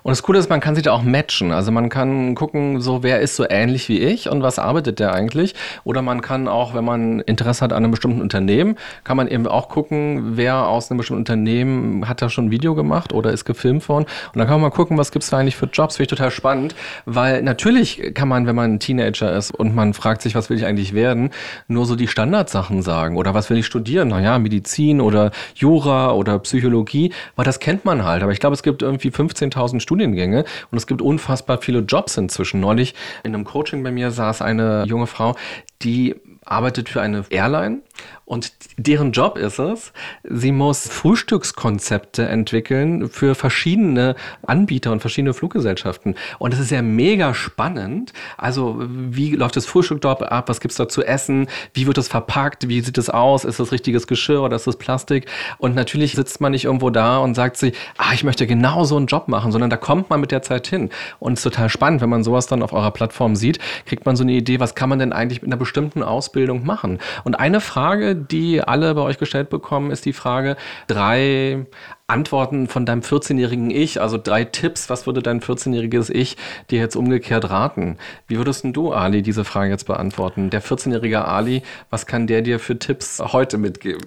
Und 0.02 0.10
das 0.10 0.22
Coole 0.22 0.38
ist, 0.38 0.50
man 0.50 0.60
kann 0.60 0.74
sich 0.74 0.84
da 0.84 0.92
auch 0.92 1.02
matchen. 1.02 1.52
Also 1.52 1.72
man 1.72 1.88
kann 1.88 2.34
gucken, 2.34 2.80
so 2.80 3.02
wer 3.02 3.20
ist 3.20 3.36
so 3.36 3.44
ähnlich 3.48 3.88
wie 3.88 3.98
ich 3.98 4.28
und 4.28 4.42
was 4.42 4.58
arbeitet 4.58 4.98
der 4.98 5.12
eigentlich. 5.12 5.54
Oder 5.84 6.02
man 6.02 6.20
kann 6.20 6.48
auch, 6.48 6.74
wenn 6.74 6.84
man 6.84 7.20
Interesse 7.20 7.62
hat 7.62 7.72
an 7.72 7.84
einem 7.84 7.90
bestimmten 7.90 8.20
Unternehmen, 8.20 8.76
kann 9.04 9.16
man 9.16 9.28
eben 9.28 9.46
auch 9.46 9.68
gucken, 9.68 10.36
wer 10.36 10.66
aus 10.66 10.90
einem 10.90 10.98
bestimmten 10.98 11.20
Unternehmen 11.20 12.08
hat 12.08 12.22
da 12.22 12.28
schon 12.28 12.46
ein 12.46 12.50
Video 12.50 12.74
gemacht 12.74 13.12
oder 13.12 13.32
ist 13.32 13.44
gefilmt 13.44 13.88
worden. 13.88 14.04
Und 14.32 14.38
dann 14.38 14.46
kann 14.46 14.60
man 14.60 14.70
mal 14.70 14.76
gucken, 14.76 14.98
was 14.98 15.12
gibt 15.12 15.24
es 15.24 15.30
da 15.30 15.38
eigentlich 15.38 15.56
für 15.56 15.66
Jobs. 15.66 15.96
Finde 15.96 16.04
ich 16.04 16.16
total 16.16 16.30
spannend, 16.30 16.74
weil 17.04 17.42
natürlich 17.42 18.14
kann 18.14 18.28
man, 18.28 18.46
wenn 18.46 18.56
man 18.56 18.74
ein 18.74 18.80
Teenager 18.80 19.34
ist 19.36 19.50
und 19.50 19.74
man 19.74 19.94
fragt 19.94 20.22
sich, 20.22 20.34
was 20.34 20.50
will 20.50 20.56
ich 20.56 20.66
eigentlich 20.66 20.94
werden, 20.94 21.30
nur 21.66 21.86
so 21.86 21.96
die 21.96 22.08
Standardsachen 22.08 22.82
sagen. 22.82 23.16
Oder 23.16 23.34
was 23.34 23.50
will 23.50 23.58
ich 23.58 23.66
studieren? 23.66 24.08
Naja, 24.08 24.38
Medizin 24.38 25.00
oder 25.00 25.30
Jura 25.54 26.12
oder 26.12 26.38
Psychologie, 26.38 27.12
weil 27.36 27.44
das 27.44 27.60
kennt 27.60 27.84
man 27.84 28.04
halt. 28.04 28.22
Aber 28.22 28.32
ich 28.32 28.40
glaube, 28.40 28.54
es 28.54 28.62
gibt 28.62 28.82
irgendwie 28.82 29.08
15.000 29.08 29.80
Studiengänge 29.88 30.44
und 30.70 30.76
es 30.76 30.86
gibt 30.86 31.00
unfassbar 31.00 31.62
viele 31.62 31.80
Jobs 31.80 32.18
inzwischen. 32.18 32.60
Neulich 32.60 32.94
in 33.24 33.34
einem 33.34 33.44
Coaching 33.44 33.82
bei 33.82 33.90
mir 33.90 34.10
saß 34.10 34.42
eine 34.42 34.84
junge 34.86 35.06
Frau, 35.06 35.34
die 35.82 36.16
arbeitet 36.44 36.90
für 36.90 37.00
eine 37.00 37.24
Airline 37.30 37.80
und 38.28 38.52
deren 38.76 39.12
Job 39.12 39.38
ist 39.38 39.58
es, 39.58 39.94
sie 40.22 40.52
muss 40.52 40.86
Frühstückskonzepte 40.86 42.28
entwickeln 42.28 43.08
für 43.08 43.34
verschiedene 43.34 44.16
Anbieter 44.46 44.92
und 44.92 45.00
verschiedene 45.00 45.32
Fluggesellschaften. 45.32 46.14
Und 46.38 46.52
das 46.52 46.60
ist 46.60 46.70
ja 46.70 46.82
mega 46.82 47.32
spannend. 47.32 48.12
Also, 48.36 48.76
wie 48.80 49.34
läuft 49.34 49.56
das 49.56 49.64
Frühstück 49.64 50.02
dort 50.02 50.22
ab? 50.22 50.50
Was 50.50 50.60
gibt's 50.60 50.76
da 50.76 50.88
zu 50.88 51.02
essen? 51.02 51.46
Wie 51.72 51.86
wird 51.86 51.96
das 51.96 52.08
verpackt? 52.08 52.68
Wie 52.68 52.82
sieht 52.82 52.98
es 52.98 53.08
aus? 53.08 53.44
Ist 53.44 53.60
das 53.60 53.72
richtiges 53.72 54.06
Geschirr 54.06 54.42
oder 54.42 54.56
ist 54.56 54.66
das 54.66 54.76
Plastik? 54.76 55.26
Und 55.56 55.74
natürlich 55.74 56.12
sitzt 56.12 56.42
man 56.42 56.52
nicht 56.52 56.66
irgendwo 56.66 56.90
da 56.90 57.18
und 57.18 57.34
sagt 57.34 57.56
sich, 57.56 57.74
ah, 57.96 58.12
ich 58.12 58.24
möchte 58.24 58.46
genau 58.46 58.84
so 58.84 58.98
einen 58.98 59.06
Job 59.06 59.28
machen, 59.28 59.52
sondern 59.52 59.70
da 59.70 59.78
kommt 59.78 60.10
man 60.10 60.20
mit 60.20 60.32
der 60.32 60.42
Zeit 60.42 60.66
hin. 60.66 60.90
Und 61.18 61.32
es 61.32 61.38
ist 61.38 61.44
total 61.44 61.70
spannend, 61.70 62.02
wenn 62.02 62.10
man 62.10 62.24
sowas 62.24 62.46
dann 62.46 62.62
auf 62.62 62.74
eurer 62.74 62.90
Plattform 62.90 63.36
sieht, 63.36 63.58
kriegt 63.86 64.04
man 64.04 64.16
so 64.16 64.22
eine 64.22 64.32
Idee, 64.32 64.60
was 64.60 64.74
kann 64.74 64.90
man 64.90 64.98
denn 64.98 65.14
eigentlich 65.14 65.40
mit 65.40 65.48
einer 65.48 65.56
bestimmten 65.56 66.02
Ausbildung 66.02 66.66
machen? 66.66 66.98
Und 67.24 67.36
eine 67.36 67.62
Frage, 67.62 67.87
die 67.96 68.62
alle 68.62 68.94
bei 68.94 69.02
euch 69.02 69.18
gestellt 69.18 69.50
bekommen, 69.50 69.90
ist 69.90 70.04
die 70.04 70.12
Frage, 70.12 70.56
drei 70.86 71.66
Antworten 72.06 72.68
von 72.68 72.86
deinem 72.86 73.02
14-jährigen 73.02 73.70
Ich, 73.70 74.00
also 74.00 74.18
drei 74.18 74.44
Tipps, 74.44 74.88
was 74.88 75.06
würde 75.06 75.22
dein 75.22 75.40
14-jähriges 75.40 76.10
Ich 76.10 76.36
dir 76.70 76.78
jetzt 76.78 76.96
umgekehrt 76.96 77.50
raten? 77.50 77.98
Wie 78.26 78.38
würdest 78.38 78.64
du, 78.64 78.92
Ali, 78.92 79.22
diese 79.22 79.44
Frage 79.44 79.70
jetzt 79.70 79.86
beantworten? 79.86 80.50
Der 80.50 80.62
14-jährige 80.62 81.26
Ali, 81.26 81.62
was 81.90 82.06
kann 82.06 82.26
der 82.26 82.42
dir 82.42 82.58
für 82.58 82.78
Tipps 82.78 83.20
heute 83.20 83.58
mitgeben? 83.58 84.06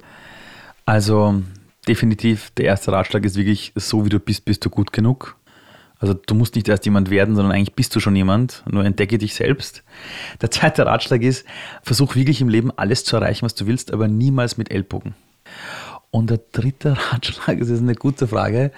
Also 0.85 1.41
definitiv, 1.87 2.51
der 2.51 2.65
erste 2.65 2.91
Ratschlag 2.91 3.23
ist 3.25 3.35
wirklich, 3.35 3.71
so 3.75 4.05
wie 4.05 4.09
du 4.09 4.19
bist, 4.19 4.45
bist 4.45 4.65
du 4.65 4.69
gut 4.69 4.93
genug. 4.93 5.35
Also 6.01 6.15
du 6.15 6.33
musst 6.33 6.55
nicht 6.55 6.67
erst 6.67 6.83
jemand 6.85 7.11
werden, 7.11 7.35
sondern 7.35 7.53
eigentlich 7.53 7.75
bist 7.75 7.95
du 7.95 7.99
schon 7.99 8.15
jemand. 8.15 8.63
Nur 8.67 8.83
entdecke 8.83 9.19
dich 9.19 9.35
selbst. 9.35 9.83
Der 10.41 10.49
zweite 10.49 10.87
Ratschlag 10.87 11.21
ist, 11.21 11.45
versuch 11.83 12.15
wirklich 12.15 12.41
im 12.41 12.49
Leben 12.49 12.71
alles 12.75 13.03
zu 13.03 13.15
erreichen, 13.15 13.45
was 13.45 13.53
du 13.53 13.67
willst, 13.67 13.93
aber 13.93 14.07
niemals 14.07 14.57
mit 14.57 14.71
Ellbogen. 14.71 15.13
Und 16.09 16.31
der 16.31 16.39
dritte 16.51 16.97
Ratschlag, 17.11 17.59
das 17.59 17.69
ist 17.69 17.81
eine 17.81 17.93
gute 17.93 18.27
Frage. 18.27 18.71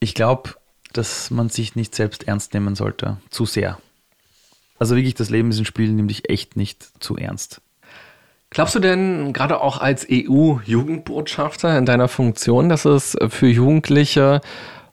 Ich 0.00 0.14
glaube, 0.14 0.50
dass 0.92 1.30
man 1.30 1.48
sich 1.48 1.76
nicht 1.76 1.94
selbst 1.94 2.28
ernst 2.28 2.52
nehmen 2.52 2.74
sollte. 2.74 3.16
Zu 3.30 3.46
sehr. 3.46 3.78
Also 4.78 4.96
wirklich, 4.96 5.14
das 5.14 5.30
Leben 5.30 5.50
ist 5.50 5.58
ein 5.58 5.64
Spiel, 5.64 5.90
nimm 5.90 6.08
dich 6.08 6.28
echt 6.28 6.56
nicht 6.56 7.02
zu 7.02 7.16
ernst. 7.16 7.62
Glaubst 8.50 8.74
du 8.74 8.80
denn 8.80 9.32
gerade 9.32 9.60
auch 9.62 9.78
als 9.80 10.06
EU-Jugendbotschafter 10.10 11.76
in 11.76 11.86
deiner 11.86 12.08
Funktion, 12.08 12.68
dass 12.68 12.84
es 12.84 13.16
für 13.28 13.48
Jugendliche 13.48 14.40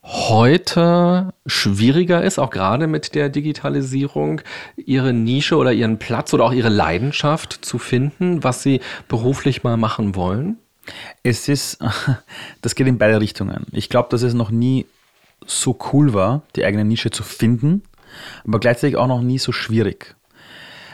heute 0.04 1.32
schwieriger 1.46 2.22
ist, 2.22 2.38
auch 2.38 2.50
gerade 2.50 2.86
mit 2.86 3.14
der 3.14 3.30
Digitalisierung, 3.30 4.42
ihre 4.76 5.14
Nische 5.14 5.56
oder 5.56 5.72
ihren 5.72 5.98
Platz 5.98 6.34
oder 6.34 6.44
auch 6.44 6.52
ihre 6.52 6.68
Leidenschaft 6.68 7.64
zu 7.64 7.78
finden, 7.78 8.44
was 8.44 8.62
sie 8.62 8.80
beruflich 9.08 9.64
mal 9.64 9.78
machen 9.78 10.14
wollen? 10.14 10.58
Es 11.22 11.48
ist, 11.48 11.78
das 12.62 12.74
geht 12.74 12.86
in 12.86 12.98
beide 12.98 13.20
Richtungen. 13.20 13.66
Ich 13.72 13.88
glaube, 13.88 14.08
dass 14.10 14.22
es 14.22 14.34
noch 14.34 14.50
nie 14.50 14.84
so 15.46 15.78
cool 15.92 16.12
war, 16.12 16.42
die 16.54 16.64
eigene 16.64 16.84
Nische 16.84 17.10
zu 17.10 17.22
finden, 17.22 17.82
aber 18.46 18.60
gleichzeitig 18.60 18.96
auch 18.96 19.06
noch 19.06 19.22
nie 19.22 19.38
so 19.38 19.52
schwierig. 19.52 20.14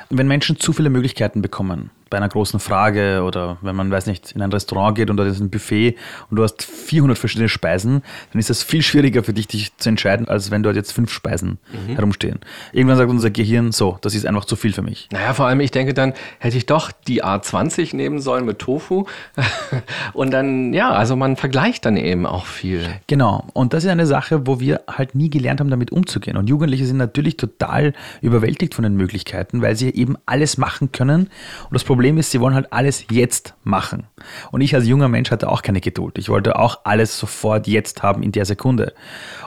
Wenn 0.09 0.29
Menschen 0.29 0.59
zu 0.59 0.73
viele 0.73 0.91
Möglichkeiten 0.91 1.43
bekommen, 1.43 1.91
bei 2.11 2.17
einer 2.17 2.29
großen 2.29 2.59
Frage 2.59 3.23
oder 3.23 3.57
wenn 3.63 3.77
man, 3.77 3.91
weiß 3.91 4.07
nicht, 4.07 4.33
in 4.33 4.43
ein 4.43 4.53
Restaurant 4.53 4.97
geht 4.97 5.11
und 5.11 5.17
da 5.17 5.25
ist 5.25 5.41
ein 5.41 5.49
Buffet 5.49 5.97
und 6.29 6.37
du 6.37 6.43
hast 6.43 6.63
400 6.63 7.17
verschiedene 7.17 7.49
Speisen, 7.49 8.03
dann 8.33 8.41
ist 8.41 8.51
das 8.51 8.65
viel 8.65 8.83
schwieriger 8.83 9.23
für 9.23 9.33
dich, 9.33 9.47
dich 9.47 9.77
zu 9.77 9.89
entscheiden, 9.89 10.29
als 10.29 10.51
wenn 10.51 10.65
dort 10.65 10.75
jetzt 10.75 10.93
fünf 10.93 11.13
Speisen 11.13 11.59
mhm. 11.73 11.95
herumstehen. 11.95 12.41
Irgendwann 12.73 12.99
sagt 12.99 13.11
unser 13.11 13.31
Gehirn, 13.31 13.71
so, 13.71 13.97
das 14.01 14.15
ist 14.15 14.27
einfach 14.27 14.45
zu 14.45 14.57
viel 14.57 14.73
für 14.73 14.83
mich. 14.83 15.09
Naja, 15.13 15.33
vor 15.35 15.47
allem, 15.47 15.61
ich 15.61 15.71
denke 15.71 15.95
dann, 15.95 16.13
hätte 16.41 16.57
ich 16.57 16.67
doch 16.67 16.91
die 16.91 17.23
A20 17.23 17.95
nehmen 17.95 18.21
sollen 18.21 18.45
mit 18.45 18.59
Tofu 18.59 19.07
und 20.13 20.33
dann, 20.33 20.75
ja, 20.75 20.91
also 20.91 21.15
man 21.15 21.37
vergleicht 21.37 21.87
dann 21.87 21.97
eben 21.97 22.27
auch 22.27 22.47
viel. 22.47 22.85
Genau, 23.07 23.45
und 23.53 23.73
das 23.73 23.85
ist 23.85 23.91
eine 23.91 24.07
Sache, 24.07 24.49
wo 24.49 24.59
wir 24.59 24.83
halt 24.89 25.15
nie 25.15 25.31
gelernt 25.31 25.61
haben, 25.61 25.71
damit 25.71 25.93
umzugehen. 25.93 26.37
Und 26.37 26.49
Jugendliche 26.49 26.87
sind 26.87 26.97
natürlich 26.97 27.37
total 27.37 27.93
überwältigt 28.21 28.75
von 28.75 28.83
den 28.83 28.97
Möglichkeiten, 28.97 29.63
weil 29.63 29.77
sie 29.77 29.91
eben 29.91 30.17
alles 30.27 30.59
machen 30.59 30.91
können. 30.91 31.29
Und 31.65 31.75
das 31.75 31.85
Problem 31.85 32.00
ist, 32.19 32.31
sie 32.31 32.41
wollen 32.41 32.55
halt 32.55 32.73
alles 32.73 33.05
jetzt 33.11 33.55
machen. 33.65 34.07
Und 34.51 34.61
ich 34.61 34.75
als 34.75 34.87
junger 34.87 35.09
Mensch 35.09 35.31
hatte 35.31 35.49
auch 35.49 35.63
keine 35.63 35.81
Geduld. 35.81 36.19
Ich 36.19 36.29
wollte 36.29 36.59
auch 36.59 36.81
alles 36.85 37.19
sofort 37.19 37.67
jetzt 37.67 38.03
haben 38.03 38.23
in 38.23 38.33
der 38.33 38.45
Sekunde. 38.45 38.95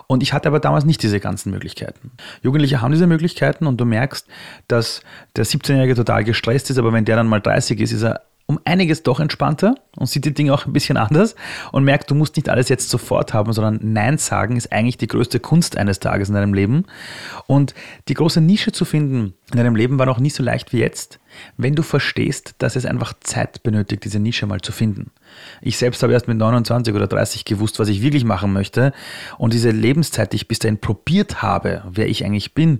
Und 0.08 0.24
ich 0.24 0.34
hatte 0.34 0.48
aber 0.48 0.60
damals 0.60 0.86
nicht 0.86 1.02
diese 1.04 1.20
ganzen 1.20 1.52
Möglichkeiten. 1.52 2.12
Jugendliche 2.42 2.82
haben 2.82 2.92
diese 2.92 3.08
Möglichkeiten 3.08 3.68
und 3.68 3.78
du 3.80 3.86
merkst, 3.86 4.28
dass 4.68 5.02
der 5.36 5.46
17-Jährige 5.46 5.96
total 5.96 6.24
gestresst 6.24 6.70
ist, 6.70 6.78
aber 6.78 6.94
wenn 6.94 7.06
der 7.06 7.16
dann 7.16 7.28
mal 7.28 7.40
30 7.42 7.80
ist, 7.80 7.92
ist 7.92 8.04
er 8.04 8.22
um 8.46 8.60
einiges 8.66 9.04
doch 9.04 9.20
entspannter 9.20 9.76
und 9.96 10.08
sieht 10.08 10.26
die 10.26 10.34
Dinge 10.34 10.54
auch 10.54 10.66
ein 10.66 10.74
bisschen 10.74 10.98
anders 10.98 11.36
und 11.72 11.84
merkt, 11.84 12.12
du 12.12 12.16
musst 12.16 12.36
nicht 12.36 12.50
alles 12.50 12.70
jetzt 12.70 12.90
sofort 12.90 13.34
haben, 13.34 13.54
sondern 13.54 13.80
Nein 13.82 14.18
sagen 14.18 14.58
ist 14.58 14.72
eigentlich 14.72 14.98
die 14.98 15.08
größte 15.08 15.40
Kunst 15.40 15.78
eines 15.78 16.00
Tages 16.00 16.28
in 16.28 16.36
deinem 16.36 16.54
Leben. 16.54 16.86
Und 17.48 17.74
die 18.10 18.14
große 18.14 18.42
Nische 18.42 18.72
zu 18.72 18.84
finden 18.84 19.34
in 19.52 19.58
deinem 19.58 19.76
Leben 19.76 19.98
war 19.98 20.06
noch 20.06 20.20
nie 20.20 20.30
so 20.30 20.44
leicht 20.44 20.74
wie 20.74 20.80
jetzt, 20.80 21.20
wenn 21.58 21.76
du 21.76 21.84
verstehst, 21.84 22.56
dass 22.60 22.76
es 22.76 22.86
einfach 22.86 23.14
Zeit 23.22 23.64
benötigt, 23.64 24.04
diese 24.04 24.20
Nische 24.20 24.46
mal 24.46 24.62
zu 24.62 24.72
finden. 24.72 25.12
Ich 25.62 25.78
selbst 25.78 26.04
habe 26.04 26.14
erst 26.14 26.28
mit 26.28 26.38
29 26.38 26.94
oder 26.94 27.08
30 27.08 27.46
gewusst, 27.46 27.80
was 27.80 27.88
ich 27.88 28.02
wirklich 28.02 28.26
machen 28.26 28.54
möchte. 28.54 28.94
Und 29.38 29.54
diese 29.54 29.72
Lebenszeit, 29.72 30.32
die 30.32 30.38
ich 30.38 30.48
bis 30.48 30.60
dahin 30.60 30.80
probiert 30.80 31.42
habe, 31.42 31.84
wer 31.90 32.08
ich 32.08 32.26
eigentlich 32.26 32.54
bin, 32.54 32.80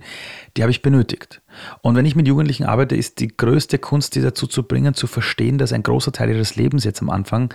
die 0.56 0.62
habe 0.62 0.70
ich 0.70 0.82
benötigt. 0.82 1.40
Und 1.82 1.96
wenn 1.96 2.06
ich 2.06 2.16
mit 2.16 2.26
Jugendlichen 2.26 2.64
arbeite, 2.64 2.96
ist 2.96 3.20
die 3.20 3.28
größte 3.28 3.78
Kunst, 3.78 4.14
die 4.14 4.22
dazu 4.22 4.46
zu 4.46 4.62
bringen, 4.62 4.94
zu 4.94 5.06
verstehen, 5.06 5.58
dass 5.58 5.72
ein 5.72 5.82
großer 5.82 6.12
Teil 6.12 6.30
ihres 6.30 6.56
Lebens 6.56 6.84
jetzt 6.84 7.02
am 7.02 7.10
Anfang 7.10 7.52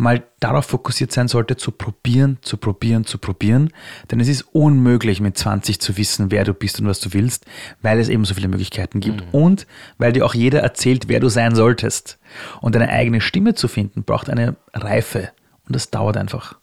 mal 0.00 0.24
darauf 0.40 0.66
fokussiert 0.66 1.12
sein 1.12 1.28
sollte, 1.28 1.56
zu 1.56 1.70
probieren, 1.72 2.38
zu 2.42 2.56
probieren, 2.56 3.04
zu 3.04 3.18
probieren. 3.18 3.72
Denn 4.10 4.18
es 4.18 4.28
ist 4.28 4.42
unmöglich, 4.52 5.20
mit 5.20 5.36
20 5.36 5.80
zu 5.80 5.96
wissen, 5.96 6.30
wer 6.30 6.44
du 6.44 6.54
bist 6.54 6.80
und 6.80 6.86
was 6.86 7.00
du 7.00 7.12
willst, 7.12 7.44
weil 7.82 7.98
es 7.98 8.08
eben 8.08 8.24
so 8.24 8.34
viele 8.34 8.48
Möglichkeiten 8.48 9.00
gibt. 9.00 9.20
Mhm. 9.26 9.30
Und 9.32 9.66
weil 9.98 10.12
dir 10.12 10.24
auch 10.24 10.34
jeder 10.34 10.60
erzählt, 10.60 11.08
wer 11.08 11.20
du 11.20 11.28
sein 11.28 11.54
solltest. 11.54 12.18
Und 12.60 12.74
deine 12.74 12.88
eigene 12.88 13.20
Stimme 13.20 13.54
zu 13.54 13.68
finden, 13.68 14.04
braucht 14.04 14.30
eine 14.30 14.56
Reife. 14.72 15.30
Und 15.66 15.76
das 15.76 15.90
dauert 15.90 16.16
einfach. 16.16 16.59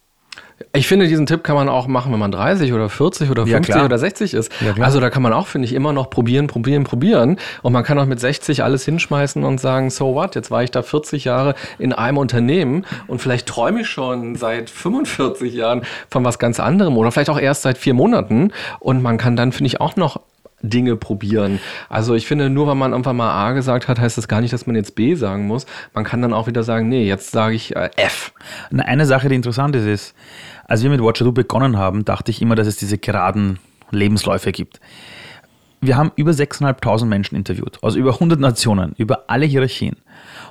Ich 0.74 0.88
finde, 0.88 1.08
diesen 1.08 1.28
Tipp 1.28 1.44
kann 1.44 1.56
man 1.56 1.70
auch 1.70 1.86
machen, 1.86 2.12
wenn 2.12 2.20
man 2.20 2.32
30 2.32 2.74
oder 2.74 2.90
40 2.90 3.30
oder 3.30 3.46
50 3.46 3.76
ja, 3.76 3.86
oder 3.86 4.00
60 4.00 4.34
ist. 4.34 4.52
Ja, 4.62 4.74
also 4.84 5.00
da 5.00 5.12
kann 5.12 5.22
man 5.22 5.32
auch, 5.32 5.46
finde 5.46 5.68
ich, 5.68 5.74
immer 5.74 5.94
noch 5.94 6.10
probieren, 6.10 6.48
probieren, 6.48 6.84
probieren. 6.84 7.38
Und 7.62 7.74
man 7.74 7.84
kann 7.84 8.00
auch 8.00 8.08
mit 8.08 8.20
60 8.20 8.64
alles 8.64 8.84
hinschmeißen 8.84 9.44
und 9.44 9.60
sagen, 9.60 9.92
so 9.92 10.16
what, 10.16 10.34
jetzt 10.34 10.50
war 10.50 10.64
ich 10.64 10.72
da 10.72 10.82
40 10.82 11.26
Jahre 11.26 11.54
in 11.78 11.94
einem 11.94 12.18
Unternehmen 12.18 12.86
und 13.06 13.22
vielleicht 13.22 13.48
träume 13.48 13.82
ich 13.82 13.88
schon 13.88 14.36
seit 14.36 14.72
45 14.72 15.54
Jahren 15.54 15.84
von 16.10 16.26
was 16.26 16.40
ganz 16.40 16.60
anderem 16.60 16.98
oder 16.98 17.12
vielleicht 17.12 17.30
auch 17.30 17.40
erst 17.40 17.62
seit 17.62 17.78
vier 17.78 17.94
Monaten. 17.94 18.52
Und 18.80 19.04
man 19.04 19.18
kann 19.18 19.36
dann, 19.36 19.52
finde 19.52 19.68
ich, 19.68 19.80
auch 19.80 19.96
noch 19.96 20.20
Dinge 20.62 20.96
probieren. 20.96 21.60
Also 21.88 22.16
ich 22.16 22.26
finde, 22.26 22.50
nur 22.50 22.68
weil 22.68 22.76
man 22.76 22.92
irgendwann 22.92 23.16
mal 23.16 23.32
A 23.32 23.52
gesagt 23.52 23.88
hat, 23.88 24.00
heißt 24.00 24.18
das 24.18 24.28
gar 24.28 24.42
nicht, 24.42 24.54
dass 24.54 24.66
man 24.66 24.76
jetzt 24.76 24.96
B 24.96 25.14
sagen 25.14 25.46
muss. 25.46 25.68
Man 25.94 26.04
kann 26.04 26.22
dann 26.22 26.34
auch 26.34 26.48
wieder 26.48 26.64
sagen, 26.64 26.90
nee, 26.90 27.06
jetzt 27.06 27.32
sage 27.32 27.56
ich 27.56 27.76
äh, 27.76 27.90
F. 27.96 28.34
Eine 28.76 29.06
Sache, 29.06 29.30
die 29.30 29.36
interessant 29.36 29.76
ist, 29.76 29.86
ist, 29.86 30.16
als 30.68 30.84
wir 30.84 30.90
mit 30.90 31.02
Watcher 31.02 31.26
Do 31.26 31.32
begonnen 31.32 31.78
haben, 31.78 32.06
dachte 32.06 32.32
ich 32.32 32.42
immer, 32.42 32.56
dass 32.56 32.68
es 32.68 32.76
diese 32.76 32.98
geraden 32.98 33.60
Lebensläufe 33.92 34.52
gibt. 34.52 34.80
Wir 35.80 35.96
haben 35.96 36.12
über 36.16 36.32
6.500 36.32 37.06
Menschen 37.06 37.36
interviewt, 37.36 37.82
aus 37.84 37.96
über 37.96 38.14
100 38.14 38.40
Nationen, 38.40 38.94
über 38.98 39.26
alle 39.28 39.46
Hierarchien. 39.46 39.98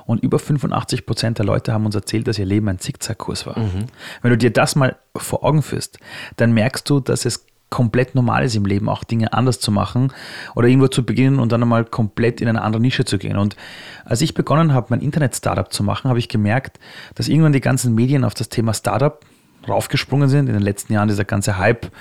Und 0.05 0.23
über 0.23 0.39
85 0.39 1.05
Prozent 1.05 1.37
der 1.37 1.45
Leute 1.45 1.73
haben 1.73 1.85
uns 1.85 1.93
erzählt, 1.93 2.27
dass 2.27 2.39
ihr 2.39 2.45
Leben 2.45 2.69
ein 2.69 2.79
Zickzackkurs 2.79 3.45
war. 3.45 3.59
Mhm. 3.59 3.87
Wenn 4.21 4.31
du 4.31 4.37
dir 4.37 4.51
das 4.51 4.77
mal 4.77 4.95
vor 5.15 5.43
Augen 5.43 5.61
führst, 5.61 5.99
dann 6.37 6.53
merkst 6.53 6.89
du, 6.89 7.01
dass 7.01 7.25
es 7.25 7.45
komplett 7.69 8.15
normal 8.15 8.45
ist 8.45 8.55
im 8.55 8.65
Leben, 8.65 8.87
auch 8.87 9.03
Dinge 9.03 9.33
anders 9.33 9.59
zu 9.59 9.71
machen 9.71 10.13
oder 10.55 10.69
irgendwo 10.69 10.87
zu 10.87 11.05
beginnen 11.05 11.39
und 11.39 11.51
dann 11.51 11.61
einmal 11.61 11.83
komplett 11.83 12.39
in 12.39 12.47
eine 12.47 12.61
andere 12.61 12.81
Nische 12.81 13.03
zu 13.03 13.17
gehen. 13.17 13.37
Und 13.37 13.57
als 14.05 14.21
ich 14.21 14.33
begonnen 14.33 14.73
habe, 14.73 14.87
mein 14.89 15.01
Internet-Startup 15.01 15.71
zu 15.71 15.83
machen, 15.83 16.07
habe 16.07 16.19
ich 16.19 16.29
gemerkt, 16.29 16.79
dass 17.15 17.27
irgendwann 17.27 17.51
die 17.51 17.59
ganzen 17.59 17.93
Medien 17.93 18.23
auf 18.23 18.33
das 18.33 18.47
Thema 18.47 18.73
Startup 18.73 19.19
raufgesprungen 19.67 20.29
sind. 20.29 20.47
In 20.47 20.53
den 20.53 20.61
letzten 20.61 20.93
Jahren 20.93 21.07
dieser 21.07 21.25
ganze 21.25 21.57
Hype, 21.57 21.91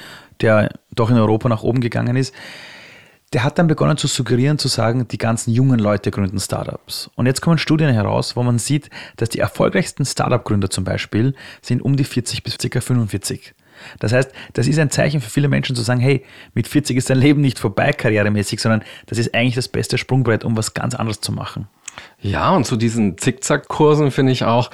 der 0.41 0.71
doch 0.95 1.11
in 1.11 1.17
Europa 1.17 1.49
nach 1.49 1.63
oben 1.63 1.81
gegangen 1.81 2.17
ist, 2.17 2.35
der 3.33 3.43
hat 3.43 3.59
dann 3.59 3.67
begonnen 3.67 3.97
zu 3.97 4.07
suggerieren, 4.07 4.59
zu 4.59 4.69
sagen, 4.69 5.09
die 5.09 5.19
ganzen 5.19 5.53
jungen 5.53 5.81
Leute 5.81 6.11
gründen 6.11 6.39
Startups. 6.39 7.11
Und 7.17 7.27
jetzt 7.27 7.41
kommen 7.41 7.59
Studien 7.59 7.93
heraus, 7.93 8.37
wo 8.37 8.43
man 8.43 8.59
sieht, 8.59 8.89
dass 9.17 9.29
die 9.29 9.41
erfolgreichsten 9.41 10.05
Startup-Gründer 10.05 10.71
zum 10.71 10.85
Beispiel 10.85 11.35
sind 11.61 11.83
um 11.83 11.97
die 11.97 12.05
40 12.05 12.43
bis 12.45 12.57
ca. 12.59 12.81
45. 12.81 13.55
Das 13.99 14.13
heißt, 14.13 14.31
das 14.55 14.67
ist 14.69 14.79
ein 14.79 14.91
Zeichen 14.91 15.21
für 15.21 15.29
viele 15.29 15.49
Menschen 15.49 15.77
zu 15.77 15.83
sagen, 15.83 16.01
hey, 16.01 16.25
mit 16.55 16.67
40 16.67 16.97
ist 16.97 17.11
dein 17.11 17.19
Leben 17.19 17.41
nicht 17.41 17.59
vorbei 17.59 17.93
karrieremäßig, 17.93 18.61
sondern 18.61 18.83
das 19.07 19.19
ist 19.19 19.35
eigentlich 19.35 19.57
das 19.57 19.69
beste 19.69 19.99
Sprungbrett, 19.99 20.45
um 20.45 20.57
was 20.57 20.73
ganz 20.73 20.95
anderes 20.95 21.21
zu 21.21 21.33
machen. 21.33 21.69
Ja, 22.21 22.51
und 22.51 22.65
zu 22.65 22.77
diesen 22.77 23.19
Zickzack-Kursen 23.19 24.11
finde 24.13 24.33
ich 24.33 24.45
auch, 24.45 24.71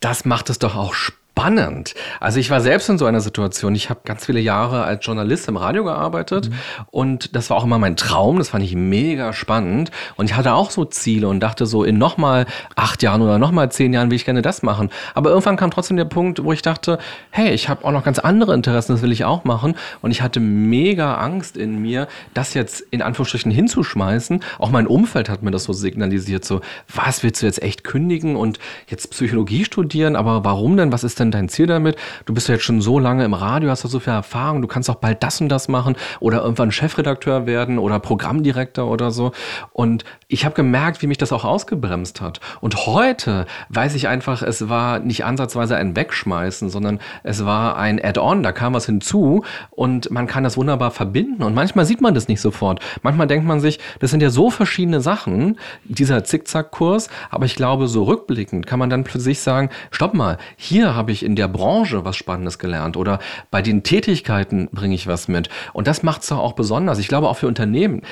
das 0.00 0.24
macht 0.24 0.50
es 0.50 0.58
doch 0.58 0.76
auch 0.76 0.92
spannend 0.92 1.21
spannend. 1.32 1.94
Also 2.20 2.38
ich 2.38 2.50
war 2.50 2.60
selbst 2.60 2.90
in 2.90 2.98
so 2.98 3.06
einer 3.06 3.20
Situation. 3.20 3.74
Ich 3.74 3.88
habe 3.88 4.00
ganz 4.04 4.26
viele 4.26 4.38
Jahre 4.38 4.84
als 4.84 5.04
Journalist 5.04 5.48
im 5.48 5.56
Radio 5.56 5.82
gearbeitet 5.82 6.50
mhm. 6.50 6.54
und 6.90 7.34
das 7.34 7.48
war 7.48 7.56
auch 7.56 7.64
immer 7.64 7.78
mein 7.78 7.96
Traum. 7.96 8.36
Das 8.38 8.50
fand 8.50 8.62
ich 8.64 8.74
mega 8.74 9.32
spannend 9.32 9.90
und 10.16 10.26
ich 10.26 10.36
hatte 10.36 10.52
auch 10.52 10.70
so 10.70 10.84
Ziele 10.84 11.28
und 11.28 11.40
dachte 11.40 11.64
so 11.64 11.84
in 11.84 11.96
nochmal 11.96 12.44
acht 12.76 13.02
Jahren 13.02 13.22
oder 13.22 13.38
nochmal 13.38 13.72
zehn 13.72 13.94
Jahren 13.94 14.10
will 14.10 14.16
ich 14.16 14.26
gerne 14.26 14.42
das 14.42 14.62
machen. 14.62 14.90
Aber 15.14 15.30
irgendwann 15.30 15.56
kam 15.56 15.70
trotzdem 15.70 15.96
der 15.96 16.04
Punkt, 16.04 16.44
wo 16.44 16.52
ich 16.52 16.60
dachte, 16.60 16.98
hey, 17.30 17.50
ich 17.52 17.68
habe 17.70 17.84
auch 17.84 17.92
noch 17.92 18.04
ganz 18.04 18.18
andere 18.18 18.52
Interessen, 18.52 18.92
das 18.92 19.02
will 19.02 19.12
ich 19.12 19.24
auch 19.24 19.44
machen 19.44 19.74
und 20.02 20.10
ich 20.10 20.20
hatte 20.20 20.38
mega 20.38 21.16
Angst 21.16 21.56
in 21.56 21.80
mir, 21.80 22.08
das 22.34 22.52
jetzt 22.52 22.82
in 22.90 23.00
Anführungsstrichen 23.00 23.50
hinzuschmeißen. 23.50 24.44
Auch 24.58 24.70
mein 24.70 24.86
Umfeld 24.86 25.30
hat 25.30 25.42
mir 25.42 25.50
das 25.50 25.64
so 25.64 25.72
signalisiert, 25.72 26.44
so 26.44 26.60
was 26.94 27.22
willst 27.22 27.40
du 27.40 27.46
jetzt 27.46 27.62
echt 27.62 27.84
kündigen 27.84 28.36
und 28.36 28.58
jetzt 28.86 29.10
Psychologie 29.10 29.64
studieren, 29.64 30.14
aber 30.14 30.44
warum 30.44 30.76
denn? 30.76 30.92
Was 30.92 31.04
ist 31.04 31.18
denn 31.18 31.21
denn 31.22 31.30
dein 31.30 31.48
Ziel 31.48 31.66
damit? 31.66 31.96
Du 32.26 32.34
bist 32.34 32.48
ja 32.48 32.54
jetzt 32.54 32.64
schon 32.64 32.80
so 32.80 32.98
lange 32.98 33.24
im 33.24 33.34
Radio, 33.34 33.70
hast 33.70 33.84
da 33.84 33.88
so 33.88 34.00
viel 34.00 34.12
Erfahrung, 34.12 34.62
du 34.62 34.68
kannst 34.68 34.90
auch 34.90 34.96
bald 34.96 35.22
das 35.22 35.40
und 35.40 35.48
das 35.48 35.68
machen 35.68 35.96
oder 36.20 36.42
irgendwann 36.42 36.72
Chefredakteur 36.72 37.46
werden 37.46 37.78
oder 37.78 37.98
Programmdirektor 37.98 38.88
oder 38.88 39.10
so. 39.10 39.32
Und 39.72 40.04
ich 40.28 40.44
habe 40.44 40.54
gemerkt, 40.54 41.02
wie 41.02 41.06
mich 41.06 41.18
das 41.18 41.32
auch 41.32 41.44
ausgebremst 41.44 42.20
hat. 42.20 42.40
Und 42.60 42.86
heute 42.86 43.46
weiß 43.68 43.94
ich 43.94 44.08
einfach, 44.08 44.42
es 44.42 44.68
war 44.68 44.98
nicht 44.98 45.24
ansatzweise 45.24 45.76
ein 45.76 45.94
Wegschmeißen, 45.94 46.70
sondern 46.70 47.00
es 47.22 47.44
war 47.44 47.76
ein 47.76 48.02
Add-on, 48.02 48.42
da 48.42 48.52
kam 48.52 48.74
was 48.74 48.86
hinzu 48.86 49.44
und 49.70 50.10
man 50.10 50.26
kann 50.26 50.44
das 50.44 50.56
wunderbar 50.56 50.90
verbinden. 50.90 51.42
Und 51.42 51.54
manchmal 51.54 51.84
sieht 51.84 52.00
man 52.00 52.14
das 52.14 52.28
nicht 52.28 52.40
sofort. 52.40 52.80
Manchmal 53.02 53.26
denkt 53.26 53.46
man 53.46 53.60
sich, 53.60 53.78
das 54.00 54.10
sind 54.10 54.22
ja 54.22 54.30
so 54.30 54.50
verschiedene 54.50 55.00
Sachen, 55.00 55.58
dieser 55.84 56.24
Zickzack-Kurs, 56.24 57.08
aber 57.30 57.44
ich 57.44 57.54
glaube, 57.54 57.86
so 57.86 58.04
rückblickend 58.04 58.66
kann 58.66 58.78
man 58.78 58.90
dann 58.90 59.04
plötzlich 59.04 59.40
sagen, 59.40 59.70
stopp 59.90 60.14
mal, 60.14 60.38
hier 60.56 60.94
habe 60.94 61.11
ich 61.11 61.11
in 61.20 61.36
der 61.36 61.48
Branche 61.48 62.04
was 62.04 62.16
Spannendes 62.16 62.58
gelernt 62.58 62.96
oder 62.96 63.18
bei 63.50 63.60
den 63.60 63.82
Tätigkeiten 63.82 64.68
bringe 64.72 64.94
ich 64.94 65.06
was 65.06 65.28
mit. 65.28 65.50
Und 65.72 65.86
das 65.86 66.02
macht 66.02 66.22
es 66.22 66.28
doch 66.28 66.38
auch 66.38 66.54
besonders. 66.54 66.98
Ich 66.98 67.08
glaube 67.08 67.28
auch 67.28 67.36
für 67.36 67.48
Unternehmen 67.48 68.02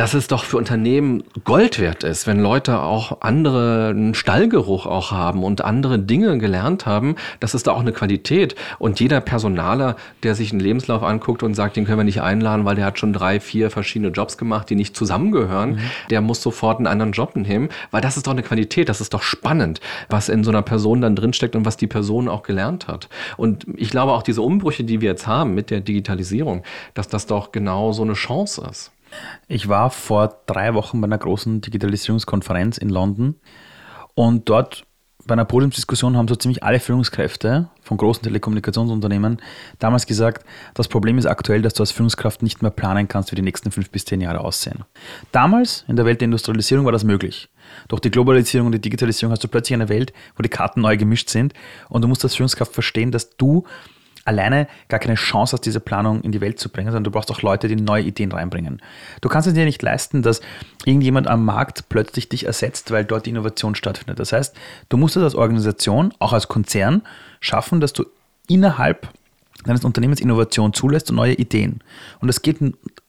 dass 0.00 0.14
es 0.14 0.28
doch 0.28 0.44
für 0.44 0.56
Unternehmen 0.56 1.24
Gold 1.44 1.78
wert 1.78 2.04
ist, 2.04 2.26
wenn 2.26 2.40
Leute 2.40 2.80
auch 2.80 3.20
anderen 3.20 4.14
Stallgeruch 4.14 4.86
auch 4.86 5.10
haben 5.10 5.44
und 5.44 5.62
andere 5.62 5.98
Dinge 5.98 6.38
gelernt 6.38 6.86
haben. 6.86 7.16
Das 7.38 7.54
ist 7.54 7.66
da 7.66 7.72
auch 7.72 7.80
eine 7.80 7.92
Qualität. 7.92 8.54
Und 8.78 8.98
jeder 8.98 9.20
Personaler, 9.20 9.96
der 10.22 10.34
sich 10.34 10.52
einen 10.52 10.60
Lebenslauf 10.60 11.02
anguckt 11.02 11.42
und 11.42 11.52
sagt, 11.52 11.76
den 11.76 11.84
können 11.84 11.98
wir 11.98 12.04
nicht 12.04 12.22
einladen, 12.22 12.64
weil 12.64 12.76
der 12.76 12.86
hat 12.86 12.98
schon 12.98 13.12
drei, 13.12 13.40
vier 13.40 13.70
verschiedene 13.70 14.10
Jobs 14.10 14.38
gemacht, 14.38 14.70
die 14.70 14.74
nicht 14.74 14.96
zusammengehören, 14.96 15.72
mhm. 15.72 15.80
der 16.08 16.22
muss 16.22 16.40
sofort 16.40 16.78
einen 16.78 16.86
anderen 16.86 17.12
Job 17.12 17.36
nehmen, 17.36 17.68
weil 17.90 18.00
das 18.00 18.16
ist 18.16 18.26
doch 18.26 18.32
eine 18.32 18.42
Qualität, 18.42 18.88
das 18.88 19.02
ist 19.02 19.12
doch 19.12 19.22
spannend, 19.22 19.82
was 20.08 20.30
in 20.30 20.44
so 20.44 20.50
einer 20.50 20.62
Person 20.62 21.02
dann 21.02 21.14
drinsteckt 21.14 21.54
und 21.54 21.66
was 21.66 21.76
die 21.76 21.88
Person 21.88 22.26
auch 22.26 22.42
gelernt 22.42 22.88
hat. 22.88 23.10
Und 23.36 23.66
ich 23.76 23.90
glaube 23.90 24.12
auch 24.12 24.22
diese 24.22 24.40
Umbrüche, 24.40 24.82
die 24.82 25.02
wir 25.02 25.10
jetzt 25.10 25.26
haben 25.26 25.54
mit 25.54 25.68
der 25.68 25.82
Digitalisierung, 25.82 26.62
dass 26.94 27.08
das 27.08 27.26
doch 27.26 27.52
genau 27.52 27.92
so 27.92 28.00
eine 28.00 28.14
Chance 28.14 28.66
ist. 28.70 28.92
Ich 29.48 29.68
war 29.68 29.90
vor 29.90 30.40
drei 30.46 30.74
Wochen 30.74 31.00
bei 31.00 31.06
einer 31.06 31.18
großen 31.18 31.60
Digitalisierungskonferenz 31.60 32.78
in 32.78 32.88
London 32.88 33.36
und 34.14 34.48
dort 34.48 34.84
bei 35.26 35.34
einer 35.34 35.44
Podiumsdiskussion 35.44 36.16
haben 36.16 36.28
so 36.28 36.34
ziemlich 36.34 36.62
alle 36.62 36.80
Führungskräfte 36.80 37.68
von 37.82 37.96
großen 37.96 38.22
Telekommunikationsunternehmen 38.22 39.40
damals 39.78 40.06
gesagt, 40.06 40.44
das 40.74 40.88
Problem 40.88 41.18
ist 41.18 41.26
aktuell, 41.26 41.62
dass 41.62 41.74
du 41.74 41.82
als 41.82 41.92
Führungskraft 41.92 42.42
nicht 42.42 42.62
mehr 42.62 42.70
planen 42.70 43.06
kannst, 43.06 43.30
wie 43.30 43.36
die 43.36 43.42
nächsten 43.42 43.70
fünf 43.70 43.90
bis 43.90 44.04
zehn 44.04 44.20
Jahre 44.20 44.40
aussehen. 44.40 44.84
Damals 45.30 45.84
in 45.88 45.96
der 45.96 46.04
Welt 46.04 46.20
der 46.20 46.26
Industrialisierung 46.26 46.84
war 46.84 46.92
das 46.92 47.04
möglich. 47.04 47.48
Durch 47.88 48.00
die 48.00 48.10
Globalisierung 48.10 48.66
und 48.66 48.72
die 48.72 48.80
Digitalisierung 48.80 49.32
hast 49.32 49.44
du 49.44 49.48
plötzlich 49.48 49.74
eine 49.74 49.88
Welt, 49.88 50.12
wo 50.36 50.42
die 50.42 50.48
Karten 50.48 50.80
neu 50.80 50.96
gemischt 50.96 51.28
sind 51.28 51.54
und 51.88 52.02
du 52.02 52.08
musst 52.08 52.24
als 52.24 52.34
Führungskraft 52.34 52.72
verstehen, 52.72 53.12
dass 53.12 53.36
du 53.36 53.64
alleine 54.30 54.68
gar 54.88 55.00
keine 55.00 55.16
Chance 55.16 55.52
hast, 55.52 55.66
diese 55.66 55.80
Planung 55.80 56.22
in 56.22 56.32
die 56.32 56.40
Welt 56.40 56.58
zu 56.58 56.68
bringen, 56.68 56.88
sondern 56.88 57.04
du 57.04 57.10
brauchst 57.10 57.30
auch 57.30 57.42
Leute, 57.42 57.68
die 57.68 57.76
neue 57.76 58.04
Ideen 58.04 58.32
reinbringen. 58.32 58.80
Du 59.20 59.28
kannst 59.28 59.48
es 59.48 59.54
dir 59.54 59.64
nicht 59.64 59.82
leisten, 59.82 60.22
dass 60.22 60.40
irgendjemand 60.84 61.26
am 61.26 61.44
Markt 61.44 61.88
plötzlich 61.88 62.28
dich 62.28 62.46
ersetzt, 62.46 62.90
weil 62.90 63.04
dort 63.04 63.26
die 63.26 63.30
Innovation 63.30 63.74
stattfindet. 63.74 64.18
Das 64.18 64.32
heißt, 64.32 64.56
du 64.88 64.96
musst 64.96 65.16
es 65.16 65.22
als 65.22 65.34
Organisation, 65.34 66.14
auch 66.18 66.32
als 66.32 66.48
Konzern, 66.48 67.02
schaffen, 67.40 67.80
dass 67.80 67.92
du 67.92 68.06
innerhalb 68.48 69.08
deines 69.64 69.84
Unternehmens 69.84 70.20
Innovation 70.20 70.72
zulässt 70.72 71.10
und 71.10 71.16
neue 71.16 71.34
Ideen. 71.34 71.80
Und 72.20 72.28
das 72.28 72.42
geht 72.42 72.58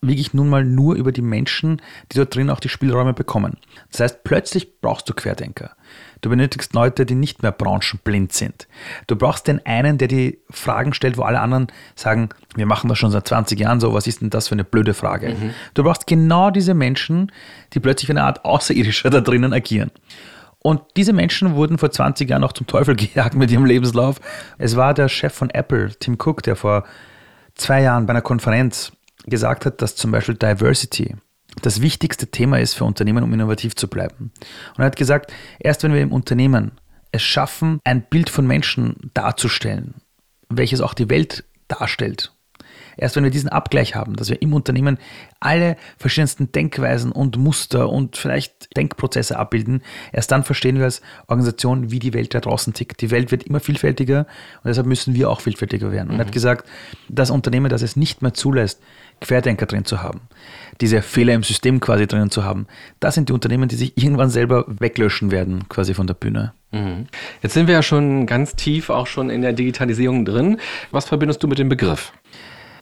wirklich 0.00 0.34
nun 0.34 0.48
mal 0.48 0.64
nur 0.64 0.96
über 0.96 1.12
die 1.12 1.22
Menschen, 1.22 1.80
die 2.10 2.18
dort 2.18 2.34
drin 2.34 2.50
auch 2.50 2.60
die 2.60 2.68
Spielräume 2.68 3.14
bekommen. 3.14 3.56
Das 3.90 4.00
heißt, 4.00 4.24
plötzlich 4.24 4.80
brauchst 4.80 5.08
du 5.08 5.14
Querdenker. 5.14 5.76
Du 6.22 6.30
benötigst 6.30 6.72
Leute, 6.72 7.04
die 7.04 7.16
nicht 7.16 7.42
mehr 7.42 7.50
branchenblind 7.50 8.32
sind. 8.32 8.68
Du 9.08 9.16
brauchst 9.16 9.48
den 9.48 9.64
einen, 9.66 9.98
der 9.98 10.06
die 10.06 10.38
Fragen 10.50 10.94
stellt, 10.94 11.18
wo 11.18 11.22
alle 11.22 11.40
anderen 11.40 11.66
sagen, 11.96 12.28
wir 12.54 12.64
machen 12.64 12.88
das 12.88 12.98
schon 12.98 13.10
seit 13.10 13.26
20 13.26 13.58
Jahren 13.58 13.80
so, 13.80 13.92
was 13.92 14.06
ist 14.06 14.20
denn 14.20 14.30
das 14.30 14.46
für 14.48 14.54
eine 14.54 14.64
blöde 14.64 14.94
Frage? 14.94 15.30
Mhm. 15.30 15.50
Du 15.74 15.82
brauchst 15.82 16.06
genau 16.06 16.50
diese 16.50 16.74
Menschen, 16.74 17.32
die 17.72 17.80
plötzlich 17.80 18.08
wie 18.08 18.12
eine 18.12 18.22
Art 18.22 18.44
Außerirdischer 18.44 19.10
da 19.10 19.20
drinnen 19.20 19.52
agieren. 19.52 19.90
Und 20.60 20.80
diese 20.96 21.12
Menschen 21.12 21.56
wurden 21.56 21.76
vor 21.76 21.90
20 21.90 22.30
Jahren 22.30 22.44
auch 22.44 22.52
zum 22.52 22.68
Teufel 22.68 22.94
gejagt 22.96 23.34
mit 23.34 23.50
ihrem 23.50 23.66
Lebenslauf. 23.66 24.20
Es 24.58 24.76
war 24.76 24.94
der 24.94 25.08
Chef 25.08 25.34
von 25.34 25.50
Apple, 25.50 25.90
Tim 25.98 26.14
Cook, 26.14 26.44
der 26.44 26.54
vor 26.54 26.84
zwei 27.56 27.82
Jahren 27.82 28.06
bei 28.06 28.12
einer 28.12 28.22
Konferenz 28.22 28.92
gesagt 29.26 29.66
hat, 29.66 29.82
dass 29.82 29.96
zum 29.96 30.12
Beispiel 30.12 30.36
Diversity 30.36 31.16
das 31.60 31.82
wichtigste 31.82 32.28
Thema 32.28 32.58
ist 32.58 32.74
für 32.74 32.84
Unternehmen, 32.84 33.22
um 33.22 33.32
innovativ 33.32 33.76
zu 33.76 33.88
bleiben. 33.88 34.32
Und 34.70 34.78
er 34.78 34.86
hat 34.86 34.96
gesagt, 34.96 35.32
erst 35.58 35.82
wenn 35.82 35.92
wir 35.92 36.00
im 36.00 36.12
Unternehmen 36.12 36.72
es 37.12 37.22
schaffen, 37.22 37.80
ein 37.84 38.02
Bild 38.02 38.30
von 38.30 38.46
Menschen 38.46 39.10
darzustellen, 39.14 39.96
welches 40.48 40.80
auch 40.80 40.94
die 40.94 41.10
Welt 41.10 41.44
darstellt, 41.68 42.32
erst 42.96 43.16
wenn 43.16 43.24
wir 43.24 43.30
diesen 43.30 43.48
Abgleich 43.48 43.94
haben, 43.94 44.16
dass 44.16 44.30
wir 44.30 44.40
im 44.42 44.54
Unternehmen 44.54 44.98
alle 45.40 45.76
verschiedensten 45.98 46.52
Denkweisen 46.52 47.12
und 47.12 47.36
Muster 47.36 47.88
und 47.88 48.16
vielleicht 48.16 48.76
Denkprozesse 48.76 49.38
abbilden, 49.38 49.82
erst 50.12 50.30
dann 50.30 50.44
verstehen 50.44 50.78
wir 50.78 50.84
als 50.84 51.02
Organisation, 51.26 51.90
wie 51.90 51.98
die 51.98 52.14
Welt 52.14 52.34
da 52.34 52.40
draußen 52.40 52.72
tickt. 52.74 53.00
Die 53.00 53.10
Welt 53.10 53.30
wird 53.30 53.44
immer 53.44 53.60
vielfältiger 53.60 54.20
und 54.62 54.68
deshalb 54.68 54.86
müssen 54.86 55.14
wir 55.14 55.30
auch 55.30 55.40
vielfältiger 55.40 55.92
werden. 55.92 56.10
Und 56.10 56.16
er 56.16 56.20
hat 56.20 56.28
mhm. 56.28 56.32
gesagt, 56.32 56.68
das 57.08 57.30
Unternehmen, 57.30 57.68
das 57.68 57.82
es 57.82 57.96
nicht 57.96 58.22
mehr 58.22 58.34
zulässt, 58.34 58.80
Querdenker 59.20 59.66
drin 59.66 59.84
zu 59.84 60.02
haben, 60.02 60.20
diese 60.80 61.00
Fehler 61.00 61.34
im 61.34 61.42
System 61.42 61.80
quasi 61.80 62.06
drinnen 62.06 62.30
zu 62.30 62.44
haben, 62.44 62.66
das 63.00 63.14
sind 63.14 63.28
die 63.28 63.32
Unternehmen, 63.32 63.68
die 63.68 63.76
sich 63.76 63.96
irgendwann 63.96 64.30
selber 64.30 64.64
weglöschen 64.68 65.30
werden, 65.30 65.68
quasi 65.68 65.94
von 65.94 66.06
der 66.06 66.14
Bühne. 66.14 66.52
Mhm. 66.72 67.06
Jetzt 67.42 67.54
sind 67.54 67.66
wir 67.66 67.74
ja 67.74 67.82
schon 67.82 68.26
ganz 68.26 68.56
tief 68.56 68.90
auch 68.90 69.06
schon 69.06 69.30
in 69.30 69.42
der 69.42 69.52
Digitalisierung 69.52 70.24
drin. 70.24 70.58
Was 70.90 71.06
verbindest 71.06 71.42
du 71.42 71.48
mit 71.48 71.58
dem 71.58 71.68
Begriff? 71.68 72.12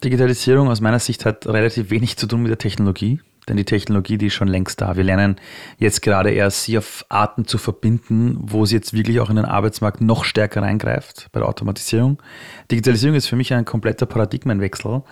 Digitalisierung 0.02 0.68
aus 0.68 0.80
meiner 0.80 0.98
Sicht 0.98 1.26
hat 1.26 1.46
relativ 1.46 1.90
wenig 1.90 2.16
zu 2.16 2.26
tun 2.26 2.42
mit 2.42 2.50
der 2.50 2.58
Technologie, 2.58 3.20
denn 3.48 3.56
die 3.56 3.64
Technologie, 3.64 4.16
die 4.16 4.26
ist 4.26 4.34
schon 4.34 4.48
längst 4.48 4.80
da. 4.80 4.96
Wir 4.96 5.04
lernen 5.04 5.36
jetzt 5.78 6.02
gerade 6.02 6.30
erst, 6.30 6.64
sie 6.64 6.78
auf 6.78 7.04
Arten 7.08 7.46
zu 7.46 7.58
verbinden, 7.58 8.38
wo 8.40 8.64
sie 8.64 8.76
jetzt 8.76 8.92
wirklich 8.92 9.20
auch 9.20 9.28
in 9.28 9.36
den 9.36 9.44
Arbeitsmarkt 9.44 10.00
noch 10.00 10.24
stärker 10.24 10.62
reingreift 10.62 11.28
bei 11.32 11.40
der 11.40 11.48
Automatisierung. 11.48 12.22
Digitalisierung 12.70 13.16
ist 13.16 13.26
für 13.26 13.36
mich 13.36 13.52
ein 13.52 13.64
kompletter 13.64 14.06
Paradigmenwechsel, 14.06 15.02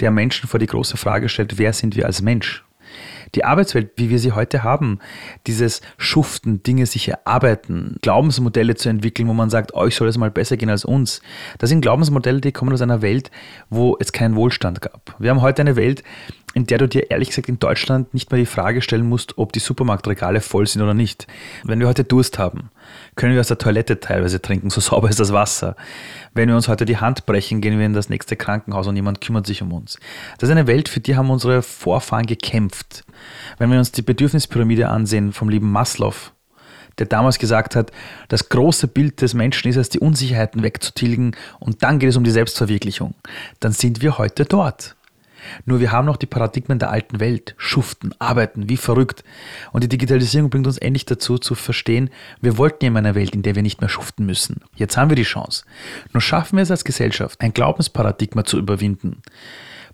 der 0.00 0.10
Menschen 0.10 0.48
vor 0.48 0.60
die 0.60 0.66
große 0.66 0.96
Frage 0.96 1.28
stellt, 1.28 1.58
wer 1.58 1.72
sind 1.72 1.96
wir 1.96 2.06
als 2.06 2.22
Mensch? 2.22 2.64
Die 3.34 3.44
Arbeitswelt, 3.44 3.92
wie 3.96 4.10
wir 4.10 4.18
sie 4.18 4.32
heute 4.32 4.62
haben, 4.62 4.98
dieses 5.46 5.80
Schuften, 5.98 6.62
Dinge 6.62 6.86
sich 6.86 7.08
erarbeiten, 7.08 7.96
Glaubensmodelle 8.02 8.74
zu 8.74 8.88
entwickeln, 8.88 9.28
wo 9.28 9.32
man 9.32 9.50
sagt, 9.50 9.74
euch 9.74 9.94
soll 9.94 10.08
es 10.08 10.18
mal 10.18 10.30
besser 10.30 10.56
gehen 10.56 10.70
als 10.70 10.84
uns, 10.84 11.22
das 11.58 11.70
sind 11.70 11.80
Glaubensmodelle, 11.80 12.40
die 12.40 12.52
kommen 12.52 12.72
aus 12.72 12.82
einer 12.82 13.02
Welt, 13.02 13.30
wo 13.68 13.96
es 14.00 14.12
keinen 14.12 14.36
Wohlstand 14.36 14.80
gab. 14.80 15.14
Wir 15.18 15.30
haben 15.30 15.42
heute 15.42 15.62
eine 15.62 15.76
Welt, 15.76 16.02
in 16.52 16.66
der 16.66 16.78
du 16.78 16.88
dir 16.88 17.10
ehrlich 17.10 17.28
gesagt 17.28 17.48
in 17.48 17.60
Deutschland 17.60 18.12
nicht 18.12 18.30
mehr 18.32 18.40
die 18.40 18.46
Frage 18.46 18.82
stellen 18.82 19.08
musst, 19.08 19.38
ob 19.38 19.52
die 19.52 19.60
Supermarktregale 19.60 20.40
voll 20.40 20.66
sind 20.66 20.82
oder 20.82 20.94
nicht. 20.94 21.28
Wenn 21.62 21.78
wir 21.78 21.86
heute 21.86 22.02
Durst 22.02 22.38
haben, 22.38 22.70
können 23.14 23.34
wir 23.34 23.40
aus 23.40 23.48
der 23.48 23.58
Toilette 23.58 24.00
teilweise 24.00 24.42
trinken, 24.42 24.70
so 24.70 24.80
sauber 24.80 25.08
ist 25.08 25.20
das 25.20 25.32
Wasser. 25.32 25.76
Wenn 26.34 26.48
wir 26.48 26.56
uns 26.56 26.68
heute 26.68 26.84
die 26.84 26.96
Hand 26.96 27.26
brechen, 27.26 27.60
gehen 27.60 27.78
wir 27.78 27.86
in 27.86 27.92
das 27.92 28.08
nächste 28.08 28.36
Krankenhaus 28.36 28.86
und 28.88 28.96
jemand 28.96 29.20
kümmert 29.20 29.46
sich 29.46 29.62
um 29.62 29.72
uns. 29.72 29.98
Das 30.38 30.48
ist 30.48 30.52
eine 30.52 30.66
Welt, 30.66 30.88
für 30.88 31.00
die 31.00 31.16
haben 31.16 31.30
unsere 31.30 31.62
Vorfahren 31.62 32.26
gekämpft. 32.26 33.04
Wenn 33.58 33.70
wir 33.70 33.78
uns 33.78 33.92
die 33.92 34.02
Bedürfnispyramide 34.02 34.88
ansehen 34.88 35.32
vom 35.32 35.48
lieben 35.48 35.70
Maslow, 35.70 36.14
der 36.98 37.06
damals 37.06 37.38
gesagt 37.38 37.76
hat, 37.76 37.92
das 38.28 38.48
große 38.48 38.88
Bild 38.88 39.22
des 39.22 39.34
Menschen 39.34 39.68
ist 39.68 39.76
es, 39.76 39.88
die 39.88 40.00
Unsicherheiten 40.00 40.62
wegzutilgen 40.62 41.36
und 41.58 41.82
dann 41.82 41.98
geht 41.98 42.10
es 42.10 42.16
um 42.16 42.24
die 42.24 42.30
Selbstverwirklichung. 42.30 43.14
Dann 43.60 43.72
sind 43.72 44.02
wir 44.02 44.18
heute 44.18 44.44
dort. 44.44 44.96
Nur 45.64 45.80
wir 45.80 45.92
haben 45.92 46.06
noch 46.06 46.18
die 46.18 46.26
Paradigmen 46.26 46.78
der 46.78 46.90
alten 46.90 47.18
Welt, 47.18 47.54
schuften, 47.56 48.14
arbeiten, 48.18 48.68
wie 48.68 48.76
verrückt. 48.76 49.24
Und 49.72 49.82
die 49.82 49.88
Digitalisierung 49.88 50.50
bringt 50.50 50.66
uns 50.66 50.78
endlich 50.78 51.06
dazu 51.06 51.38
zu 51.38 51.54
verstehen, 51.54 52.10
wir 52.40 52.58
wollten 52.58 52.84
ja 52.84 52.90
in 52.90 52.96
einer 52.96 53.14
Welt, 53.14 53.34
in 53.34 53.42
der 53.42 53.54
wir 53.54 53.62
nicht 53.62 53.80
mehr 53.80 53.88
schuften 53.88 54.26
müssen. 54.26 54.60
Jetzt 54.76 54.96
haben 54.96 55.10
wir 55.10 55.16
die 55.16 55.22
Chance. 55.22 55.64
Nur 56.12 56.20
schaffen 56.20 56.56
wir 56.56 56.62
es 56.62 56.70
als 56.70 56.84
Gesellschaft, 56.84 57.40
ein 57.40 57.54
Glaubensparadigma 57.54 58.44
zu 58.44 58.58
überwinden, 58.58 59.22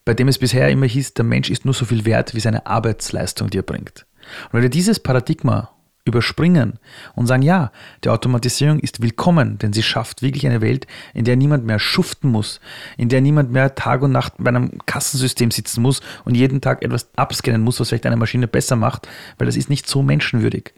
bei 0.07 0.15
dem 0.15 0.29
es 0.29 0.39
bisher 0.39 0.71
immer 0.71 0.87
hieß, 0.87 1.15
der 1.15 1.25
Mensch 1.25 1.51
ist 1.51 1.65
nur 1.65 1.75
so 1.75 1.85
viel 1.85 2.07
wert 2.07 2.35
wie 2.35 2.41
seine 2.41 2.65
Arbeitsleistung, 2.65 3.51
die 3.51 3.59
er 3.59 3.63
bringt. 3.63 4.07
Und 4.45 4.55
wenn 4.55 4.63
wir 4.63 4.71
dieses 4.71 5.01
Paradigma 5.01 5.71
überspringen 6.05 6.79
und 7.17 7.27
sagen, 7.27 7.43
ja, 7.43 7.73
die 8.05 8.09
Automatisierung 8.11 8.79
ist 8.79 9.03
willkommen, 9.03 9.59
denn 9.59 9.73
sie 9.73 9.83
schafft 9.83 10.23
wirklich 10.23 10.47
eine 10.47 10.61
Welt, 10.61 10.87
in 11.13 11.25
der 11.25 11.35
niemand 11.35 11.67
mehr 11.67 11.81
schuften 11.81 12.31
muss, 12.31 12.61
in 12.97 13.09
der 13.09 13.21
niemand 13.21 13.51
mehr 13.51 13.75
Tag 13.75 14.03
und 14.03 14.13
Nacht 14.13 14.35
bei 14.39 14.49
einem 14.49 14.79
Kassensystem 14.87 15.51
sitzen 15.51 15.83
muss 15.83 16.01
und 16.25 16.37
jeden 16.37 16.61
Tag 16.61 16.85
etwas 16.85 17.11
abscannen 17.17 17.63
muss, 17.63 17.81
was 17.81 17.89
vielleicht 17.89 18.07
eine 18.07 18.17
Maschine 18.17 18.47
besser 18.47 18.77
macht, 18.77 19.09
weil 19.39 19.47
das 19.47 19.57
ist 19.57 19.69
nicht 19.69 19.89
so 19.89 20.03
menschenwürdig. 20.03 20.73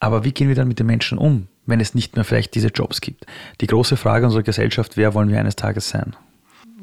Aber 0.00 0.24
wie 0.24 0.32
gehen 0.32 0.48
wir 0.48 0.56
dann 0.56 0.66
mit 0.66 0.80
den 0.80 0.86
Menschen 0.86 1.16
um, 1.16 1.46
wenn 1.64 1.78
es 1.78 1.94
nicht 1.94 2.16
mehr 2.16 2.24
vielleicht 2.24 2.56
diese 2.56 2.68
Jobs 2.68 3.00
gibt? 3.00 3.24
Die 3.60 3.68
große 3.68 3.96
Frage 3.96 4.26
unserer 4.26 4.42
Gesellschaft, 4.42 4.96
wer 4.96 5.14
wollen 5.14 5.28
wir 5.28 5.38
eines 5.38 5.54
Tages 5.54 5.88
sein? 5.88 6.16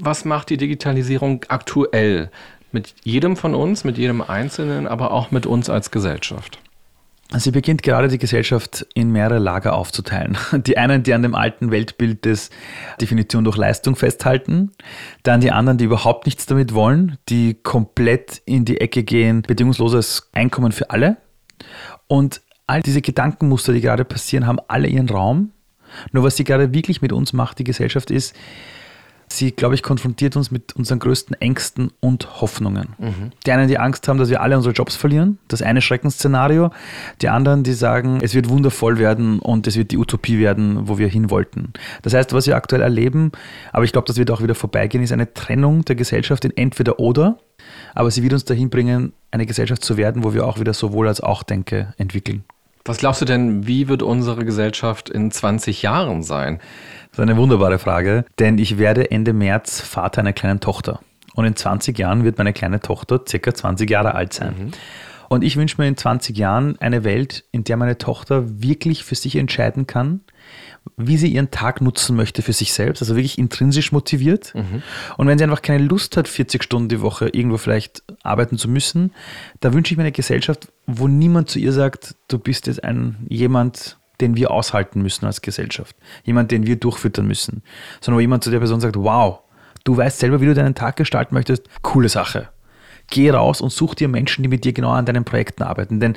Was 0.01 0.23
macht 0.23 0.49
die 0.49 0.57
Digitalisierung 0.57 1.45
aktuell 1.49 2.31
mit 2.71 2.95
jedem 3.03 3.35
von 3.35 3.53
uns, 3.53 3.83
mit 3.83 3.97
jedem 3.97 4.21
Einzelnen, 4.21 4.87
aber 4.87 5.11
auch 5.11 5.31
mit 5.31 5.45
uns 5.45 5.69
als 5.69 5.91
Gesellschaft? 5.91 6.59
Sie 7.35 7.51
beginnt 7.51 7.83
gerade 7.83 8.07
die 8.07 8.17
Gesellschaft 8.17 8.87
in 8.95 9.11
mehrere 9.11 9.39
Lager 9.39 9.73
aufzuteilen. 9.73 10.37
Die 10.65 10.77
einen, 10.79 11.03
die 11.03 11.13
an 11.13 11.21
dem 11.21 11.35
alten 11.35 11.69
Weltbild 11.69 12.25
des 12.25 12.49
Definition 12.99 13.43
durch 13.43 13.55
Leistung 13.55 13.95
festhalten, 13.95 14.71
dann 15.21 15.39
die 15.39 15.51
anderen, 15.51 15.77
die 15.77 15.85
überhaupt 15.85 16.25
nichts 16.25 16.47
damit 16.47 16.73
wollen, 16.73 17.19
die 17.27 17.53
komplett 17.53 18.41
in 18.45 18.65
die 18.65 18.81
Ecke 18.81 19.03
gehen, 19.03 19.43
bedingungsloses 19.43 20.29
Einkommen 20.33 20.71
für 20.71 20.89
alle. 20.89 21.17
Und 22.07 22.41
all 22.65 22.81
diese 22.81 23.01
Gedankenmuster, 23.01 23.73
die 23.73 23.81
gerade 23.81 24.05
passieren, 24.05 24.47
haben 24.47 24.59
alle 24.67 24.87
ihren 24.87 25.09
Raum. 25.09 25.51
Nur 26.11 26.23
was 26.23 26.35
sie 26.35 26.45
gerade 26.45 26.73
wirklich 26.73 27.03
mit 27.03 27.11
uns 27.11 27.33
macht, 27.33 27.59
die 27.59 27.63
Gesellschaft, 27.63 28.09
ist, 28.09 28.35
sie, 29.31 29.51
glaube 29.51 29.75
ich, 29.75 29.83
konfrontiert 29.83 30.35
uns 30.35 30.51
mit 30.51 30.75
unseren 30.75 30.99
größten 30.99 31.39
Ängsten 31.39 31.91
und 31.99 32.41
Hoffnungen. 32.41 32.89
Mhm. 32.97 33.31
Die 33.45 33.51
einen, 33.51 33.67
die 33.67 33.77
Angst 33.77 34.07
haben, 34.07 34.17
dass 34.17 34.29
wir 34.29 34.41
alle 34.41 34.55
unsere 34.55 34.73
Jobs 34.73 34.95
verlieren, 34.95 35.37
das 35.47 35.61
eine 35.61 35.81
Schreckensszenario. 35.81 36.71
Die 37.21 37.29
anderen, 37.29 37.63
die 37.63 37.73
sagen, 37.73 38.19
es 38.21 38.33
wird 38.33 38.49
wundervoll 38.49 38.97
werden 38.97 39.39
und 39.39 39.67
es 39.67 39.77
wird 39.77 39.91
die 39.91 39.97
Utopie 39.97 40.39
werden, 40.39 40.87
wo 40.87 40.97
wir 40.97 41.07
hin 41.07 41.29
wollten. 41.29 41.73
Das 42.01 42.13
heißt, 42.13 42.33
was 42.33 42.47
wir 42.47 42.55
aktuell 42.55 42.81
erleben, 42.81 43.31
aber 43.71 43.83
ich 43.83 43.91
glaube, 43.91 44.07
das 44.07 44.17
wird 44.17 44.31
auch 44.31 44.41
wieder 44.41 44.55
vorbeigehen, 44.55 45.03
ist 45.03 45.11
eine 45.11 45.33
Trennung 45.33 45.85
der 45.85 45.95
Gesellschaft 45.95 46.45
in 46.45 46.55
entweder 46.55 46.99
oder. 46.99 47.37
Aber 47.93 48.09
sie 48.09 48.23
wird 48.23 48.33
uns 48.33 48.45
dahin 48.45 48.69
bringen, 48.69 49.13
eine 49.31 49.45
Gesellschaft 49.45 49.83
zu 49.83 49.97
werden, 49.97 50.23
wo 50.23 50.33
wir 50.33 50.45
auch 50.47 50.59
wieder 50.59 50.73
sowohl 50.73 51.07
als 51.07 51.21
auch 51.21 51.43
Denke 51.43 51.93
entwickeln. 51.97 52.43
Was 52.89 52.97
glaubst 52.97 53.21
du 53.21 53.25
denn, 53.25 53.67
wie 53.67 53.87
wird 53.87 54.01
unsere 54.01 54.43
Gesellschaft 54.45 55.11
in 55.11 55.29
20 55.29 55.83
Jahren 55.83 56.23
sein? 56.23 56.57
Das 57.11 57.19
ist 57.19 57.21
eine 57.21 57.37
wunderbare 57.37 57.77
Frage, 57.77 58.25
denn 58.39 58.57
ich 58.57 58.79
werde 58.79 59.11
Ende 59.11 59.31
März 59.31 59.79
Vater 59.79 60.21
einer 60.21 60.33
kleinen 60.33 60.59
Tochter. 60.59 60.99
Und 61.35 61.45
in 61.45 61.55
20 61.55 61.99
Jahren 61.99 62.23
wird 62.23 62.39
meine 62.39 62.51
kleine 62.51 62.79
Tochter 62.79 63.21
circa 63.27 63.53
20 63.53 63.87
Jahre 63.87 64.15
alt 64.15 64.33
sein. 64.33 64.55
Mhm. 64.57 64.71
Und 65.27 65.43
ich 65.43 65.55
wünsche 65.55 65.79
mir 65.79 65.87
in 65.87 65.97
20 65.97 66.35
Jahren 66.35 66.81
eine 66.81 67.03
Welt, 67.03 67.45
in 67.51 67.63
der 67.63 67.77
meine 67.77 67.99
Tochter 67.99 68.59
wirklich 68.59 69.03
für 69.03 69.13
sich 69.13 69.35
entscheiden 69.35 69.85
kann, 69.85 70.21
wie 70.97 71.17
sie 71.17 71.27
ihren 71.27 71.51
Tag 71.51 71.81
nutzen 71.81 72.15
möchte 72.15 72.41
für 72.41 72.53
sich 72.53 72.73
selbst, 72.73 73.01
also 73.01 73.15
wirklich 73.15 73.37
intrinsisch 73.37 73.91
motiviert. 73.91 74.53
Mhm. 74.53 74.83
Und 75.17 75.27
wenn 75.27 75.37
sie 75.37 75.43
einfach 75.43 75.61
keine 75.61 75.83
Lust 75.83 76.17
hat, 76.17 76.27
40 76.27 76.63
Stunden 76.63 76.89
die 76.89 77.01
Woche 77.01 77.29
irgendwo 77.29 77.57
vielleicht 77.57 78.03
arbeiten 78.23 78.57
zu 78.57 78.67
müssen, 78.67 79.13
da 79.61 79.73
wünsche 79.73 79.93
ich 79.93 79.97
mir 79.97 80.03
eine 80.03 80.11
Gesellschaft, 80.11 80.71
wo 80.85 81.07
niemand 81.07 81.49
zu 81.49 81.59
ihr 81.59 81.71
sagt, 81.71 82.15
du 82.27 82.37
bist 82.37 82.67
jetzt 82.67 82.83
ein 82.83 83.25
jemand, 83.29 83.97
den 84.21 84.35
wir 84.35 84.51
aushalten 84.51 85.01
müssen 85.01 85.25
als 85.25 85.41
Gesellschaft. 85.41 85.95
Jemand, 86.23 86.51
den 86.51 86.67
wir 86.67 86.75
durchfüttern 86.75 87.27
müssen. 87.27 87.63
Sondern 88.01 88.17
wo 88.17 88.21
jemand 88.21 88.43
zu 88.43 88.51
der 88.51 88.59
Person 88.59 88.81
sagt, 88.81 88.97
wow, 88.97 89.39
du 89.83 89.95
weißt 89.95 90.19
selber, 90.19 90.41
wie 90.41 90.45
du 90.45 90.53
deinen 90.53 90.75
Tag 90.75 90.97
gestalten 90.97 91.33
möchtest, 91.33 91.69
coole 91.81 92.09
Sache. 92.09 92.49
Geh 93.09 93.29
raus 93.31 93.61
und 93.61 93.71
such 93.71 93.95
dir 93.95 94.07
Menschen, 94.07 94.43
die 94.43 94.49
mit 94.49 94.63
dir 94.63 94.73
genau 94.73 94.91
an 94.91 95.05
deinen 95.05 95.25
Projekten 95.25 95.63
arbeiten. 95.63 95.99
Denn 95.99 96.15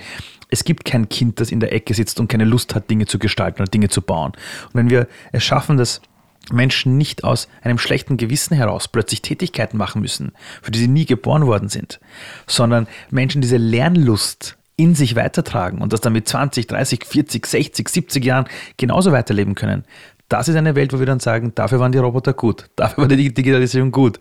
es 0.51 0.65
gibt 0.65 0.85
kein 0.85 1.09
Kind, 1.09 1.41
das 1.41 1.51
in 1.51 1.61
der 1.61 1.73
Ecke 1.73 1.95
sitzt 1.95 2.21
und 2.21 2.29
keine 2.29 2.45
Lust 2.45 2.75
hat, 2.75 2.91
Dinge 2.91 3.07
zu 3.07 3.19
gestalten 3.19 3.63
oder 3.63 3.71
Dinge 3.71 3.89
zu 3.89 4.03
bauen. 4.03 4.33
Und 4.33 4.75
wenn 4.75 4.91
wir 4.91 5.09
es 5.33 5.43
schaffen, 5.43 5.77
dass 5.77 6.03
Menschen 6.51 6.99
nicht 6.99 7.25
aus 7.25 7.49
einem 7.63 7.79
schlechten 7.79 8.17
Gewissen 8.17 8.55
heraus 8.55 8.89
plötzlich 8.89 9.23
Tätigkeiten 9.23 9.77
machen 9.77 10.03
müssen, 10.03 10.33
für 10.61 10.71
die 10.71 10.79
sie 10.79 10.89
nie 10.89 11.07
geboren 11.07 11.47
worden 11.47 11.69
sind, 11.69 12.01
sondern 12.47 12.89
Menschen 13.11 13.41
diese 13.41 13.57
Lernlust 13.57 14.57
in 14.77 14.95
sich 14.95 15.15
weitertragen 15.15 15.79
und 15.81 15.93
das 15.93 16.01
dann 16.01 16.13
mit 16.13 16.27
20, 16.27 16.67
30, 16.67 17.05
40, 17.05 17.47
60, 17.47 17.89
70 17.89 18.25
Jahren 18.25 18.47
genauso 18.77 19.13
weiterleben 19.13 19.55
können. 19.55 19.85
Das 20.29 20.49
ist 20.49 20.57
eine 20.57 20.75
Welt, 20.75 20.93
wo 20.93 20.99
wir 20.99 21.07
dann 21.07 21.21
sagen, 21.21 21.55
dafür 21.55 21.79
waren 21.79 21.93
die 21.93 21.99
Roboter 21.99 22.33
gut, 22.33 22.71
dafür 22.77 23.03
war 23.03 23.09
die 23.09 23.33
Digitalisierung 23.33 23.93
gut. 23.93 24.19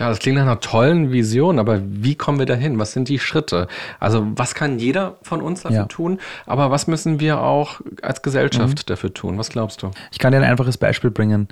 Ja, 0.00 0.08
das 0.08 0.18
klingt 0.18 0.38
nach 0.38 0.44
einer 0.44 0.60
tollen 0.60 1.12
Vision, 1.12 1.58
aber 1.58 1.82
wie 1.84 2.14
kommen 2.14 2.38
wir 2.38 2.46
dahin? 2.46 2.78
Was 2.78 2.92
sind 2.92 3.10
die 3.10 3.18
Schritte? 3.18 3.68
Also, 3.98 4.26
was 4.34 4.54
kann 4.54 4.78
jeder 4.78 5.18
von 5.20 5.42
uns 5.42 5.60
dafür 5.60 5.76
ja. 5.76 5.84
tun? 5.84 6.18
Aber 6.46 6.70
was 6.70 6.86
müssen 6.86 7.20
wir 7.20 7.42
auch 7.42 7.82
als 8.00 8.22
Gesellschaft 8.22 8.78
mhm. 8.78 8.86
dafür 8.86 9.12
tun? 9.12 9.36
Was 9.36 9.50
glaubst 9.50 9.82
du? 9.82 9.90
Ich 10.10 10.18
kann 10.18 10.32
dir 10.32 10.38
ein 10.38 10.44
einfaches 10.44 10.78
Beispiel 10.78 11.10
bringen. 11.10 11.48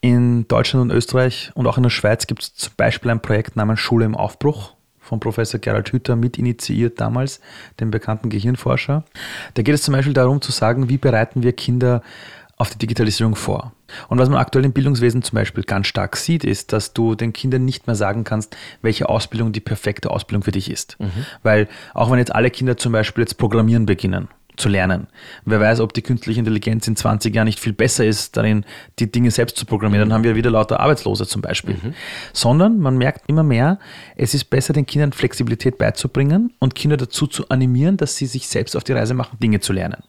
In 0.00 0.48
Deutschland 0.48 0.90
und 0.90 0.96
Österreich 0.96 1.52
und 1.54 1.68
auch 1.68 1.76
in 1.76 1.84
der 1.84 1.90
Schweiz 1.90 2.26
gibt 2.26 2.42
es 2.42 2.54
zum 2.56 2.72
Beispiel 2.76 3.12
ein 3.12 3.22
Projekt 3.22 3.54
namens 3.54 3.78
Schule 3.78 4.04
im 4.04 4.16
Aufbruch 4.16 4.72
von 4.98 5.20
Professor 5.20 5.60
Gerald 5.60 5.92
Hüther 5.92 6.16
mit 6.16 6.36
initiiert 6.36 7.00
damals, 7.00 7.40
dem 7.78 7.92
bekannten 7.92 8.28
Gehirnforscher. 8.28 9.04
Da 9.54 9.62
geht 9.62 9.74
es 9.74 9.82
zum 9.82 9.94
Beispiel 9.94 10.14
darum 10.14 10.40
zu 10.40 10.50
sagen, 10.50 10.88
wie 10.88 10.98
bereiten 10.98 11.44
wir 11.44 11.52
Kinder 11.52 12.02
auf 12.56 12.70
die 12.70 12.78
Digitalisierung 12.78 13.34
vor. 13.34 13.72
Und 14.08 14.18
was 14.18 14.28
man 14.28 14.38
aktuell 14.38 14.64
im 14.64 14.72
Bildungswesen 14.72 15.22
zum 15.22 15.36
Beispiel 15.36 15.64
ganz 15.64 15.86
stark 15.86 16.16
sieht, 16.16 16.44
ist, 16.44 16.72
dass 16.72 16.92
du 16.92 17.14
den 17.14 17.32
Kindern 17.32 17.64
nicht 17.64 17.86
mehr 17.86 17.96
sagen 17.96 18.24
kannst, 18.24 18.56
welche 18.82 19.08
Ausbildung 19.08 19.52
die 19.52 19.60
perfekte 19.60 20.10
Ausbildung 20.10 20.42
für 20.42 20.52
dich 20.52 20.70
ist. 20.70 20.96
Mhm. 20.98 21.10
Weil 21.42 21.68
auch 21.94 22.10
wenn 22.10 22.18
jetzt 22.18 22.34
alle 22.34 22.50
Kinder 22.50 22.76
zum 22.76 22.92
Beispiel 22.92 23.22
jetzt 23.22 23.38
Programmieren 23.38 23.86
beginnen, 23.86 24.28
zu 24.56 24.68
lernen. 24.68 25.08
Wer 25.44 25.60
weiß, 25.60 25.80
ob 25.80 25.92
die 25.94 26.02
künstliche 26.02 26.38
Intelligenz 26.38 26.86
in 26.86 26.96
20 26.96 27.34
Jahren 27.34 27.46
nicht 27.46 27.58
viel 27.58 27.72
besser 27.72 28.04
ist, 28.04 28.36
darin 28.36 28.64
die 28.98 29.10
Dinge 29.10 29.30
selbst 29.30 29.56
zu 29.56 29.66
programmieren. 29.66 30.08
Dann 30.08 30.14
haben 30.14 30.24
wir 30.24 30.36
wieder 30.36 30.50
lauter 30.50 30.80
Arbeitslose 30.80 31.26
zum 31.26 31.42
Beispiel. 31.42 31.74
Mhm. 31.74 31.94
Sondern 32.32 32.78
man 32.78 32.96
merkt 32.96 33.28
immer 33.28 33.42
mehr, 33.42 33.78
es 34.16 34.34
ist 34.34 34.44
besser, 34.44 34.72
den 34.72 34.86
Kindern 34.86 35.12
Flexibilität 35.12 35.78
beizubringen 35.78 36.52
und 36.60 36.74
Kinder 36.74 36.96
dazu 36.96 37.26
zu 37.26 37.48
animieren, 37.48 37.96
dass 37.96 38.16
sie 38.16 38.26
sich 38.26 38.48
selbst 38.48 38.76
auf 38.76 38.84
die 38.84 38.92
Reise 38.92 39.14
machen, 39.14 39.38
Dinge 39.40 39.60
zu 39.60 39.72
lernen. 39.72 40.02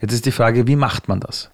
Jetzt 0.00 0.12
ist 0.12 0.26
die 0.26 0.32
Frage, 0.32 0.66
wie 0.66 0.76
macht 0.76 1.08
man 1.08 1.20
das? 1.20 1.50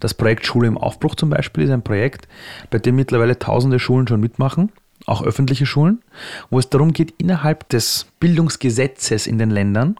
Das 0.00 0.14
Projekt 0.14 0.46
Schule 0.46 0.68
im 0.68 0.78
Aufbruch 0.78 1.14
zum 1.14 1.30
Beispiel 1.30 1.64
ist 1.64 1.70
ein 1.70 1.82
Projekt, 1.82 2.28
bei 2.70 2.78
dem 2.78 2.96
mittlerweile 2.96 3.38
tausende 3.38 3.78
Schulen 3.78 4.06
schon 4.06 4.20
mitmachen, 4.20 4.72
auch 5.06 5.22
öffentliche 5.22 5.66
Schulen, 5.66 6.02
wo 6.50 6.58
es 6.58 6.70
darum 6.70 6.92
geht, 6.92 7.14
innerhalb 7.18 7.68
des 7.68 8.06
Bildungsgesetzes 8.20 9.26
in 9.26 9.38
den 9.38 9.50
Ländern 9.50 9.96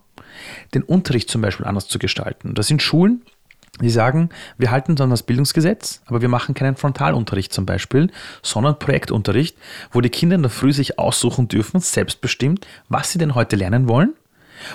den 0.75 0.83
Unterricht 0.83 1.31
zum 1.31 1.43
Beispiel 1.43 1.67
anders 1.67 1.89
zu 1.89 1.99
gestalten. 1.99 2.55
Das 2.55 2.67
sind 2.67 2.83
Schulen, 2.83 3.23
die 3.81 3.91
sagen, 3.91 4.31
wir 4.57 4.71
halten 4.71 4.93
uns 4.93 5.01
an 5.01 5.11
das 5.11 5.25
Bildungsgesetz, 5.25 6.01
aber 6.07 6.21
wir 6.21 6.29
machen 6.29 6.55
keinen 6.55 6.77
Frontalunterricht 6.77 7.53
zum 7.53 7.67
Beispiel, 7.67 8.11
sondern 8.43 8.79
Projektunterricht, 8.79 9.57
wo 9.91 10.01
die 10.01 10.11
Kinder 10.11 10.37
in 10.37 10.43
der 10.43 10.51
Früh 10.51 10.73
sich 10.73 10.99
aussuchen 10.99 11.49
dürfen, 11.49 11.81
selbstbestimmt, 11.81 12.67
was 12.89 13.11
sie 13.11 13.19
denn 13.19 13.35
heute 13.35 13.57
lernen 13.57 13.89
wollen 13.89 14.15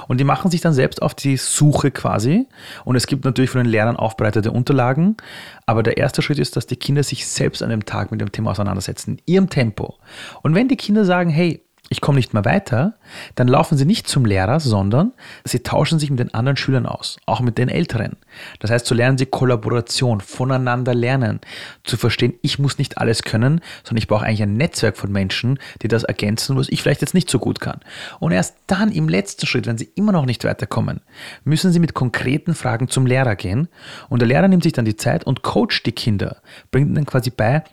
und 0.08 0.20
die 0.20 0.24
machen 0.24 0.52
sich 0.52 0.62
dann 0.62 0.74
selbst 0.74 1.02
auf 1.02 1.14
die 1.14 1.38
Suche 1.38 1.92
quasi. 1.92 2.48
Und 2.86 2.96
es 2.96 3.08
gibt 3.08 3.26
natürlich 3.26 3.50
von 3.50 3.64
den 3.64 3.70
Lehrern 3.70 3.96
aufbereitete 3.96 4.52
Unterlagen. 4.52 5.18
Aber 5.66 5.84
der 5.84 5.98
erste 5.98 6.22
Schritt 6.22 6.40
ist, 6.40 6.56
dass 6.56 6.68
die 6.68 6.76
Kinder 6.76 7.04
sich 7.04 7.28
selbst 7.28 7.62
an 7.64 7.70
dem 7.70 7.86
Tag 7.86 8.12
mit 8.12 8.22
dem 8.22 8.32
Thema 8.32 8.52
auseinandersetzen, 8.52 9.18
in 9.18 9.34
ihrem 9.34 9.50
Tempo. 9.50 9.96
Und 10.42 10.56
wenn 10.56 10.68
die 10.68 10.78
Kinder 10.78 11.06
sagen, 11.06 11.30
hey, 11.30 11.64
ich 11.90 12.02
komme 12.02 12.18
nicht 12.18 12.34
mehr 12.34 12.46
weiter, 12.46 12.94
dann 13.36 13.48
laufen 13.48 13.78
sie 13.78 13.86
nicht 13.86 14.08
zum 14.08 14.26
Lehrer, 14.26 14.60
sondern 14.60 15.12
sie 15.44 15.60
tauschen 15.60 15.98
sich 15.98 16.12
mit 16.12 16.20
den 16.20 16.34
anderen 16.34 16.56
Schülern 16.56 16.86
aus, 16.86 17.18
auch 17.26 17.42
mit 17.42 17.58
den 17.58 17.68
Älteren. 17.68 18.16
Das 18.60 18.70
heißt, 18.70 18.86
so 18.86 18.94
lernen 18.94 19.18
sie 19.18 19.26
Kollaboration, 19.26 20.22
voneinander 20.22 20.94
lernen, 20.94 21.40
zu 21.84 21.98
verstehen, 21.98 22.36
ich 22.44 22.60
muss 22.60 22.78
nicht 22.78 23.00
alles 23.00 23.24
können, 23.24 23.62
sondern 23.84 23.98
ich 23.98 24.08
brauche 24.08 24.26
eigentlich 24.26 24.44
ein 24.44 24.54
Netzwerk 24.54 24.98
von 24.98 25.12
Menschen, 25.12 25.58
die 25.82 25.88
das 25.88 26.04
ergänzen, 26.04 26.56
was 26.56 26.70
ich 26.70 26.84
vielleicht 26.84 27.02
jetzt 27.02 27.16
nicht 27.16 27.30
so 27.30 27.40
gut 27.40 27.60
kann. 27.60 27.80
Und 28.20 28.32
erst 28.32 28.56
dann 28.68 28.92
im 28.92 29.10
letzten 29.10 29.48
Schritt, 29.48 29.66
wenn 29.66 29.80
sie 29.80 29.90
immer 29.96 30.12
noch 30.12 30.26
nicht 30.26 30.44
weiterkommen, 30.44 31.02
müssen 31.44 31.72
sie 31.72 31.80
mit 31.80 31.96
konkreten 31.96 32.54
Fragen 32.54 32.88
zum 32.88 33.08
Lehrer 33.08 33.36
gehen 33.36 33.68
und 34.10 34.20
der 34.20 34.28
Lehrer 34.28 34.48
nimmt 34.48 34.64
sich 34.64 34.74
dann 34.74 34.86
die 34.86 34.96
Zeit 34.96 35.26
und 35.26 35.42
coacht 35.42 35.86
die 35.86 35.92
Kinder, 35.92 36.38
bringt 36.70 36.90
ihnen 36.90 37.06
quasi 37.08 37.32
bei, 37.32 37.64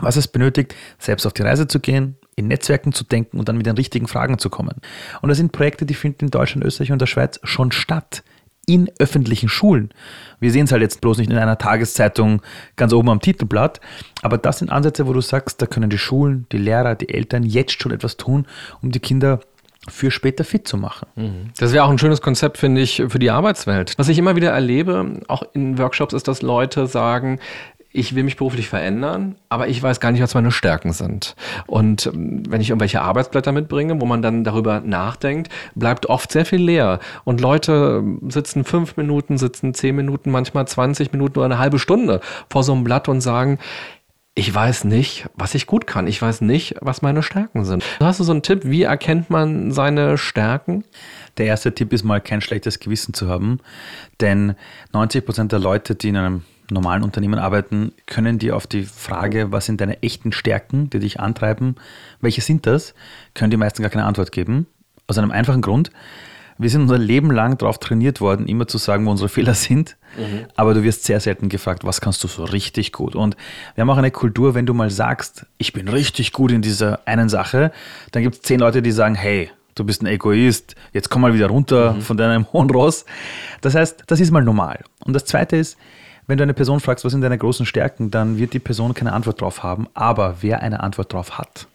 was 0.00 0.16
es 0.16 0.28
benötigt, 0.28 0.74
selbst 0.98 1.26
auf 1.26 1.32
die 1.32 1.42
Reise 1.42 1.66
zu 1.66 1.80
gehen, 1.80 2.16
in 2.36 2.48
Netzwerken 2.48 2.92
zu 2.92 3.04
denken 3.04 3.38
und 3.38 3.48
dann 3.48 3.56
mit 3.56 3.66
den 3.66 3.76
richtigen 3.76 4.08
Fragen 4.08 4.38
zu 4.38 4.50
kommen. 4.50 4.76
Und 5.22 5.28
das 5.28 5.38
sind 5.38 5.52
Projekte, 5.52 5.86
die 5.86 5.94
finden 5.94 6.26
in 6.26 6.30
Deutschland, 6.30 6.64
Österreich 6.64 6.92
und 6.92 7.00
der 7.00 7.06
Schweiz 7.06 7.40
schon 7.42 7.72
statt. 7.72 8.22
In 8.66 8.90
öffentlichen 8.98 9.50
Schulen. 9.50 9.90
Wir 10.40 10.50
sehen 10.50 10.64
es 10.64 10.72
halt 10.72 10.80
jetzt 10.80 11.02
bloß 11.02 11.18
nicht 11.18 11.30
in 11.30 11.36
einer 11.36 11.58
Tageszeitung 11.58 12.40
ganz 12.76 12.94
oben 12.94 13.10
am 13.10 13.20
Titelblatt, 13.20 13.78
aber 14.22 14.38
das 14.38 14.60
sind 14.60 14.70
Ansätze, 14.70 15.06
wo 15.06 15.12
du 15.12 15.20
sagst, 15.20 15.60
da 15.60 15.66
können 15.66 15.90
die 15.90 15.98
Schulen, 15.98 16.46
die 16.50 16.56
Lehrer, 16.56 16.94
die 16.94 17.10
Eltern 17.10 17.42
jetzt 17.42 17.82
schon 17.82 17.92
etwas 17.92 18.16
tun, 18.16 18.46
um 18.80 18.90
die 18.90 19.00
Kinder 19.00 19.40
für 19.88 20.10
später 20.10 20.44
fit 20.44 20.66
zu 20.66 20.76
machen. 20.76 21.08
Mhm. 21.16 21.50
Das 21.58 21.72
wäre 21.72 21.84
auch 21.84 21.90
ein 21.90 21.98
schönes 21.98 22.22
Konzept, 22.22 22.58
finde 22.58 22.80
ich, 22.80 23.02
für 23.08 23.18
die 23.18 23.30
Arbeitswelt. 23.30 23.94
Was 23.98 24.08
ich 24.08 24.18
immer 24.18 24.36
wieder 24.36 24.50
erlebe, 24.50 25.20
auch 25.28 25.42
in 25.52 25.78
Workshops, 25.78 26.14
ist, 26.14 26.26
dass 26.26 26.42
Leute 26.42 26.86
sagen, 26.86 27.38
ich 27.94 28.16
will 28.16 28.24
mich 28.24 28.36
beruflich 28.36 28.68
verändern, 28.68 29.36
aber 29.48 29.68
ich 29.68 29.80
weiß 29.80 30.00
gar 30.00 30.10
nicht, 30.10 30.20
was 30.20 30.34
meine 30.34 30.50
Stärken 30.50 30.92
sind. 30.92 31.36
Und 31.66 32.06
ähm, 32.06 32.42
wenn 32.48 32.60
ich 32.60 32.70
irgendwelche 32.70 33.00
Arbeitsblätter 33.00 33.52
mitbringe, 33.52 34.00
wo 34.00 34.04
man 34.04 34.20
dann 34.20 34.42
darüber 34.42 34.80
nachdenkt, 34.80 35.48
bleibt 35.76 36.06
oft 36.06 36.32
sehr 36.32 36.44
viel 36.44 36.60
leer. 36.60 36.98
Und 37.22 37.40
Leute 37.40 38.02
sitzen 38.28 38.64
fünf 38.64 38.96
Minuten, 38.96 39.38
sitzen 39.38 39.74
zehn 39.74 39.94
Minuten, 39.94 40.32
manchmal 40.32 40.66
20 40.66 41.12
Minuten 41.12 41.38
oder 41.38 41.46
eine 41.46 41.58
halbe 41.58 41.78
Stunde 41.78 42.20
vor 42.50 42.64
so 42.64 42.72
einem 42.72 42.82
Blatt 42.82 43.08
und 43.08 43.20
sagen, 43.20 43.60
ich 44.34 44.52
weiß 44.52 44.82
nicht, 44.82 45.26
was 45.36 45.54
ich 45.54 45.68
gut 45.68 45.86
kann. 45.86 46.08
Ich 46.08 46.20
weiß 46.20 46.40
nicht, 46.40 46.74
was 46.80 47.00
meine 47.00 47.22
Stärken 47.22 47.64
sind. 47.64 47.84
Hast 48.00 48.18
du 48.18 48.24
so 48.24 48.32
einen 48.32 48.42
Tipp, 48.42 48.62
wie 48.64 48.82
erkennt 48.82 49.30
man 49.30 49.70
seine 49.70 50.18
Stärken? 50.18 50.82
Der 51.38 51.46
erste 51.46 51.72
Tipp 51.72 51.92
ist 51.92 52.02
mal 52.02 52.20
kein 52.20 52.40
schlechtes 52.40 52.80
Gewissen 52.80 53.14
zu 53.14 53.28
haben, 53.28 53.60
denn 54.20 54.56
90 54.92 55.24
Prozent 55.24 55.52
der 55.52 55.60
Leute, 55.60 55.94
die 55.94 56.08
in 56.08 56.16
einem 56.16 56.42
normalen 56.70 57.02
Unternehmen 57.02 57.38
arbeiten, 57.38 57.92
können 58.06 58.38
die 58.38 58.52
auf 58.52 58.66
die 58.66 58.84
Frage, 58.84 59.52
was 59.52 59.66
sind 59.66 59.80
deine 59.80 60.02
echten 60.02 60.32
Stärken, 60.32 60.90
die 60.90 60.98
dich 60.98 61.20
antreiben, 61.20 61.76
welche 62.20 62.40
sind 62.40 62.66
das, 62.66 62.94
können 63.34 63.50
die 63.50 63.56
meisten 63.56 63.82
gar 63.82 63.90
keine 63.90 64.06
Antwort 64.06 64.32
geben. 64.32 64.66
Aus 65.06 65.18
einem 65.18 65.30
einfachen 65.30 65.60
Grund. 65.60 65.90
Wir 66.56 66.70
sind 66.70 66.82
unser 66.82 66.98
Leben 66.98 67.30
lang 67.30 67.58
darauf 67.58 67.78
trainiert 67.78 68.20
worden, 68.20 68.46
immer 68.46 68.68
zu 68.68 68.78
sagen, 68.78 69.04
wo 69.04 69.10
unsere 69.10 69.28
Fehler 69.28 69.54
sind. 69.54 69.96
Mhm. 70.16 70.46
Aber 70.54 70.72
du 70.72 70.82
wirst 70.82 71.04
sehr 71.04 71.20
selten 71.20 71.48
gefragt, 71.48 71.84
was 71.84 72.00
kannst 72.00 72.22
du 72.22 72.28
so 72.28 72.44
richtig 72.44 72.92
gut? 72.92 73.16
Und 73.16 73.36
wir 73.74 73.82
haben 73.82 73.90
auch 73.90 73.98
eine 73.98 74.12
Kultur, 74.12 74.54
wenn 74.54 74.64
du 74.64 74.72
mal 74.72 74.90
sagst, 74.90 75.46
ich 75.58 75.72
bin 75.72 75.88
richtig 75.88 76.32
gut 76.32 76.52
in 76.52 76.62
dieser 76.62 77.06
einen 77.06 77.28
Sache, 77.28 77.72
dann 78.12 78.22
gibt 78.22 78.36
es 78.36 78.42
zehn 78.42 78.60
Leute, 78.60 78.82
die 78.82 78.92
sagen, 78.92 79.16
hey, 79.16 79.50
du 79.74 79.84
bist 79.84 80.02
ein 80.02 80.06
Egoist, 80.06 80.76
jetzt 80.92 81.10
komm 81.10 81.22
mal 81.22 81.34
wieder 81.34 81.48
runter 81.48 81.94
mhm. 81.94 82.02
von 82.02 82.16
deinem 82.16 82.46
hohen 82.52 82.70
Ross. 82.70 83.04
Das 83.60 83.74
heißt, 83.74 84.04
das 84.06 84.20
ist 84.20 84.30
mal 84.30 84.44
normal. 84.44 84.84
Und 85.04 85.14
das 85.14 85.24
Zweite 85.24 85.56
ist, 85.56 85.76
wenn 86.26 86.38
du 86.38 86.42
eine 86.42 86.54
Person 86.54 86.80
fragst, 86.80 87.04
was 87.04 87.12
sind 87.12 87.20
deine 87.20 87.38
großen 87.38 87.66
Stärken, 87.66 88.10
dann 88.10 88.38
wird 88.38 88.52
die 88.52 88.58
Person 88.58 88.94
keine 88.94 89.12
Antwort 89.12 89.40
drauf 89.40 89.62
haben. 89.62 89.88
Aber 89.94 90.36
wer 90.40 90.62
eine 90.62 90.80
Antwort 90.80 91.12
drauf 91.12 91.38
hat, 91.38 91.66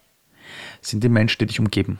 sind 0.82 1.04
die 1.04 1.10
Menschen, 1.10 1.38
die 1.40 1.46
dich 1.46 1.60
umgeben. 1.60 2.00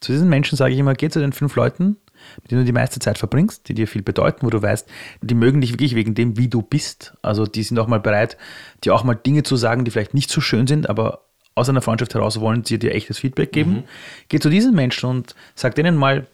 Zu 0.00 0.12
diesen 0.12 0.28
Menschen 0.28 0.56
sage 0.56 0.74
ich 0.74 0.78
immer, 0.78 0.94
geh 0.94 1.08
zu 1.08 1.18
den 1.18 1.32
fünf 1.32 1.56
Leuten, 1.56 1.96
mit 2.42 2.50
denen 2.50 2.62
du 2.62 2.66
die 2.66 2.72
meiste 2.72 3.00
Zeit 3.00 3.18
verbringst, 3.18 3.68
die 3.68 3.74
dir 3.74 3.88
viel 3.88 4.02
bedeuten, 4.02 4.46
wo 4.46 4.50
du 4.50 4.62
weißt, 4.62 4.88
die 5.22 5.34
mögen 5.34 5.60
dich 5.60 5.72
wirklich 5.72 5.94
wegen 5.94 6.14
dem, 6.14 6.36
wie 6.36 6.48
du 6.48 6.62
bist. 6.62 7.14
Also 7.22 7.46
die 7.46 7.62
sind 7.62 7.78
auch 7.78 7.88
mal 7.88 8.00
bereit, 8.00 8.36
dir 8.84 8.94
auch 8.94 9.04
mal 9.04 9.14
Dinge 9.14 9.42
zu 9.42 9.56
sagen, 9.56 9.84
die 9.84 9.90
vielleicht 9.90 10.14
nicht 10.14 10.30
so 10.30 10.40
schön 10.40 10.66
sind, 10.66 10.88
aber 10.88 11.24
aus 11.54 11.68
einer 11.68 11.82
Freundschaft 11.82 12.14
heraus 12.14 12.40
wollen 12.40 12.64
sie 12.64 12.78
dir 12.78 12.94
echtes 12.94 13.18
Feedback 13.18 13.50
geben. 13.52 13.72
Mhm. 13.72 13.84
Geh 14.28 14.38
zu 14.38 14.48
diesen 14.48 14.74
Menschen 14.74 15.10
und 15.10 15.34
sag 15.56 15.74
denen 15.74 15.96
mal, 15.96 16.28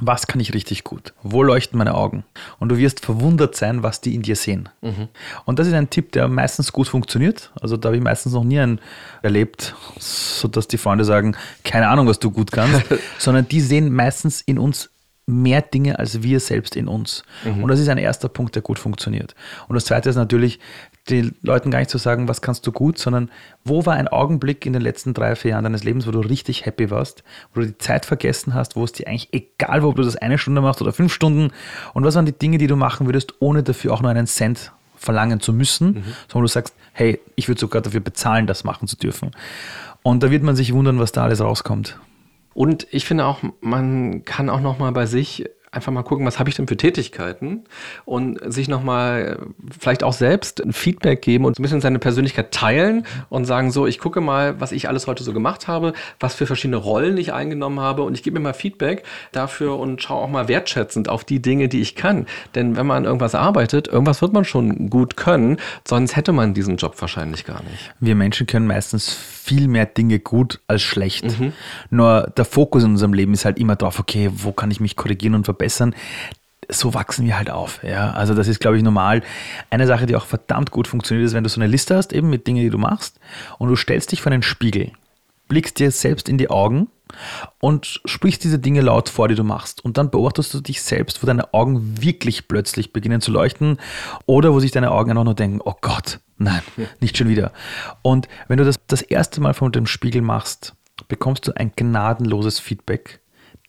was 0.00 0.26
kann 0.26 0.40
ich 0.40 0.54
richtig 0.54 0.84
gut? 0.84 1.12
Wo 1.22 1.42
leuchten 1.42 1.78
meine 1.78 1.94
Augen? 1.94 2.24
Und 2.58 2.70
du 2.70 2.78
wirst 2.78 3.04
verwundert 3.04 3.54
sein, 3.54 3.82
was 3.82 4.00
die 4.00 4.14
in 4.14 4.22
dir 4.22 4.36
sehen. 4.36 4.68
Mhm. 4.80 5.08
Und 5.44 5.58
das 5.58 5.66
ist 5.66 5.74
ein 5.74 5.90
Tipp, 5.90 6.12
der 6.12 6.28
meistens 6.28 6.72
gut 6.72 6.88
funktioniert. 6.88 7.52
Also 7.60 7.76
da 7.76 7.88
habe 7.88 7.96
ich 7.96 8.02
meistens 8.02 8.32
noch 8.32 8.44
nie 8.44 8.60
einen 8.60 8.80
erlebt, 9.22 9.74
sodass 9.98 10.68
die 10.68 10.78
Freunde 10.78 11.04
sagen, 11.04 11.36
keine 11.64 11.88
Ahnung, 11.88 12.06
was 12.06 12.18
du 12.18 12.30
gut 12.30 12.52
kannst, 12.52 12.82
sondern 13.18 13.48
die 13.48 13.60
sehen 13.60 13.92
meistens 13.92 14.40
in 14.40 14.58
uns 14.58 14.90
mehr 15.30 15.62
Dinge 15.62 15.98
als 15.98 16.22
wir 16.22 16.40
selbst 16.40 16.76
in 16.76 16.88
uns. 16.88 17.22
Mhm. 17.44 17.62
Und 17.62 17.70
das 17.70 17.80
ist 17.80 17.88
ein 17.88 17.98
erster 17.98 18.28
Punkt, 18.28 18.54
der 18.54 18.62
gut 18.62 18.78
funktioniert. 18.78 19.34
Und 19.68 19.74
das 19.74 19.84
zweite 19.84 20.08
ist 20.08 20.16
natürlich, 20.16 20.58
den 21.08 21.34
Leuten 21.42 21.70
gar 21.70 21.78
nicht 21.78 21.90
zu 21.90 21.98
sagen, 21.98 22.28
was 22.28 22.42
kannst 22.42 22.66
du 22.66 22.72
gut, 22.72 22.98
sondern 22.98 23.30
wo 23.64 23.86
war 23.86 23.94
ein 23.94 24.08
Augenblick 24.08 24.66
in 24.66 24.72
den 24.72 24.82
letzten 24.82 25.14
drei, 25.14 25.34
vier 25.34 25.52
Jahren 25.52 25.64
deines 25.64 25.82
Lebens, 25.82 26.06
wo 26.06 26.10
du 26.10 26.20
richtig 26.20 26.66
happy 26.66 26.90
warst, 26.90 27.24
wo 27.54 27.60
du 27.60 27.68
die 27.68 27.78
Zeit 27.78 28.06
vergessen 28.06 28.54
hast, 28.54 28.76
wo 28.76 28.84
es 28.84 28.92
dir 28.92 29.08
eigentlich 29.08 29.28
egal 29.32 29.82
war, 29.82 29.88
ob 29.88 29.96
du 29.96 30.02
das 30.02 30.16
eine 30.16 30.38
Stunde 30.38 30.60
machst 30.60 30.82
oder 30.82 30.92
fünf 30.92 31.12
Stunden 31.12 31.52
und 31.94 32.04
was 32.04 32.14
waren 32.14 32.26
die 32.26 32.38
Dinge, 32.38 32.58
die 32.58 32.66
du 32.66 32.76
machen 32.76 33.06
würdest, 33.06 33.34
ohne 33.40 33.62
dafür 33.62 33.92
auch 33.92 34.02
nur 34.02 34.10
einen 34.10 34.26
Cent 34.26 34.72
verlangen 34.96 35.40
zu 35.40 35.52
müssen, 35.52 35.86
mhm. 35.86 36.04
sondern 36.28 36.42
du 36.42 36.48
sagst, 36.48 36.74
hey, 36.92 37.18
ich 37.34 37.48
würde 37.48 37.60
sogar 37.60 37.80
dafür 37.80 38.00
bezahlen, 38.00 38.46
das 38.46 38.64
machen 38.64 38.86
zu 38.86 38.96
dürfen. 38.96 39.30
Und 40.02 40.22
da 40.22 40.30
wird 40.30 40.42
man 40.42 40.56
sich 40.56 40.72
wundern, 40.72 40.98
was 40.98 41.12
da 41.12 41.24
alles 41.24 41.40
rauskommt. 41.40 41.98
Und 42.60 42.86
ich 42.90 43.06
finde 43.06 43.24
auch, 43.24 43.38
man 43.62 44.22
kann 44.26 44.50
auch 44.50 44.60
noch 44.60 44.78
mal 44.78 44.92
bei 44.92 45.06
sich 45.06 45.46
einfach 45.72 45.92
mal 45.92 46.02
gucken, 46.02 46.26
was 46.26 46.40
habe 46.40 46.50
ich 46.50 46.56
denn 46.56 46.66
für 46.66 46.76
Tätigkeiten 46.76 47.62
und 48.04 48.40
sich 48.52 48.66
nochmal 48.66 49.38
vielleicht 49.78 50.02
auch 50.02 50.12
selbst 50.12 50.60
ein 50.60 50.72
Feedback 50.72 51.22
geben 51.22 51.44
und 51.44 51.58
ein 51.58 51.62
bisschen 51.62 51.80
seine 51.80 52.00
Persönlichkeit 52.00 52.50
teilen 52.50 53.06
und 53.28 53.44
sagen 53.44 53.70
so, 53.70 53.86
ich 53.86 54.00
gucke 54.00 54.20
mal, 54.20 54.60
was 54.60 54.72
ich 54.72 54.88
alles 54.88 55.06
heute 55.06 55.22
so 55.22 55.32
gemacht 55.32 55.68
habe, 55.68 55.92
was 56.18 56.34
für 56.34 56.46
verschiedene 56.46 56.76
Rollen 56.76 57.16
ich 57.18 57.32
eingenommen 57.32 57.78
habe 57.78 58.02
und 58.02 58.14
ich 58.14 58.24
gebe 58.24 58.38
mir 58.38 58.42
mal 58.42 58.52
Feedback 58.52 59.04
dafür 59.30 59.78
und 59.78 60.02
schaue 60.02 60.22
auch 60.24 60.28
mal 60.28 60.48
wertschätzend 60.48 61.08
auf 61.08 61.22
die 61.22 61.40
Dinge, 61.40 61.68
die 61.68 61.80
ich 61.80 61.94
kann. 61.94 62.26
Denn 62.56 62.76
wenn 62.76 62.86
man 62.86 62.98
an 62.98 63.04
irgendwas 63.04 63.36
arbeitet, 63.36 63.86
irgendwas 63.86 64.22
wird 64.22 64.32
man 64.32 64.44
schon 64.44 64.90
gut 64.90 65.16
können, 65.16 65.58
sonst 65.86 66.16
hätte 66.16 66.32
man 66.32 66.52
diesen 66.52 66.78
Job 66.78 67.00
wahrscheinlich 67.00 67.44
gar 67.44 67.62
nicht. 67.62 67.94
Wir 68.00 68.16
Menschen 68.16 68.48
können 68.48 68.66
meistens 68.66 69.14
viel 69.14 69.68
mehr 69.68 69.86
Dinge 69.86 70.18
gut 70.18 70.60
als 70.66 70.82
schlecht. 70.82 71.38
Mhm. 71.38 71.52
Nur 71.90 72.32
der 72.36 72.44
Fokus 72.44 72.82
in 72.82 72.90
unserem 72.90 73.12
Leben 73.12 73.34
ist 73.34 73.44
halt 73.44 73.58
immer 73.58 73.76
drauf, 73.76 74.00
okay, 74.00 74.30
wo 74.32 74.50
kann 74.50 74.72
ich 74.72 74.80
mich 74.80 74.96
korrigieren 74.96 75.36
und 75.36 75.44
verbessern? 75.44 75.59
So 76.68 76.94
wachsen 76.94 77.26
wir 77.26 77.36
halt 77.36 77.50
auf. 77.50 77.82
Ja? 77.82 78.12
Also 78.12 78.34
das 78.34 78.48
ist, 78.48 78.60
glaube 78.60 78.76
ich, 78.76 78.82
normal. 78.82 79.22
Eine 79.70 79.86
Sache, 79.86 80.06
die 80.06 80.16
auch 80.16 80.26
verdammt 80.26 80.70
gut 80.70 80.88
funktioniert, 80.88 81.26
ist, 81.26 81.34
wenn 81.34 81.44
du 81.44 81.50
so 81.50 81.60
eine 81.60 81.70
Liste 81.70 81.96
hast, 81.96 82.12
eben 82.12 82.30
mit 82.30 82.46
Dingen, 82.46 82.62
die 82.62 82.70
du 82.70 82.78
machst, 82.78 83.18
und 83.58 83.68
du 83.68 83.76
stellst 83.76 84.12
dich 84.12 84.22
vor 84.22 84.32
einen 84.32 84.42
Spiegel, 84.42 84.92
blickst 85.48 85.78
dir 85.78 85.90
selbst 85.90 86.28
in 86.28 86.38
die 86.38 86.50
Augen 86.50 86.88
und 87.58 88.00
sprichst 88.04 88.44
diese 88.44 88.58
Dinge 88.58 88.82
laut 88.82 89.08
vor, 89.08 89.28
die 89.28 89.34
du 89.34 89.44
machst. 89.44 89.84
Und 89.84 89.98
dann 89.98 90.10
beobachtest 90.10 90.54
du 90.54 90.60
dich 90.60 90.82
selbst, 90.82 91.22
wo 91.22 91.26
deine 91.26 91.52
Augen 91.52 92.00
wirklich 92.00 92.46
plötzlich 92.46 92.92
beginnen 92.92 93.20
zu 93.20 93.32
leuchten 93.32 93.78
oder 94.26 94.52
wo 94.52 94.60
sich 94.60 94.70
deine 94.70 94.92
Augen 94.92 95.10
einfach 95.10 95.24
nur 95.24 95.34
denken, 95.34 95.60
oh 95.64 95.74
Gott, 95.80 96.20
nein, 96.38 96.62
nicht 97.00 97.16
schon 97.18 97.28
wieder. 97.28 97.52
Und 98.02 98.28
wenn 98.48 98.58
du 98.58 98.64
das 98.64 98.76
das 98.86 99.02
erste 99.02 99.40
Mal 99.40 99.54
vor 99.54 99.70
dem 99.70 99.86
Spiegel 99.86 100.22
machst, 100.22 100.74
bekommst 101.08 101.48
du 101.48 101.56
ein 101.56 101.72
gnadenloses 101.74 102.60
Feedback, 102.60 103.20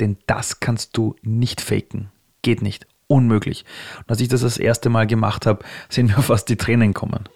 denn 0.01 0.17
das 0.27 0.59
kannst 0.59 0.97
du 0.97 1.15
nicht 1.21 1.61
faken. 1.61 2.11
Geht 2.41 2.61
nicht. 2.61 2.87
Unmöglich. 3.07 3.65
Und 3.99 4.09
als 4.09 4.21
ich 4.21 4.29
das 4.29 4.41
das 4.41 4.57
erste 4.57 4.89
Mal 4.89 5.05
gemacht 5.05 5.45
habe, 5.45 5.63
sind 5.89 6.07
mir 6.07 6.21
fast 6.21 6.49
die 6.49 6.57
Tränen 6.57 6.93
kommen. 6.93 7.29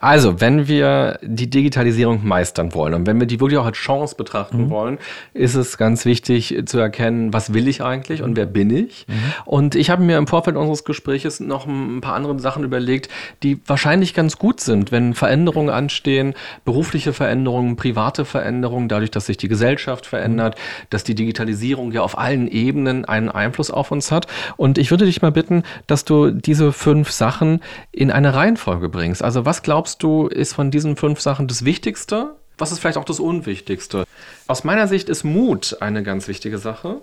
Also, 0.00 0.40
wenn 0.40 0.68
wir 0.68 1.18
die 1.22 1.50
Digitalisierung 1.50 2.26
meistern 2.26 2.74
wollen 2.74 2.94
und 2.94 3.06
wenn 3.06 3.18
wir 3.20 3.26
die 3.26 3.40
wirklich 3.40 3.58
auch 3.58 3.66
als 3.66 3.76
Chance 3.76 4.16
betrachten 4.16 4.64
mhm. 4.64 4.70
wollen, 4.70 4.98
ist 5.34 5.54
es 5.54 5.78
ganz 5.78 6.04
wichtig 6.04 6.62
zu 6.66 6.78
erkennen, 6.78 7.32
was 7.32 7.54
will 7.54 7.68
ich 7.68 7.82
eigentlich 7.82 8.22
und 8.22 8.36
wer 8.36 8.46
bin 8.46 8.70
ich. 8.70 9.06
Mhm. 9.08 9.14
Und 9.44 9.74
ich 9.74 9.90
habe 9.90 10.02
mir 10.02 10.18
im 10.18 10.26
Vorfeld 10.26 10.56
unseres 10.56 10.84
Gesprächs 10.84 11.40
noch 11.40 11.66
ein 11.66 12.00
paar 12.00 12.14
andere 12.14 12.38
Sachen 12.38 12.64
überlegt, 12.64 13.08
die 13.42 13.60
wahrscheinlich 13.66 14.14
ganz 14.14 14.38
gut 14.38 14.60
sind, 14.60 14.92
wenn 14.92 15.14
Veränderungen 15.14 15.70
anstehen, 15.70 16.34
berufliche 16.64 17.12
Veränderungen, 17.12 17.76
private 17.76 18.24
Veränderungen, 18.24 18.88
dadurch, 18.88 19.10
dass 19.10 19.26
sich 19.26 19.36
die 19.36 19.48
Gesellschaft 19.48 20.06
verändert, 20.06 20.56
mhm. 20.56 20.86
dass 20.90 21.04
die 21.04 21.14
Digitalisierung 21.14 21.92
ja 21.92 22.02
auf 22.02 22.18
allen 22.18 22.48
Ebenen 22.48 23.04
einen 23.04 23.28
Einfluss 23.28 23.70
auf 23.70 23.90
uns 23.90 24.10
hat. 24.10 24.26
Und 24.56 24.78
ich 24.78 24.90
würde 24.90 25.04
dich 25.04 25.22
mal 25.22 25.32
bitten, 25.32 25.62
dass 25.86 26.04
du 26.04 26.30
diese 26.30 26.72
fünf 26.72 27.10
Sachen 27.10 27.60
in 27.90 28.10
eine 28.10 28.34
Reihenfolge 28.34 28.88
bringst. 28.88 29.22
Also 29.22 29.44
was 29.44 29.61
glaubst 29.62 30.02
du, 30.02 30.26
ist 30.26 30.54
von 30.54 30.70
diesen 30.70 30.96
fünf 30.96 31.20
Sachen 31.20 31.48
das 31.48 31.64
Wichtigste? 31.64 32.36
Was 32.58 32.72
ist 32.72 32.78
vielleicht 32.78 32.98
auch 32.98 33.04
das 33.04 33.20
Unwichtigste? 33.20 34.04
Aus 34.46 34.64
meiner 34.64 34.86
Sicht 34.88 35.08
ist 35.08 35.24
Mut 35.24 35.78
eine 35.80 36.02
ganz 36.02 36.28
wichtige 36.28 36.58
Sache. 36.58 37.00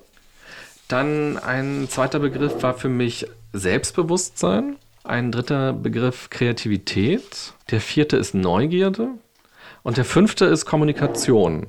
Dann 0.87 1.37
ein 1.37 1.87
zweiter 1.89 2.19
Begriff 2.19 2.63
war 2.63 2.73
für 2.73 2.89
mich 2.89 3.27
Selbstbewusstsein. 3.53 4.77
Ein 5.03 5.31
dritter 5.31 5.73
Begriff 5.73 6.29
Kreativität. 6.29 7.53
Der 7.71 7.81
vierte 7.81 8.17
ist 8.17 8.33
Neugierde. 8.33 9.09
Und 9.83 9.97
der 9.97 10.05
fünfte 10.05 10.45
ist 10.45 10.65
Kommunikation. 10.65 11.67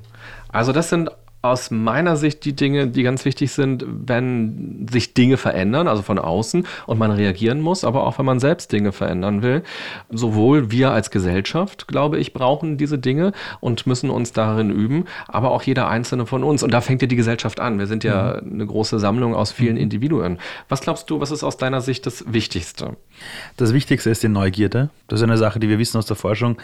Also 0.48 0.72
das 0.72 0.88
sind 0.88 1.10
aus 1.42 1.70
meiner 1.70 2.16
Sicht 2.16 2.44
die 2.44 2.54
Dinge, 2.54 2.88
die 2.88 3.02
ganz 3.02 3.24
wichtig 3.24 3.52
sind, 3.52 3.84
wenn 3.88 4.86
sich 4.90 5.14
Dinge 5.14 5.38
verändern, 5.38 5.88
also 5.88 6.02
von 6.02 6.18
außen 6.18 6.66
und 6.86 6.98
man 6.98 7.10
reagieren 7.10 7.60
muss, 7.60 7.82
aber 7.82 8.06
auch 8.06 8.18
wenn 8.18 8.26
man 8.26 8.40
selbst 8.40 8.72
Dinge 8.72 8.92
verändern 8.92 9.42
will. 9.42 9.62
Sowohl 10.10 10.70
wir 10.70 10.90
als 10.90 11.10
Gesellschaft, 11.10 11.88
glaube 11.88 12.18
ich, 12.18 12.34
brauchen 12.34 12.76
diese 12.76 12.98
Dinge 12.98 13.32
und 13.60 13.86
müssen 13.86 14.10
uns 14.10 14.32
darin 14.32 14.70
üben, 14.70 15.04
aber 15.28 15.50
auch 15.50 15.62
jeder 15.62 15.88
einzelne 15.88 16.26
von 16.26 16.44
uns. 16.44 16.62
Und 16.62 16.74
da 16.74 16.82
fängt 16.82 17.00
ja 17.00 17.08
die 17.08 17.16
Gesellschaft 17.16 17.58
an. 17.58 17.78
Wir 17.78 17.86
sind 17.86 18.04
ja 18.04 18.40
mhm. 18.42 18.52
eine 18.52 18.66
große 18.66 18.98
Sammlung 18.98 19.34
aus 19.34 19.50
vielen 19.50 19.76
mhm. 19.76 19.82
Individuen. 19.82 20.38
Was 20.68 20.82
glaubst 20.82 21.08
du, 21.08 21.20
was 21.20 21.30
ist 21.30 21.42
aus 21.42 21.56
deiner 21.56 21.80
Sicht 21.80 22.04
das 22.04 22.24
Wichtigste? 22.30 22.96
Das 23.56 23.72
Wichtigste 23.72 24.10
ist 24.10 24.22
die 24.22 24.28
Neugierde. 24.28 24.90
Das 25.08 25.20
ist 25.20 25.24
eine 25.24 25.38
Sache, 25.38 25.58
die 25.58 25.68
wir 25.70 25.78
wissen 25.78 25.96
aus 25.96 26.06
der 26.06 26.16
Forschung. 26.16 26.58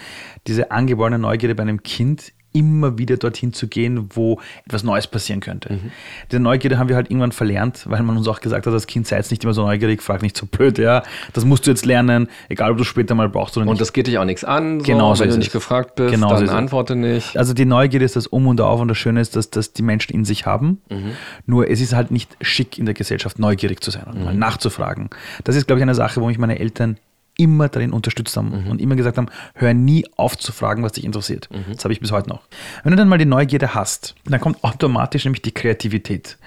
Diese 0.46 0.70
angeborene 0.70 1.18
Neugierde 1.18 1.54
bei 1.54 1.62
einem 1.62 1.82
Kind 1.82 2.32
immer 2.56 2.98
wieder 2.98 3.16
dorthin 3.16 3.52
zu 3.52 3.68
gehen, 3.68 4.08
wo 4.14 4.40
etwas 4.64 4.82
Neues 4.82 5.06
passieren 5.06 5.40
könnte. 5.40 5.74
Mhm. 5.74 5.92
Diese 6.30 6.40
Neugierde 6.40 6.78
haben 6.78 6.88
wir 6.88 6.96
halt 6.96 7.10
irgendwann 7.10 7.32
verlernt, 7.32 7.84
weil 7.86 8.02
man 8.02 8.16
uns 8.16 8.26
auch 8.28 8.40
gesagt 8.40 8.66
hat, 8.66 8.72
als 8.72 8.86
Kind 8.86 9.06
sei 9.06 9.16
jetzt 9.16 9.30
nicht 9.30 9.44
immer 9.44 9.52
so 9.52 9.62
neugierig, 9.62 10.02
frag 10.02 10.22
nicht 10.22 10.36
so 10.36 10.46
blöd, 10.46 10.78
ja, 10.78 11.02
das 11.34 11.44
musst 11.44 11.66
du 11.66 11.70
jetzt 11.70 11.84
lernen, 11.84 12.28
egal 12.48 12.72
ob 12.72 12.78
du 12.78 12.84
später 12.84 13.14
mal 13.14 13.28
brauchst 13.28 13.56
oder 13.56 13.66
nicht. 13.66 13.72
Und 13.72 13.80
das 13.80 13.92
geht 13.92 14.06
dich 14.06 14.18
auch 14.18 14.24
nichts 14.24 14.44
an, 14.44 14.80
so, 14.80 14.86
genau 14.86 15.14
so 15.14 15.22
wenn 15.22 15.30
du 15.30 15.38
nicht 15.38 15.52
gefragt 15.52 15.96
bist, 15.96 16.14
genau 16.14 16.30
dann 16.30 16.46
so 16.46 16.52
antworte 16.52 16.96
nicht. 16.96 17.36
Also 17.36 17.52
die 17.52 17.66
Neugierde 17.66 18.04
ist 18.04 18.16
das 18.16 18.26
Um 18.26 18.46
und 18.46 18.60
Auf 18.60 18.80
und 18.80 18.88
das 18.88 18.98
Schöne 18.98 19.20
ist, 19.20 19.36
dass 19.36 19.50
das 19.50 19.72
die 19.72 19.82
Menschen 19.82 20.14
in 20.14 20.24
sich 20.24 20.46
haben, 20.46 20.80
mhm. 20.88 21.12
nur 21.44 21.68
es 21.68 21.80
ist 21.80 21.94
halt 21.94 22.10
nicht 22.10 22.36
schick 22.40 22.78
in 22.78 22.86
der 22.86 22.94
Gesellschaft, 22.94 23.38
neugierig 23.38 23.82
zu 23.82 23.90
sein 23.90 24.04
und 24.04 24.18
mhm. 24.18 24.24
mal 24.24 24.34
nachzufragen. 24.34 25.10
Das 25.44 25.56
ist, 25.56 25.66
glaube 25.66 25.80
ich, 25.80 25.82
eine 25.82 25.94
Sache, 25.94 26.20
wo 26.20 26.26
mich 26.26 26.38
meine 26.38 26.58
Eltern 26.58 26.96
immer 27.38 27.68
darin 27.68 27.92
unterstützt 27.92 28.36
haben 28.36 28.64
mhm. 28.64 28.70
und 28.70 28.80
immer 28.80 28.96
gesagt 28.96 29.18
haben, 29.18 29.28
hör 29.54 29.74
nie 29.74 30.06
auf 30.16 30.36
zu 30.38 30.52
fragen, 30.52 30.82
was 30.82 30.92
dich 30.92 31.04
interessiert. 31.04 31.48
Mhm. 31.50 31.74
Das 31.74 31.84
habe 31.84 31.92
ich 31.92 32.00
bis 32.00 32.12
heute 32.12 32.28
noch. 32.28 32.42
Wenn 32.82 32.92
du 32.92 32.96
dann 32.96 33.08
mal 33.08 33.18
die 33.18 33.26
Neugierde 33.26 33.74
hast, 33.74 34.14
dann 34.24 34.40
kommt 34.40 34.64
automatisch 34.64 35.24
nämlich 35.24 35.42
die 35.42 35.52
Kreativität. 35.52 36.38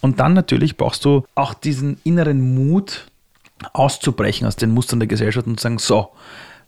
Und 0.00 0.20
dann 0.20 0.34
natürlich 0.34 0.76
brauchst 0.76 1.04
du 1.04 1.24
auch 1.34 1.54
diesen 1.54 1.98
inneren 2.04 2.54
Mut, 2.54 3.06
auszubrechen 3.72 4.46
aus 4.46 4.56
den 4.56 4.72
Mustern 4.72 5.00
der 5.00 5.06
Gesellschaft 5.06 5.46
und 5.46 5.58
zu 5.58 5.62
sagen, 5.62 5.78
so, 5.78 6.10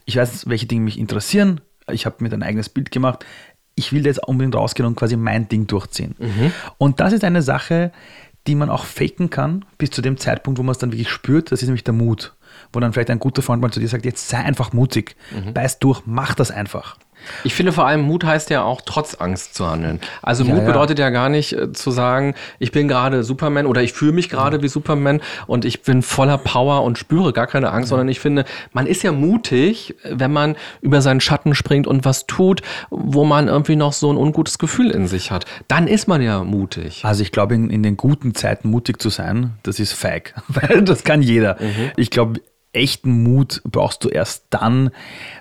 ich 0.05 0.17
weiß, 0.17 0.49
welche 0.49 0.67
Dinge 0.67 0.83
mich 0.83 0.99
interessieren, 0.99 1.61
ich 1.91 2.07
habe 2.07 2.17
mir 2.21 2.33
ein 2.33 2.43
eigenes 2.43 2.69
Bild 2.69 2.91
gemacht, 2.91 3.25
ich 3.75 3.93
will 3.93 4.07
jetzt 4.07 4.27
unbedingt 4.27 4.55
rausgehen 4.55 4.87
und 4.87 4.97
quasi 4.97 5.17
mein 5.17 5.49
Ding 5.49 5.67
durchziehen. 5.67 6.15
Mhm. 6.19 6.53
Und 6.79 7.01
das 7.01 7.13
ist 7.13 7.25
eine 7.25 7.43
Sache, 7.43 7.93
die 8.47 8.55
man 8.55 8.71
auch 8.71 8.85
faken 8.85 9.29
kann, 9.29 9.65
bis 9.77 9.91
zu 9.91 10.01
dem 10.01 10.17
Zeitpunkt, 10.17 10.59
wo 10.59 10.63
man 10.63 10.73
es 10.73 10.79
dann 10.79 10.93
wirklich 10.93 11.11
spürt, 11.11 11.53
das 11.53 11.61
ist 11.61 11.69
nämlich 11.69 11.85
der 11.85 11.95
Mut 11.95 12.36
wo 12.73 12.81
dann 12.81 12.93
vielleicht 12.93 13.11
ein 13.11 13.19
guter 13.19 13.43
Freund 13.43 13.63
mal 13.63 13.71
zu 13.71 13.81
dir 13.81 13.89
sagt, 13.89 14.05
jetzt 14.05 14.29
sei 14.29 14.39
einfach 14.39 14.73
mutig, 14.73 15.17
mhm. 15.31 15.55
beiß 15.55 15.79
durch, 15.79 16.03
mach 16.07 16.35
das 16.35 16.51
einfach. 16.51 16.97
Ich 17.45 17.55
finde 17.55 17.73
vor 17.73 17.87
allem, 17.87 18.03
Mut 18.03 18.25
heißt 18.25 18.51
ja 18.51 18.63
auch, 18.63 18.81
trotz 18.85 19.15
Angst 19.15 19.55
zu 19.55 19.69
handeln. 19.69 20.01
Also 20.23 20.45
ja, 20.45 20.51
Mut 20.51 20.63
ja. 20.63 20.67
bedeutet 20.67 20.99
ja 20.99 21.11
gar 21.11 21.29
nicht 21.29 21.53
äh, 21.53 21.73
zu 21.73 21.91
sagen, 21.91 22.35
ich 22.59 22.73
bin 22.73 22.89
gerade 22.89 23.25
Superman 23.25 23.67
oder 23.67 23.83
ich 23.83 23.93
fühle 23.93 24.13
mich 24.13 24.29
gerade 24.29 24.59
ja. 24.59 24.63
wie 24.63 24.69
Superman 24.69 25.21
und 25.47 25.65
ich 25.65 25.83
bin 25.83 26.03
voller 26.03 26.39
Power 26.39 26.83
und 26.83 26.99
spüre 26.99 27.33
gar 27.33 27.47
keine 27.47 27.71
Angst, 27.71 27.89
sondern 27.89 28.09
ich 28.09 28.21
finde, 28.21 28.45
man 28.73 28.87
ist 28.87 29.03
ja 29.03 29.13
mutig, 29.13 29.95
wenn 30.05 30.33
man 30.33 30.57
über 30.81 31.03
seinen 31.03 31.21
Schatten 31.21 31.55
springt 31.55 31.87
und 31.87 32.05
was 32.05 32.27
tut, 32.27 32.63
wo 32.91 33.25
man 33.25 33.49
irgendwie 33.49 33.77
noch 33.77 33.93
so 33.93 34.13
ein 34.13 34.17
ungutes 34.17 34.59
Gefühl 34.59 34.91
in 34.91 35.07
sich 35.07 35.31
hat. 35.31 35.45
Dann 35.69 35.89
ist 35.89 36.09
man 36.09 36.23
ja 36.23 36.45
mutig. 36.45 37.05
Also 37.05 37.23
ich 37.23 37.33
glaube, 37.33 37.55
in, 37.55 37.71
in 37.71 37.83
den 37.83 37.97
guten 37.97 38.35
Zeiten 38.35 38.69
mutig 38.69 39.01
zu 39.01 39.09
sein, 39.09 39.53
das 39.63 39.81
ist 39.81 39.93
feig, 39.93 40.35
weil 40.49 40.83
das 40.83 41.05
kann 41.05 41.23
jeder. 41.23 41.57
Mhm. 41.61 41.91
Ich 41.97 42.11
glaube, 42.11 42.41
echten 42.73 43.23
Mut 43.23 43.63
brauchst 43.65 44.05
du 44.05 44.09
erst 44.09 44.47
dann, 44.51 44.91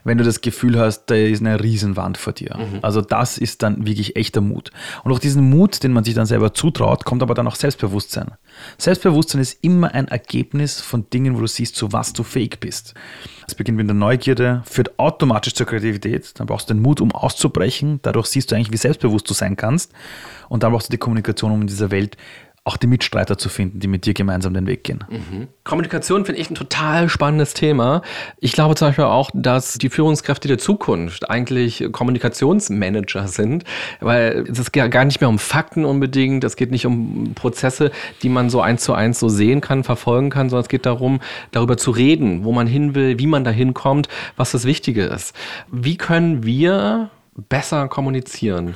wenn 0.04 0.18
du 0.18 0.24
das 0.24 0.42
Gefühl 0.42 0.80
hast, 0.80 1.08
da 1.08 1.16
ist 1.16 1.42
eine 1.42 1.62
Riesenwand 1.62 2.18
vor 2.18 2.34
dir. 2.34 2.58
Mhm. 2.58 2.80
Also 2.82 3.02
das 3.02 3.38
ist 3.38 3.62
dann 3.62 3.86
wirklich 3.86 4.16
echter 4.16 4.42
Mut. 4.42 4.72
Und 5.04 5.12
auch 5.12 5.20
diesen 5.20 5.50
Mut, 5.50 5.84
den 5.84 5.92
man 5.92 6.04
sich 6.04 6.14
dann 6.14 6.26
selber 6.26 6.54
zutraut, 6.54 7.06
kommt 7.06 7.22
aber 7.22 7.34
dann 7.34 7.48
auch 7.48 7.56
Selbstbewusstsein. 7.56 8.32
Selbstbewusstsein 8.78 9.42
ist 9.42 9.64
immer 9.64 9.94
ein 9.94 10.08
Ergebnis 10.08 10.80
von 10.82 11.10
Dingen, 11.10 11.36
wo 11.36 11.42
du 11.42 11.48
siehst, 11.48 11.76
zu 11.76 11.92
was 11.92 12.14
du 12.14 12.24
fähig 12.24 12.60
bist. 12.60 12.94
Es 13.48 13.54
beginnt 13.54 13.78
mit 13.78 13.88
der 13.88 13.96
Neugierde, 13.96 14.64
führt 14.66 14.98
automatisch 14.98 15.54
zur 15.54 15.68
Kreativität. 15.68 16.40
Dann 16.40 16.48
brauchst 16.48 16.70
du 16.70 16.74
den 16.74 16.82
Mut, 16.82 17.02
um 17.02 17.12
auszubrechen. 17.12 18.00
Dadurch 18.02 18.28
siehst 18.28 18.52
du 18.52 18.56
eigentlich, 18.56 18.72
wie 18.72 18.78
selbstbewusst 18.78 19.30
du 19.30 19.34
sein 19.34 19.56
kannst. 19.56 19.92
Und 20.50 20.64
dann 20.64 20.72
brauchst 20.72 20.88
du 20.88 20.92
die 20.92 20.98
Kommunikation, 20.98 21.52
um 21.52 21.62
in 21.62 21.68
dieser 21.68 21.92
Welt 21.92 22.18
auch 22.68 22.78
die 22.78 22.88
Mitstreiter 22.88 23.38
zu 23.38 23.48
finden, 23.48 23.80
die 23.80 23.88
mit 23.88 24.08
dir 24.08 24.16
gemeinsam 24.16 24.56
den 24.56 24.66
Weg 24.66 24.84
gehen. 24.84 25.04
Mhm. 25.08 25.48
Kommunikation 25.64 26.26
finde 26.26 26.42
ich 26.42 26.50
ein 26.50 26.56
total 26.56 27.10
spannendes 27.10 27.54
Thema. 27.54 28.02
Ich 28.40 28.54
glaube 28.54 28.74
zum 28.74 28.88
Beispiel 28.88 29.06
auch, 29.06 29.30
dass 29.36 29.76
die 29.76 29.90
Führungskräfte 29.90 30.48
der 30.48 30.58
Zukunft 30.58 31.30
eigentlich 31.30 31.86
Kommunikationsmanager 31.92 33.28
sind, 33.28 33.66
weil 34.00 34.46
es 34.50 34.72
geht 34.72 34.90
gar 34.90 35.06
nicht 35.06 35.22
mehr 35.22 35.30
um 35.30 35.38
Fakten 35.38 35.86
unbedingt, 35.86 36.44
es 36.44 36.56
geht 36.56 36.72
nicht 36.72 36.88
um 36.88 37.36
Prozesse, 37.36 37.92
die 38.24 38.30
man 38.30 38.50
so 38.50 38.62
eins 38.62 38.84
zu 38.84 38.94
eins 38.94 39.20
so 39.20 39.30
sehen 39.30 39.62
kann, 39.62 39.84
verfolgen 39.84 40.32
kann, 40.32 40.50
sondern 40.50 40.64
es 40.64 40.70
geht 40.70 40.88
darum, 40.88 41.20
darüber 41.52 41.78
zu 41.78 41.92
reden, 41.92 42.46
wo 42.46 42.52
man 42.52 42.66
hin 42.66 42.96
will, 42.96 43.20
wie 43.20 43.28
man 43.28 43.44
da 43.44 43.52
hinkommt, 43.52 44.08
was 44.38 44.52
das 44.52 44.66
Wichtige 44.66 45.04
ist. 45.04 45.36
Wie 45.72 45.98
können 45.98 46.44
wir 46.44 47.12
besser 47.36 47.88
kommunizieren? 47.90 48.76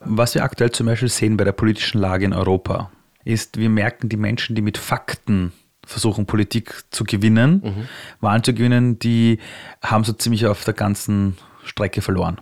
Was 0.00 0.34
wir 0.34 0.44
aktuell 0.44 0.70
zum 0.70 0.86
Beispiel 0.86 1.08
sehen 1.08 1.36
bei 1.36 1.44
der 1.44 1.52
politischen 1.52 2.00
Lage 2.00 2.24
in 2.24 2.32
Europa, 2.32 2.90
ist, 3.24 3.58
wir 3.58 3.70
merken 3.70 4.08
die 4.08 4.16
Menschen, 4.16 4.54
die 4.56 4.62
mit 4.62 4.78
Fakten 4.78 5.52
versuchen, 5.84 6.26
Politik 6.26 6.84
zu 6.90 7.04
gewinnen, 7.04 7.62
mhm. 7.64 7.88
Wahlen 8.20 8.44
zu 8.44 8.54
gewinnen, 8.54 8.98
die 8.98 9.38
haben 9.82 10.04
so 10.04 10.12
ziemlich 10.12 10.46
auf 10.46 10.64
der 10.64 10.74
ganzen 10.74 11.36
Strecke 11.64 12.02
verloren. 12.02 12.38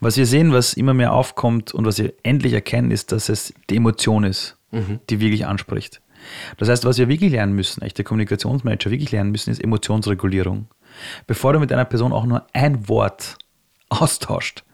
Was 0.00 0.16
wir 0.16 0.26
sehen, 0.26 0.52
was 0.52 0.74
immer 0.74 0.94
mehr 0.94 1.12
aufkommt 1.12 1.72
und 1.72 1.84
was 1.84 1.98
wir 1.98 2.12
endlich 2.22 2.52
erkennen, 2.52 2.90
ist, 2.90 3.12
dass 3.12 3.28
es 3.28 3.54
die 3.68 3.76
Emotion 3.76 4.24
ist, 4.24 4.56
mhm. 4.70 5.00
die 5.08 5.20
wirklich 5.20 5.46
anspricht. 5.46 6.00
Das 6.58 6.68
heißt, 6.68 6.84
was 6.84 6.98
wir 6.98 7.08
wirklich 7.08 7.32
lernen 7.32 7.54
müssen, 7.54 7.82
echte 7.82 8.04
Kommunikationsmanager 8.04 8.90
wirklich 8.90 9.10
lernen 9.10 9.30
müssen, 9.30 9.50
ist 9.50 9.62
Emotionsregulierung. 9.62 10.68
Bevor 11.26 11.52
du 11.52 11.60
mit 11.60 11.72
einer 11.72 11.84
Person 11.84 12.12
auch 12.12 12.26
nur 12.26 12.46
ein 12.52 12.88
Wort 12.88 13.36
austauscht, 13.88 14.64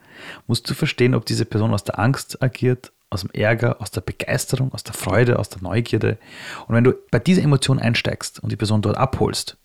musst 0.46 0.68
du 0.68 0.74
verstehen, 0.74 1.14
ob 1.14 1.24
diese 1.26 1.44
Person 1.44 1.72
aus 1.72 1.84
der 1.84 1.98
Angst 1.98 2.42
agiert, 2.42 2.92
aus 3.10 3.20
dem 3.20 3.30
Ärger, 3.30 3.80
aus 3.80 3.90
der 3.90 4.00
Begeisterung, 4.00 4.72
aus 4.72 4.84
der 4.84 4.94
Freude, 4.94 5.38
aus 5.38 5.48
der 5.48 5.62
Neugierde. 5.62 6.18
Und 6.66 6.74
wenn 6.74 6.84
du 6.84 6.94
bei 7.10 7.18
dieser 7.18 7.42
Emotion 7.42 7.78
einsteigst 7.78 8.40
und 8.40 8.50
die 8.50 8.56
Person 8.56 8.82
dort 8.82 8.96
abholst 8.96 9.56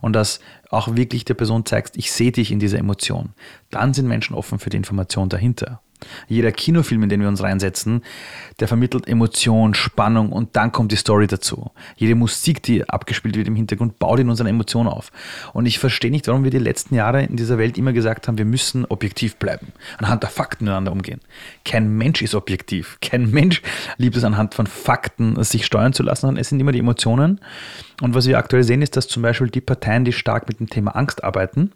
und 0.00 0.14
das 0.14 0.40
auch 0.70 0.96
wirklich 0.96 1.24
der 1.24 1.34
Person 1.34 1.66
zeigst, 1.66 1.96
ich 1.96 2.12
sehe 2.12 2.32
dich 2.32 2.50
in 2.50 2.60
dieser 2.60 2.78
Emotion, 2.78 3.34
dann 3.70 3.92
sind 3.94 4.08
Menschen 4.08 4.34
offen 4.34 4.58
für 4.58 4.70
die 4.70 4.76
Information 4.76 5.28
dahinter. 5.28 5.80
Jeder 6.28 6.52
Kinofilm, 6.52 7.02
in 7.02 7.08
den 7.08 7.20
wir 7.20 7.28
uns 7.28 7.42
reinsetzen, 7.42 8.02
der 8.60 8.68
vermittelt 8.68 9.08
Emotion, 9.08 9.74
Spannung 9.74 10.32
und 10.32 10.56
dann 10.56 10.72
kommt 10.72 10.92
die 10.92 10.96
Story 10.96 11.26
dazu. 11.26 11.70
Jede 11.96 12.14
Musik, 12.14 12.62
die 12.62 12.88
abgespielt 12.88 13.36
wird 13.36 13.48
im 13.48 13.56
Hintergrund, 13.56 13.98
baut 13.98 14.20
in 14.20 14.28
unsere 14.28 14.48
Emotion 14.48 14.86
auf. 14.86 15.10
Und 15.52 15.66
ich 15.66 15.78
verstehe 15.78 16.10
nicht, 16.10 16.28
warum 16.28 16.44
wir 16.44 16.50
die 16.50 16.58
letzten 16.58 16.94
Jahre 16.94 17.22
in 17.22 17.36
dieser 17.36 17.58
Welt 17.58 17.78
immer 17.78 17.92
gesagt 17.92 18.28
haben, 18.28 18.38
wir 18.38 18.44
müssen 18.44 18.84
objektiv 18.84 19.36
bleiben, 19.36 19.72
anhand 19.98 20.22
der 20.22 20.30
Fakten 20.30 20.64
miteinander 20.64 20.92
umgehen. 20.92 21.20
Kein 21.64 21.96
Mensch 21.96 22.22
ist 22.22 22.34
objektiv. 22.34 22.98
Kein 23.00 23.30
Mensch 23.30 23.62
liebt 23.96 24.16
es 24.16 24.24
anhand 24.24 24.54
von 24.54 24.66
Fakten 24.66 25.42
sich 25.42 25.66
steuern 25.66 25.92
zu 25.92 26.02
lassen, 26.02 26.22
sondern 26.22 26.40
es 26.40 26.48
sind 26.48 26.60
immer 26.60 26.72
die 26.72 26.78
Emotionen. 26.78 27.40
Und 28.00 28.14
was 28.14 28.26
wir 28.26 28.38
aktuell 28.38 28.64
sehen, 28.64 28.82
ist, 28.82 28.96
dass 28.96 29.08
zum 29.08 29.22
Beispiel 29.22 29.48
die 29.48 29.60
Parteien, 29.60 30.04
die 30.04 30.12
stark 30.12 30.48
mit 30.48 30.60
dem 30.60 30.68
Thema 30.68 30.96
Angst 30.96 31.22
arbeiten, 31.24 31.72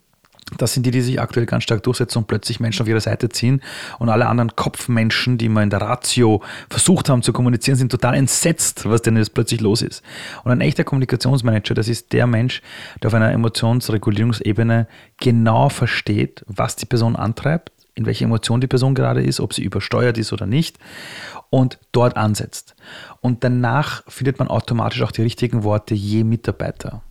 das 0.58 0.74
sind 0.74 0.86
die, 0.86 0.92
die 0.92 1.00
sich 1.00 1.20
aktuell 1.20 1.44
ganz 1.44 1.64
stark 1.64 1.82
durchsetzen 1.82 2.18
und 2.18 2.28
plötzlich 2.28 2.60
Menschen 2.60 2.82
auf 2.82 2.88
ihre 2.88 3.00
Seite 3.00 3.28
ziehen. 3.28 3.60
Und 3.98 4.08
alle 4.08 4.26
anderen 4.26 4.54
Kopfmenschen, 4.54 5.38
die 5.38 5.48
mal 5.48 5.64
in 5.64 5.70
der 5.70 5.80
Ratio 5.80 6.40
versucht 6.70 7.08
haben 7.08 7.22
zu 7.22 7.32
kommunizieren, 7.32 7.76
sind 7.76 7.90
total 7.90 8.14
entsetzt, 8.14 8.88
was 8.88 9.02
denn 9.02 9.16
jetzt 9.16 9.34
plötzlich 9.34 9.60
los 9.60 9.82
ist. 9.82 10.04
Und 10.44 10.52
ein 10.52 10.60
echter 10.60 10.84
Kommunikationsmanager, 10.84 11.74
das 11.74 11.88
ist 11.88 12.12
der 12.12 12.28
Mensch, 12.28 12.62
der 13.02 13.08
auf 13.08 13.14
einer 13.14 13.32
Emotionsregulierungsebene 13.32 14.86
genau 15.18 15.68
versteht, 15.68 16.44
was 16.46 16.76
die 16.76 16.86
Person 16.86 17.16
antreibt, 17.16 17.72
in 17.96 18.06
welcher 18.06 18.26
Emotion 18.26 18.60
die 18.60 18.68
Person 18.68 18.94
gerade 18.94 19.22
ist, 19.22 19.40
ob 19.40 19.52
sie 19.52 19.64
übersteuert 19.64 20.16
ist 20.16 20.32
oder 20.32 20.46
nicht 20.46 20.78
und 21.50 21.78
dort 21.90 22.16
ansetzt. 22.16 22.76
Und 23.20 23.42
danach 23.42 24.04
findet 24.06 24.38
man 24.38 24.46
automatisch 24.46 25.02
auch 25.02 25.12
die 25.12 25.22
richtigen 25.22 25.64
Worte 25.64 25.94
je 25.94 26.22
Mitarbeiter. 26.22 27.02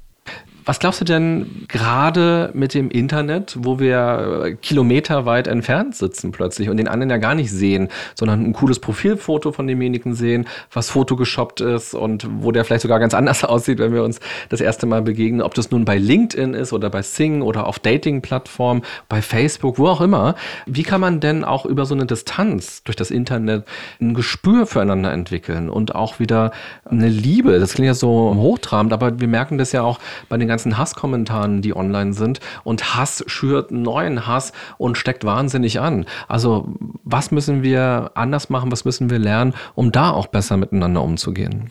Was 0.66 0.80
glaubst 0.80 1.00
du 1.00 1.06
denn 1.06 1.66
gerade 1.68 2.50
mit 2.56 2.74
dem 2.74 2.90
Internet, 2.90 3.56
wo 3.60 3.80
wir 3.80 4.58
kilometerweit 4.64 5.46
entfernt 5.46 5.96
sitzen 5.96 6.32
plötzlich 6.32 6.70
und 6.70 6.78
den 6.78 6.88
anderen 6.88 7.12
ja 7.12 7.18
gar 7.18 7.36
nicht 7.36 7.52
sehen, 7.52 7.90
sondern 8.16 8.44
ein 8.44 8.54
cooles 8.54 8.80
Profilfoto 8.80 9.52
von 9.52 9.68
demjenigen 9.68 10.16
sehen, 10.16 10.48
was 10.74 10.90
photogeshoppt 10.90 11.62
ist 11.62 11.94
und 11.94 12.28
wo 12.40 12.52
der 12.52 12.66
vielleicht 12.66 12.82
sogar 12.82 13.00
ganz 13.00 13.14
anders 13.14 13.44
aussieht, 13.44 13.78
wenn 13.78 13.94
wir 13.94 14.04
uns 14.04 14.20
das 14.50 14.60
erste 14.60 14.88
Mal 14.88 15.04
begegnen, 15.04 15.44
ob 15.44 15.54
das 15.54 15.70
nun 15.70 15.86
bei 15.86 16.00
LinkedIn 16.00 16.56
ist 16.56 16.74
oder 16.74 16.90
bei 16.90 17.04
Sing 17.04 17.44
oder 17.44 17.68
auf 17.68 17.78
Dating-Plattformen, 17.78 18.82
bei 19.08 19.22
Facebook, 19.22 19.78
wo 19.78 19.88
auch 19.88 20.02
immer. 20.02 20.34
Wie 20.66 20.84
kann 20.84 21.00
man 21.00 21.20
denn 21.20 21.44
auch 21.44 21.68
über 21.68 21.86
so 21.86 21.94
eine 21.94 22.08
Distanz 22.08 22.82
durch 22.84 22.96
das 22.96 23.12
Internet 23.12 23.66
ein 24.02 24.16
Gespür 24.16 24.66
füreinander 24.66 25.14
entwickeln 25.14 25.70
und 25.70 25.94
auch 25.94 26.20
wieder 26.20 26.52
eine 26.86 27.08
Liebe? 27.08 27.60
Das 27.60 27.76
klingt 27.76 27.86
ja 27.86 27.94
so 27.94 28.34
hochtrabend, 28.36 28.94
aber 28.94 29.20
wir 29.20 29.28
merken 29.28 29.60
das 29.60 29.72
ja 29.72 29.84
auch 29.84 30.00
bei 30.28 30.38
den 30.38 30.48
ganzen 30.48 30.55
Hasskommentaren, 30.78 31.62
die 31.62 31.76
online 31.76 32.14
sind. 32.14 32.40
Und 32.64 32.96
Hass 32.96 33.24
schürt 33.28 33.72
neuen 33.72 34.28
Hass 34.28 34.54
und 34.78 34.98
steckt 34.98 35.24
wahnsinnig 35.26 35.80
an. 35.80 36.06
Also 36.28 36.74
was 37.04 37.32
müssen 37.32 37.64
wir 37.64 38.12
anders 38.16 38.50
machen, 38.50 38.72
was 38.72 38.86
müssen 38.86 39.10
wir 39.10 39.20
lernen, 39.20 39.54
um 39.76 39.92
da 39.92 40.12
auch 40.12 40.28
besser 40.28 40.58
miteinander 40.58 41.02
umzugehen? 41.02 41.70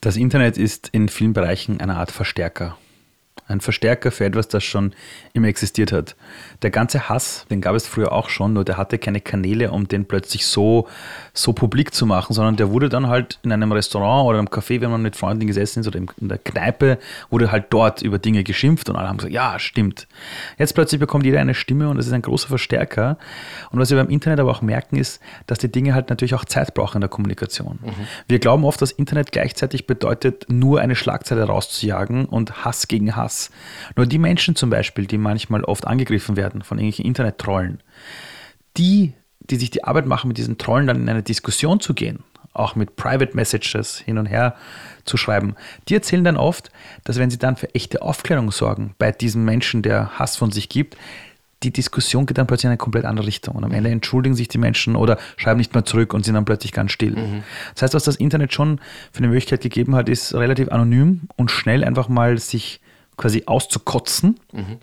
Das 0.00 0.16
Internet 0.16 0.58
ist 0.58 0.88
in 0.88 1.08
vielen 1.08 1.32
Bereichen 1.32 1.80
eine 1.80 1.96
Art 1.96 2.12
Verstärker. 2.12 2.76
Ein 3.46 3.60
Verstärker 3.60 4.10
für 4.10 4.24
etwas, 4.24 4.48
das 4.48 4.64
schon 4.64 4.92
immer 5.32 5.48
existiert 5.48 5.92
hat. 5.92 6.16
Der 6.62 6.70
ganze 6.70 7.08
Hass, 7.08 7.46
den 7.50 7.60
gab 7.60 7.74
es 7.74 7.86
früher 7.86 8.12
auch 8.12 8.28
schon, 8.28 8.52
nur 8.52 8.64
der 8.64 8.76
hatte 8.76 8.98
keine 8.98 9.20
Kanäle, 9.20 9.70
um 9.70 9.88
den 9.88 10.06
plötzlich 10.06 10.46
so, 10.46 10.88
so 11.32 11.52
publik 11.52 11.94
zu 11.94 12.04
machen, 12.04 12.34
sondern 12.34 12.56
der 12.56 12.70
wurde 12.70 12.88
dann 12.88 13.06
halt 13.06 13.38
in 13.42 13.52
einem 13.52 13.72
Restaurant 13.72 14.28
oder 14.28 14.38
im 14.38 14.48
Café, 14.48 14.80
wenn 14.80 14.90
man 14.90 15.02
mit 15.02 15.16
Freunden 15.16 15.46
gesessen 15.46 15.80
ist 15.80 15.86
oder 15.86 15.98
in 15.98 16.28
der 16.28 16.38
Kneipe, 16.38 16.98
wurde 17.30 17.52
halt 17.52 17.66
dort 17.70 18.02
über 18.02 18.18
Dinge 18.18 18.44
geschimpft 18.44 18.88
und 18.90 18.96
alle 18.96 19.08
haben 19.08 19.18
gesagt, 19.18 19.32
ja, 19.32 19.58
stimmt. 19.58 20.08
Jetzt 20.58 20.74
plötzlich 20.74 21.00
bekommt 21.00 21.24
jeder 21.24 21.40
eine 21.40 21.54
Stimme 21.54 21.88
und 21.88 21.96
das 21.96 22.06
ist 22.06 22.12
ein 22.12 22.22
großer 22.22 22.48
Verstärker. 22.48 23.18
Und 23.70 23.78
was 23.78 23.90
wir 23.90 23.96
beim 23.96 24.10
Internet 24.10 24.40
aber 24.40 24.50
auch 24.50 24.62
merken, 24.62 24.96
ist, 24.96 25.20
dass 25.46 25.58
die 25.58 25.70
Dinge 25.70 25.94
halt 25.94 26.10
natürlich 26.10 26.34
auch 26.34 26.44
Zeit 26.44 26.74
brauchen 26.74 26.96
in 26.96 27.02
der 27.02 27.10
Kommunikation. 27.10 27.78
Mhm. 27.82 27.92
Wir 28.26 28.38
glauben 28.38 28.64
oft, 28.64 28.82
dass 28.82 28.90
Internet 28.90 29.32
gleichzeitig 29.32 29.86
bedeutet, 29.86 30.46
nur 30.48 30.80
eine 30.80 30.96
Schlagzeile 30.96 31.44
rauszujagen 31.44 32.24
und 32.24 32.64
Hass 32.64 32.88
gegen 32.88 33.14
Hass. 33.14 33.27
Nur 33.96 34.06
die 34.06 34.18
Menschen 34.18 34.56
zum 34.56 34.70
Beispiel, 34.70 35.06
die 35.06 35.18
manchmal 35.18 35.64
oft 35.64 35.86
angegriffen 35.86 36.36
werden, 36.36 36.48
werden 36.48 36.62
von 36.62 36.78
irgendwelchen 36.78 37.04
Internet-Trollen, 37.04 37.82
die, 38.76 39.12
die 39.40 39.56
sich 39.56 39.70
die 39.70 39.84
Arbeit 39.84 40.06
machen, 40.06 40.28
mit 40.28 40.38
diesen 40.38 40.58
Trollen 40.58 40.86
dann 40.86 41.02
in 41.02 41.08
eine 41.08 41.22
Diskussion 41.22 41.80
zu 41.80 41.94
gehen, 41.94 42.24
auch 42.52 42.74
mit 42.74 42.96
Private 42.96 43.34
Messages 43.34 43.98
hin 43.98 44.18
und 44.18 44.26
her 44.26 44.54
zu 45.04 45.16
schreiben, 45.16 45.54
die 45.88 45.94
erzählen 45.94 46.24
dann 46.24 46.36
oft, 46.36 46.70
dass 47.04 47.18
wenn 47.18 47.30
sie 47.30 47.38
dann 47.38 47.56
für 47.56 47.74
echte 47.74 48.02
Aufklärung 48.02 48.50
sorgen 48.50 48.94
bei 48.98 49.12
diesem 49.12 49.44
Menschen, 49.44 49.82
der 49.82 50.18
Hass 50.18 50.36
von 50.36 50.50
sich 50.50 50.68
gibt, 50.68 50.96
die 51.64 51.72
Diskussion 51.72 52.24
geht 52.24 52.38
dann 52.38 52.46
plötzlich 52.46 52.66
in 52.66 52.70
eine 52.70 52.78
komplett 52.78 53.04
andere 53.04 53.26
Richtung. 53.26 53.56
Und 53.56 53.64
am 53.64 53.72
Ende 53.72 53.90
entschuldigen 53.90 54.36
sich 54.36 54.46
die 54.46 54.58
Menschen 54.58 54.94
oder 54.94 55.18
schreiben 55.36 55.58
nicht 55.58 55.74
mehr 55.74 55.84
zurück 55.84 56.14
und 56.14 56.24
sind 56.24 56.34
dann 56.34 56.44
plötzlich 56.44 56.70
ganz 56.70 56.92
still. 56.92 57.16
Mhm. 57.16 57.42
Das 57.74 57.82
heißt, 57.82 57.94
was 57.94 58.04
das 58.04 58.14
Internet 58.14 58.52
schon 58.52 58.80
für 59.10 59.18
eine 59.18 59.26
Möglichkeit 59.26 59.60
gegeben 59.62 59.96
hat, 59.96 60.08
ist 60.08 60.34
relativ 60.34 60.68
anonym 60.70 61.22
und 61.34 61.50
schnell 61.50 61.82
einfach 61.82 62.08
mal 62.08 62.38
sich 62.38 62.80
quasi 63.18 63.42
auszukotzen. 63.46 64.40
Mhm. 64.52 64.78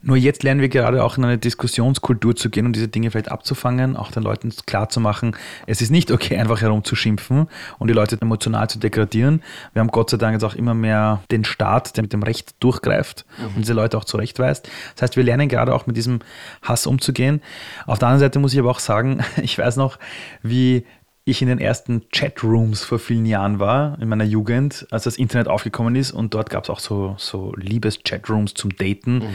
Nur 0.00 0.16
jetzt 0.16 0.42
lernen 0.42 0.62
wir 0.62 0.70
gerade 0.70 1.04
auch 1.04 1.18
in 1.18 1.24
eine 1.24 1.36
Diskussionskultur 1.36 2.34
zu 2.34 2.48
gehen 2.48 2.64
und 2.64 2.74
diese 2.74 2.88
Dinge 2.88 3.10
vielleicht 3.10 3.30
abzufangen, 3.30 3.96
auch 3.96 4.10
den 4.10 4.22
Leuten 4.22 4.52
klar 4.64 4.88
zu 4.88 5.00
machen, 5.00 5.36
es 5.66 5.82
ist 5.82 5.90
nicht 5.90 6.10
okay, 6.10 6.38
einfach 6.38 6.62
herumzuschimpfen 6.62 7.48
und 7.78 7.88
die 7.88 7.94
Leute 7.94 8.16
emotional 8.20 8.70
zu 8.70 8.78
degradieren. 8.78 9.42
Wir 9.74 9.80
haben 9.80 9.90
Gott 9.90 10.10
sei 10.10 10.16
Dank 10.16 10.34
jetzt 10.34 10.44
auch 10.44 10.54
immer 10.54 10.74
mehr 10.74 11.22
den 11.30 11.44
Staat, 11.44 11.96
der 11.96 12.02
mit 12.04 12.12
dem 12.12 12.22
Recht 12.22 12.54
durchgreift 12.60 13.26
mhm. 13.38 13.46
und 13.56 13.58
diese 13.58 13.74
Leute 13.74 13.98
auch 13.98 14.04
zurechtweist. 14.04 14.68
Das 14.94 15.02
heißt, 15.02 15.16
wir 15.16 15.24
lernen 15.24 15.48
gerade 15.48 15.74
auch 15.74 15.86
mit 15.86 15.96
diesem 15.96 16.20
Hass 16.62 16.86
umzugehen. 16.86 17.42
Auf 17.86 17.98
der 17.98 18.08
anderen 18.08 18.20
Seite 18.20 18.38
muss 18.38 18.54
ich 18.54 18.60
aber 18.60 18.70
auch 18.70 18.78
sagen, 18.78 19.22
ich 19.42 19.58
weiß 19.58 19.76
noch, 19.76 19.98
wie 20.42 20.84
ich 21.26 21.40
in 21.40 21.48
den 21.48 21.58
ersten 21.58 22.02
Chatrooms 22.10 22.84
vor 22.84 22.98
vielen 22.98 23.24
Jahren 23.24 23.58
war, 23.58 23.98
in 24.00 24.08
meiner 24.08 24.24
Jugend, 24.24 24.86
als 24.90 25.04
das 25.04 25.16
Internet 25.16 25.48
aufgekommen 25.48 25.96
ist 25.96 26.12
und 26.12 26.34
dort 26.34 26.50
gab 26.50 26.64
es 26.64 26.70
auch 26.70 26.80
so, 26.80 27.14
so 27.18 27.54
Liebes-Chatrooms 27.56 28.52
zum 28.52 28.76
Daten. 28.76 29.16
Mhm. 29.16 29.28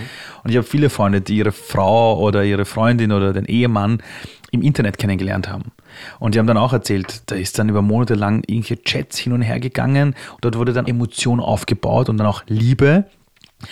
Und 0.44 0.52
ich 0.52 0.58
habe 0.58 0.68
viele 0.68 0.92
Freunde, 0.92 1.22
die 1.22 1.38
ihre 1.38 1.52
Frau 1.52 2.20
oder 2.20 2.44
ihre 2.44 2.66
Freundin 2.66 3.12
oder 3.12 3.34
den 3.34 3.46
Ehemann 3.46 4.04
im 4.52 4.62
Internet 4.62 5.00
kennengelernt 5.00 5.50
haben. 5.50 5.72
Und 6.20 6.36
die 6.36 6.40
haben 6.40 6.48
dann 6.48 6.58
auch 6.58 6.74
erzählt, 6.74 7.24
da 7.26 7.36
ist 7.36 7.58
dann 7.58 7.70
über 7.70 7.82
Monate 7.82 8.14
lang 8.14 8.44
irgendwelche 8.46 8.84
Chats 8.84 9.18
hin 9.18 9.34
und 9.34 9.42
her 9.42 9.60
gegangen 9.60 10.16
und 10.34 10.46
dort 10.46 10.58
wurde 10.58 10.74
dann 10.74 10.88
Emotion 10.88 11.40
aufgebaut 11.40 12.08
und 12.10 12.18
dann 12.18 12.28
auch 12.28 12.44
Liebe. 12.48 13.06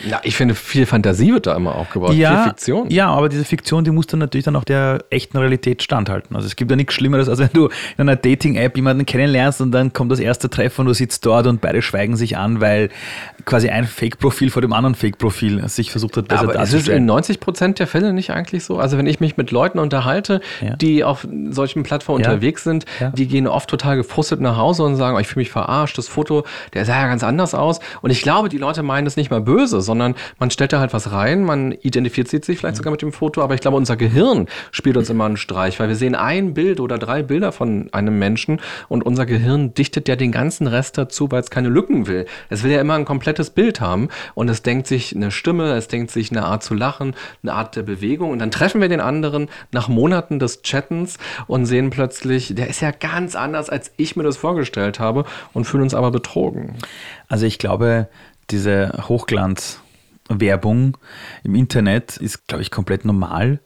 Ja, 0.06 0.20
ich 0.24 0.36
finde, 0.36 0.54
viel 0.54 0.86
Fantasie 0.86 1.34
wird 1.34 1.48
da 1.48 1.56
immer 1.56 1.76
aufgebaut, 1.76 2.14
ja, 2.14 2.44
viel 2.44 2.52
Fiktion. 2.52 2.90
Ja, 2.90 3.08
aber 3.08 3.30
diese 3.30 3.46
Fiktion, 3.46 3.86
die 3.86 3.92
muss 3.92 4.06
dann 4.06 4.20
natürlich 4.20 4.44
dann 4.44 4.58
auch 4.58 4.66
der 4.66 5.06
echten 5.10 5.38
Realität 5.38 5.82
standhalten. 5.82 6.36
Also 6.36 6.46
es 6.46 6.58
gibt 6.58 6.70
ja 6.70 6.76
nichts 6.76 6.94
Schlimmeres, 6.94 7.30
als 7.30 7.40
wenn 7.40 7.50
du 7.54 7.68
in 7.68 7.72
einer 7.98 8.18
Dating-App 8.18 8.76
jemanden 8.76 9.06
kennenlernst 9.06 9.62
und 9.62 9.72
dann 9.72 9.94
kommt 9.94 10.12
das 10.12 10.20
erste 10.20 10.50
Treffen 10.50 10.82
und 10.82 10.88
du 10.88 10.94
sitzt 10.94 11.26
dort 11.26 11.48
und 11.48 11.62
beide 11.62 11.82
schweigen 11.82 12.18
sich 12.18 12.36
an, 12.36 12.60
weil 12.60 12.90
quasi 13.46 13.70
ein 13.70 13.86
Fake-Profil 13.86 14.50
vor 14.50 14.62
dem 14.62 14.74
anderen 14.74 14.94
Fake-Profil 14.94 15.66
sich 15.70 15.90
versucht 15.90 16.18
hat, 16.18 16.28
besser 16.28 16.44
aber 16.44 16.54
darzustellen. 16.54 16.82
Ist 16.82 16.90
es 16.90 16.96
in 16.98 17.06
90 17.06 17.40
Prozent 17.40 17.80
der 17.80 17.88
Fälle 17.88 18.12
nicht 18.12 18.32
eigentlich 18.32 18.66
so? 18.66 18.80
Also 18.80 18.98
wenn 18.98 19.08
ich 19.08 19.22
mich 19.22 19.38
mit 19.38 19.52
Leuten 19.52 19.80
unterhalte, 19.80 20.42
ja. 20.62 20.76
die 20.76 21.06
auf 21.06 21.26
solchen 21.50 21.84
Plattformen 21.84 22.24
ja. 22.24 22.30
unterwegs 22.30 22.66
sind, 22.66 22.86
die 23.14 23.28
gehen 23.28 23.48
oft 23.48 23.70
total 23.70 23.96
gefrustet 23.96 24.42
nach 24.42 24.58
Hause 24.58 24.84
und 24.84 24.98
sagen, 24.98 25.16
oh, 25.16 25.20
ich 25.20 25.28
fühle 25.28 25.42
mich 25.42 25.52
verarscht, 25.52 25.98
das 25.98 26.10
Foto, 26.10 26.44
der 26.74 26.84
sah 26.84 27.00
ja 27.00 27.08
ganz 27.08 27.24
anders 27.24 27.56
aus. 27.56 27.80
Und 28.02 28.10
ich 28.10 28.22
glaube, 28.22 28.50
die 28.50 28.58
Leute 28.58 28.84
meinen 28.84 29.08
es 29.08 29.16
nicht 29.16 29.32
mal 29.32 29.42
böse, 29.42 29.77
sondern 29.82 30.16
man 30.40 30.52
stellt 30.52 30.74
da 30.74 30.80
halt 30.80 30.94
was 30.94 31.12
rein, 31.12 31.44
man 31.44 31.72
identifiziert 31.72 32.46
sich 32.46 32.60
vielleicht 32.60 32.78
sogar 32.78 32.92
mit 32.92 33.02
dem 33.02 33.12
Foto, 33.12 33.42
aber 33.42 33.54
ich 33.54 33.62
glaube, 33.62 33.78
unser 33.78 33.96
Gehirn 33.96 34.48
spielt 34.72 34.98
uns 34.98 35.10
immer 35.10 35.26
einen 35.26 35.38
Streich, 35.38 35.80
weil 35.80 35.88
wir 35.88 35.96
sehen 35.96 36.16
ein 36.16 36.54
Bild 36.54 36.80
oder 36.80 36.98
drei 36.98 37.24
Bilder 37.24 37.52
von 37.52 37.90
einem 37.92 38.20
Menschen 38.20 38.60
und 38.90 39.06
unser 39.06 39.26
Gehirn 39.26 39.74
dichtet 39.74 40.08
ja 40.08 40.16
den 40.16 40.32
ganzen 40.32 40.68
Rest 40.68 40.98
dazu, 40.98 41.32
weil 41.32 41.42
es 41.42 41.50
keine 41.50 41.70
Lücken 41.70 42.08
will. 42.08 42.26
Es 42.50 42.64
will 42.64 42.72
ja 42.72 42.82
immer 42.82 42.96
ein 42.96 43.06
komplettes 43.06 43.50
Bild 43.50 43.82
haben 43.82 44.10
und 44.36 44.50
es 44.50 44.62
denkt 44.62 44.88
sich 44.88 45.16
eine 45.16 45.32
Stimme, 45.32 45.74
es 45.74 45.88
denkt 45.88 46.12
sich 46.12 46.32
eine 46.32 46.46
Art 46.46 46.64
zu 46.64 46.74
lachen, 46.74 47.16
eine 47.44 47.54
Art 47.54 47.76
der 47.76 47.84
Bewegung 47.84 48.32
und 48.32 48.40
dann 48.40 48.52
treffen 48.52 48.82
wir 48.82 48.90
den 48.90 49.02
anderen 49.02 49.50
nach 49.72 49.88
Monaten 49.88 50.40
des 50.40 50.62
Chattens 50.62 51.18
und 51.48 51.66
sehen 51.66 51.90
plötzlich, 51.90 52.56
der 52.56 52.68
ist 52.68 52.82
ja 52.82 52.92
ganz 52.92 53.36
anders, 53.36 53.70
als 53.70 53.92
ich 53.98 54.16
mir 54.16 54.24
das 54.24 54.38
vorgestellt 54.38 55.00
habe 55.00 55.26
und 55.54 55.66
fühlen 55.66 55.84
uns 55.84 55.94
aber 55.94 56.12
betrogen. 56.12 56.76
Also 57.28 57.46
ich 57.46 57.60
glaube, 57.60 58.08
diese 58.50 59.04
Hochglanzwerbung 59.08 60.98
im 61.44 61.56
Internet 61.56 62.18
ist, 62.18 62.48
glaube 62.48 62.62
ich, 62.62 62.72
komplett 62.72 63.06
normal. 63.06 63.60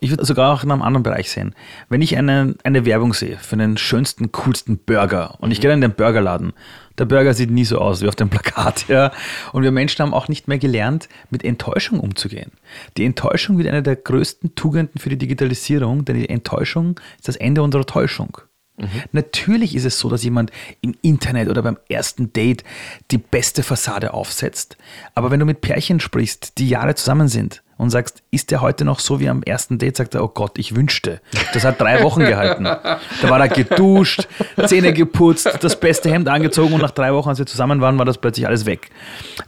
Ich 0.00 0.10
würde 0.10 0.24
sogar 0.24 0.54
auch 0.54 0.62
in 0.62 0.70
einem 0.70 0.82
anderen 0.82 1.02
Bereich 1.02 1.28
sehen. 1.28 1.56
Wenn 1.88 2.02
ich 2.02 2.16
eine, 2.16 2.54
eine 2.62 2.84
Werbung 2.84 3.14
sehe 3.14 3.36
für 3.36 3.56
den 3.56 3.76
schönsten, 3.76 4.30
coolsten 4.30 4.78
Burger 4.78 5.34
und 5.40 5.50
ich 5.50 5.60
gehe 5.60 5.72
in 5.72 5.80
den 5.80 5.94
Burgerladen, 5.94 6.52
der 6.98 7.04
Burger 7.04 7.34
sieht 7.34 7.50
nie 7.50 7.64
so 7.64 7.78
aus 7.78 8.00
wie 8.00 8.08
auf 8.08 8.14
dem 8.14 8.28
Plakat, 8.28 8.86
ja. 8.88 9.10
Und 9.52 9.64
wir 9.64 9.72
Menschen 9.72 10.02
haben 10.02 10.14
auch 10.14 10.28
nicht 10.28 10.46
mehr 10.46 10.58
gelernt, 10.58 11.08
mit 11.30 11.44
Enttäuschung 11.44 11.98
umzugehen. 11.98 12.52
Die 12.96 13.04
Enttäuschung 13.04 13.58
wird 13.58 13.68
eine 13.68 13.82
der 13.82 13.96
größten 13.96 14.54
Tugenden 14.54 15.00
für 15.00 15.08
die 15.08 15.18
Digitalisierung, 15.18 16.04
denn 16.04 16.16
die 16.16 16.28
Enttäuschung 16.28 17.00
ist 17.16 17.26
das 17.26 17.36
Ende 17.36 17.62
unserer 17.62 17.86
Täuschung. 17.86 18.38
Mhm. 18.78 19.02
Natürlich 19.12 19.74
ist 19.74 19.84
es 19.84 19.98
so, 19.98 20.08
dass 20.08 20.24
jemand 20.24 20.50
im 20.80 20.94
Internet 21.02 21.48
oder 21.48 21.62
beim 21.62 21.78
ersten 21.88 22.32
Date 22.32 22.64
die 23.10 23.18
beste 23.18 23.62
Fassade 23.62 24.14
aufsetzt. 24.14 24.76
Aber 25.14 25.30
wenn 25.30 25.40
du 25.40 25.46
mit 25.46 25.60
Pärchen 25.60 26.00
sprichst, 26.00 26.58
die 26.58 26.68
Jahre 26.68 26.94
zusammen 26.94 27.28
sind, 27.28 27.62
und 27.78 27.90
sagst, 27.90 28.22
ist 28.30 28.50
der 28.50 28.60
heute 28.60 28.84
noch 28.84 28.98
so 28.98 29.20
wie 29.20 29.28
am 29.28 29.42
ersten 29.42 29.78
Date? 29.78 29.96
Sagt 29.96 30.14
er, 30.14 30.24
oh 30.24 30.28
Gott, 30.28 30.58
ich 30.58 30.76
wünschte. 30.76 31.20
Das 31.54 31.64
hat 31.64 31.80
drei 31.80 32.02
Wochen 32.02 32.20
gehalten. 32.20 32.64
Da 32.64 32.98
war 33.22 33.40
er 33.40 33.48
geduscht, 33.48 34.28
Zähne 34.66 34.92
geputzt, 34.92 35.48
das 35.60 35.78
beste 35.78 36.10
Hemd 36.10 36.28
angezogen 36.28 36.74
und 36.74 36.82
nach 36.82 36.90
drei 36.90 37.14
Wochen, 37.14 37.30
als 37.30 37.38
wir 37.38 37.46
zusammen 37.46 37.80
waren, 37.80 37.96
war 37.96 38.04
das 38.04 38.18
plötzlich 38.18 38.46
alles 38.46 38.66
weg. 38.66 38.90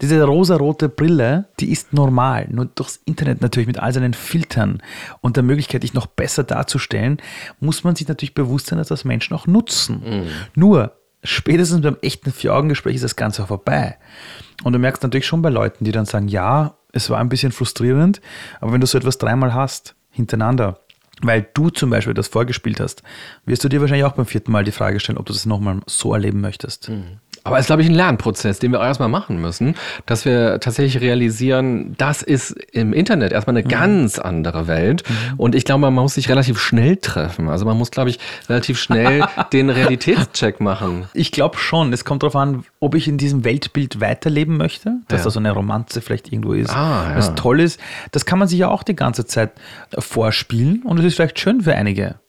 Diese 0.00 0.22
rosarote 0.22 0.88
Brille, 0.88 1.48
die 1.58 1.70
ist 1.70 1.92
normal. 1.92 2.46
Nur 2.50 2.66
durchs 2.66 3.00
Internet 3.04 3.42
natürlich 3.42 3.66
mit 3.66 3.80
all 3.80 3.92
seinen 3.92 4.14
Filtern 4.14 4.82
und 5.20 5.36
der 5.36 5.42
Möglichkeit, 5.42 5.82
dich 5.82 5.92
noch 5.92 6.06
besser 6.06 6.44
darzustellen, 6.44 7.18
muss 7.58 7.84
man 7.84 7.96
sich 7.96 8.06
natürlich 8.06 8.34
bewusst 8.34 8.68
sein, 8.68 8.78
dass 8.78 8.88
das 8.88 9.04
Menschen 9.04 9.34
auch 9.34 9.48
nutzen. 9.48 10.02
Mhm. 10.04 10.26
Nur, 10.54 10.92
spätestens 11.24 11.82
beim 11.82 11.96
echten 12.00 12.32
Vier-Augen-Gespräch 12.32 12.94
ist 12.94 13.04
das 13.04 13.16
Ganze 13.16 13.44
vorbei. 13.46 13.98
Und 14.62 14.72
du 14.72 14.78
merkst 14.78 15.02
natürlich 15.02 15.26
schon 15.26 15.42
bei 15.42 15.48
Leuten, 15.48 15.84
die 15.84 15.92
dann 15.92 16.06
sagen, 16.06 16.28
ja, 16.28 16.76
es 16.92 17.10
war 17.10 17.18
ein 17.18 17.28
bisschen 17.28 17.52
frustrierend, 17.52 18.20
aber 18.60 18.72
wenn 18.72 18.80
du 18.80 18.86
so 18.86 18.98
etwas 18.98 19.18
dreimal 19.18 19.54
hast, 19.54 19.94
hintereinander, 20.10 20.80
weil 21.22 21.46
du 21.54 21.70
zum 21.70 21.90
Beispiel 21.90 22.14
das 22.14 22.28
vorgespielt 22.28 22.80
hast, 22.80 23.02
wirst 23.44 23.64
du 23.64 23.68
dir 23.68 23.80
wahrscheinlich 23.80 24.04
auch 24.04 24.12
beim 24.12 24.26
vierten 24.26 24.52
Mal 24.52 24.64
die 24.64 24.72
Frage 24.72 25.00
stellen, 25.00 25.18
ob 25.18 25.26
du 25.26 25.32
das 25.32 25.46
nochmal 25.46 25.80
so 25.86 26.12
erleben 26.14 26.40
möchtest. 26.40 26.88
Mhm. 26.88 27.18
Aber 27.42 27.56
es 27.56 27.62
ist, 27.62 27.66
glaube 27.68 27.82
ich, 27.82 27.88
ein 27.88 27.94
Lernprozess, 27.94 28.58
den 28.58 28.72
wir 28.72 28.80
auch 28.80 28.84
erstmal 28.84 29.08
machen 29.08 29.40
müssen, 29.40 29.74
dass 30.04 30.26
wir 30.26 30.60
tatsächlich 30.60 31.00
realisieren, 31.00 31.94
das 31.96 32.22
ist 32.22 32.50
im 32.72 32.92
Internet 32.92 33.32
erstmal 33.32 33.56
eine 33.56 33.64
mhm. 33.64 33.70
ganz 33.70 34.18
andere 34.18 34.66
Welt. 34.66 35.04
Mhm. 35.08 35.14
Und 35.38 35.54
ich 35.54 35.64
glaube, 35.64 35.80
man 35.80 35.94
muss 35.94 36.14
sich 36.14 36.28
relativ 36.28 36.58
schnell 36.60 36.96
treffen. 36.98 37.48
Also 37.48 37.64
man 37.64 37.78
muss, 37.78 37.90
glaube 37.90 38.10
ich, 38.10 38.18
relativ 38.48 38.78
schnell 38.78 39.24
den 39.52 39.70
Realitätscheck 39.70 40.60
machen. 40.60 41.06
Ich 41.14 41.32
glaube 41.32 41.56
schon. 41.56 41.92
Es 41.94 42.04
kommt 42.04 42.22
darauf 42.22 42.36
an, 42.36 42.64
ob 42.78 42.94
ich 42.94 43.08
in 43.08 43.16
diesem 43.16 43.44
Weltbild 43.44 44.00
weiterleben 44.00 44.58
möchte, 44.58 44.96
dass 45.08 45.20
ja. 45.20 45.24
da 45.24 45.30
so 45.30 45.38
eine 45.40 45.52
Romanze 45.52 46.02
vielleicht 46.02 46.30
irgendwo 46.30 46.52
ist, 46.52 46.70
ah, 46.70 47.10
ja. 47.10 47.16
was 47.16 47.34
toll 47.36 47.60
ist. 47.60 47.80
Das 48.12 48.26
kann 48.26 48.38
man 48.38 48.48
sich 48.48 48.58
ja 48.58 48.68
auch 48.68 48.82
die 48.82 48.96
ganze 48.96 49.24
Zeit 49.24 49.52
vorspielen 49.98 50.82
und 50.82 50.98
es 50.98 51.04
ist 51.10 51.16
vielleicht 51.16 51.38
schön 51.38 51.60
für 51.62 51.74
einige. 51.74 52.20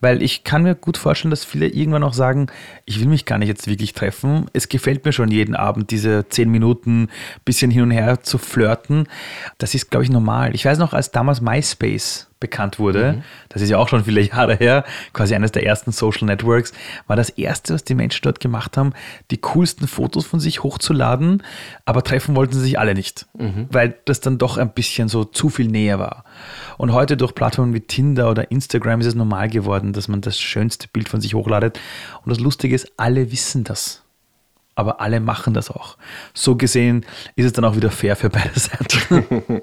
Weil 0.00 0.20
ich 0.20 0.42
kann 0.42 0.64
mir 0.64 0.74
gut 0.74 0.96
vorstellen, 0.96 1.30
dass 1.30 1.44
viele 1.44 1.68
irgendwann 1.68 2.02
auch 2.02 2.14
sagen, 2.14 2.48
ich 2.86 2.98
will 2.98 3.06
mich 3.06 3.24
gar 3.24 3.38
nicht 3.38 3.48
jetzt 3.48 3.68
wirklich 3.68 3.92
treffen. 3.92 4.46
Es 4.52 4.68
gefällt 4.68 5.04
mir 5.04 5.12
schon 5.12 5.30
jeden 5.30 5.54
Abend, 5.54 5.92
diese 5.92 6.28
zehn 6.28 6.50
Minuten 6.50 7.08
bisschen 7.44 7.70
hin 7.70 7.82
und 7.82 7.90
her 7.92 8.20
zu 8.20 8.38
flirten. 8.38 9.06
Das 9.58 9.74
ist, 9.74 9.90
glaube 9.90 10.04
ich, 10.04 10.10
normal. 10.10 10.56
Ich 10.56 10.64
weiß 10.64 10.78
noch, 10.78 10.92
als 10.92 11.12
damals 11.12 11.40
MySpace 11.40 12.31
bekannt 12.42 12.78
wurde, 12.78 13.14
mhm. 13.14 13.22
das 13.48 13.62
ist 13.62 13.70
ja 13.70 13.78
auch 13.78 13.88
schon 13.88 14.04
viele 14.04 14.20
Jahre 14.32 14.56
her, 14.56 14.84
quasi 15.14 15.34
eines 15.34 15.52
der 15.52 15.64
ersten 15.64 15.92
Social 15.92 16.26
Networks, 16.26 16.72
war 17.06 17.16
das 17.16 17.30
erste, 17.30 17.72
was 17.72 17.84
die 17.84 17.94
Menschen 17.94 18.20
dort 18.24 18.40
gemacht 18.40 18.76
haben, 18.76 18.92
die 19.30 19.38
coolsten 19.38 19.88
Fotos 19.88 20.26
von 20.26 20.40
sich 20.40 20.62
hochzuladen, 20.62 21.42
aber 21.86 22.04
treffen 22.04 22.36
wollten 22.36 22.52
sie 22.52 22.60
sich 22.60 22.78
alle 22.78 22.94
nicht, 22.94 23.26
mhm. 23.38 23.68
weil 23.70 23.94
das 24.04 24.20
dann 24.20 24.36
doch 24.36 24.58
ein 24.58 24.74
bisschen 24.74 25.08
so 25.08 25.24
zu 25.24 25.48
viel 25.48 25.68
näher 25.68 25.98
war. 25.98 26.24
Und 26.76 26.92
heute 26.92 27.16
durch 27.16 27.34
Plattformen 27.34 27.72
wie 27.72 27.80
Tinder 27.80 28.30
oder 28.30 28.50
Instagram 28.50 29.00
ist 29.00 29.06
es 29.06 29.14
normal 29.14 29.48
geworden, 29.48 29.92
dass 29.94 30.08
man 30.08 30.20
das 30.20 30.38
schönste 30.38 30.88
Bild 30.88 31.08
von 31.08 31.20
sich 31.20 31.34
hochladet. 31.34 31.78
Und 32.24 32.30
das 32.30 32.40
Lustige 32.40 32.74
ist, 32.74 32.92
alle 32.96 33.32
wissen 33.32 33.64
das 33.64 34.02
aber 34.74 35.00
alle 35.00 35.20
machen 35.20 35.54
das 35.54 35.70
auch. 35.70 35.96
So 36.34 36.56
gesehen 36.56 37.04
ist 37.36 37.44
es 37.44 37.52
dann 37.52 37.64
auch 37.64 37.76
wieder 37.76 37.90
fair 37.90 38.16
für 38.16 38.30
beide 38.30 38.58
Seiten. 38.58 39.62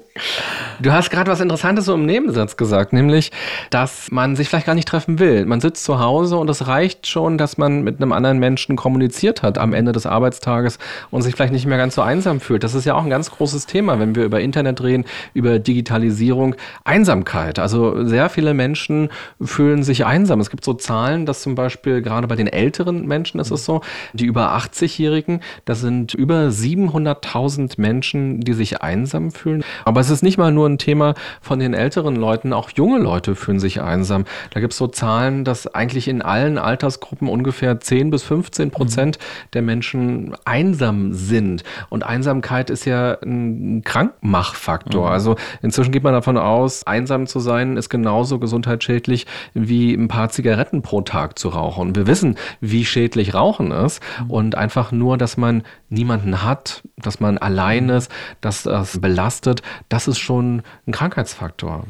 Du 0.80 0.92
hast 0.92 1.10
gerade 1.10 1.30
was 1.30 1.40
Interessantes 1.40 1.86
so 1.86 1.94
im 1.94 2.06
Nebensatz 2.06 2.56
gesagt, 2.56 2.92
nämlich, 2.92 3.30
dass 3.70 4.10
man 4.10 4.36
sich 4.36 4.48
vielleicht 4.48 4.66
gar 4.66 4.74
nicht 4.74 4.88
treffen 4.88 5.18
will. 5.18 5.46
Man 5.46 5.60
sitzt 5.60 5.84
zu 5.84 6.00
Hause 6.00 6.36
und 6.36 6.48
es 6.50 6.66
reicht 6.66 7.06
schon, 7.06 7.38
dass 7.38 7.58
man 7.58 7.82
mit 7.82 7.96
einem 7.96 8.12
anderen 8.12 8.38
Menschen 8.38 8.76
kommuniziert 8.76 9.42
hat 9.42 9.58
am 9.58 9.72
Ende 9.72 9.92
des 9.92 10.06
Arbeitstages 10.06 10.78
und 11.10 11.22
sich 11.22 11.34
vielleicht 11.34 11.52
nicht 11.52 11.66
mehr 11.66 11.78
ganz 11.78 11.94
so 11.94 12.02
einsam 12.02 12.40
fühlt. 12.40 12.64
Das 12.64 12.74
ist 12.74 12.84
ja 12.84 12.94
auch 12.94 13.02
ein 13.02 13.10
ganz 13.10 13.30
großes 13.30 13.66
Thema, 13.66 13.98
wenn 13.98 14.14
wir 14.14 14.24
über 14.24 14.40
Internet 14.40 14.82
reden, 14.82 15.04
über 15.34 15.58
Digitalisierung, 15.58 16.54
Einsamkeit. 16.84 17.58
Also 17.58 18.04
sehr 18.04 18.28
viele 18.28 18.54
Menschen 18.54 19.10
fühlen 19.40 19.82
sich 19.82 20.06
einsam. 20.06 20.40
Es 20.40 20.50
gibt 20.50 20.64
so 20.64 20.74
Zahlen, 20.74 21.26
dass 21.26 21.42
zum 21.42 21.54
Beispiel 21.54 22.02
gerade 22.02 22.26
bei 22.26 22.36
den 22.36 22.46
älteren 22.46 23.06
Menschen 23.06 23.40
ist 23.40 23.50
es 23.50 23.64
so, 23.64 23.82
die 24.12 24.26
über 24.26 24.52
80 24.52 24.90
20-Jährigen. 24.90 25.40
Das 25.64 25.80
sind 25.80 26.14
über 26.14 26.48
700.000 26.48 27.80
Menschen, 27.80 28.40
die 28.40 28.52
sich 28.52 28.82
einsam 28.82 29.30
fühlen. 29.30 29.64
Aber 29.84 30.00
es 30.00 30.09
ist 30.10 30.22
nicht 30.22 30.38
mal 30.38 30.50
nur 30.50 30.68
ein 30.68 30.78
Thema 30.78 31.14
von 31.40 31.58
den 31.60 31.74
älteren 31.74 32.16
Leuten, 32.16 32.52
auch 32.52 32.70
junge 32.70 32.98
Leute 32.98 33.34
fühlen 33.36 33.60
sich 33.60 33.80
einsam. 33.80 34.24
Da 34.50 34.60
gibt 34.60 34.72
es 34.72 34.78
so 34.78 34.86
Zahlen, 34.88 35.44
dass 35.44 35.66
eigentlich 35.66 36.08
in 36.08 36.22
allen 36.22 36.58
Altersgruppen 36.58 37.28
ungefähr 37.28 37.80
10 37.80 38.10
bis 38.10 38.22
15 38.22 38.70
Prozent 38.70 39.18
mhm. 39.18 39.50
der 39.52 39.62
Menschen 39.62 40.34
einsam 40.44 41.12
sind. 41.12 41.62
Und 41.88 42.04
Einsamkeit 42.04 42.70
ist 42.70 42.84
ja 42.84 43.18
ein 43.22 43.82
Krankmachfaktor. 43.84 45.06
Mhm. 45.06 45.12
Also 45.12 45.36
inzwischen 45.62 45.92
geht 45.92 46.02
man 46.02 46.12
davon 46.12 46.36
aus, 46.36 46.86
einsam 46.86 47.26
zu 47.26 47.38
sein 47.38 47.76
ist 47.76 47.90
genauso 47.90 48.38
gesundheitsschädlich 48.38 49.26
wie 49.54 49.94
ein 49.94 50.08
paar 50.08 50.30
Zigaretten 50.30 50.82
pro 50.82 51.02
Tag 51.02 51.38
zu 51.38 51.48
rauchen. 51.48 51.88
Und 51.88 51.96
wir 51.96 52.06
wissen, 52.06 52.36
wie 52.60 52.84
schädlich 52.84 53.34
Rauchen 53.34 53.70
ist. 53.70 54.02
Mhm. 54.24 54.30
Und 54.30 54.54
einfach 54.56 54.80
einfach 54.80 54.92
nur, 54.92 55.18
dass 55.18 55.36
man 55.36 55.62
niemanden 55.88 56.42
hat, 56.42 56.82
dass 56.96 57.20
man 57.20 57.38
allein 57.38 57.84
mhm. 57.84 57.90
ist, 57.90 58.10
dass 58.40 58.62
das 58.62 59.00
belastet, 59.00 59.62
das 59.88 59.99
ist 60.08 60.18
schon 60.18 60.62
ein 60.86 60.92
Krankheitsfaktor. 60.92 61.84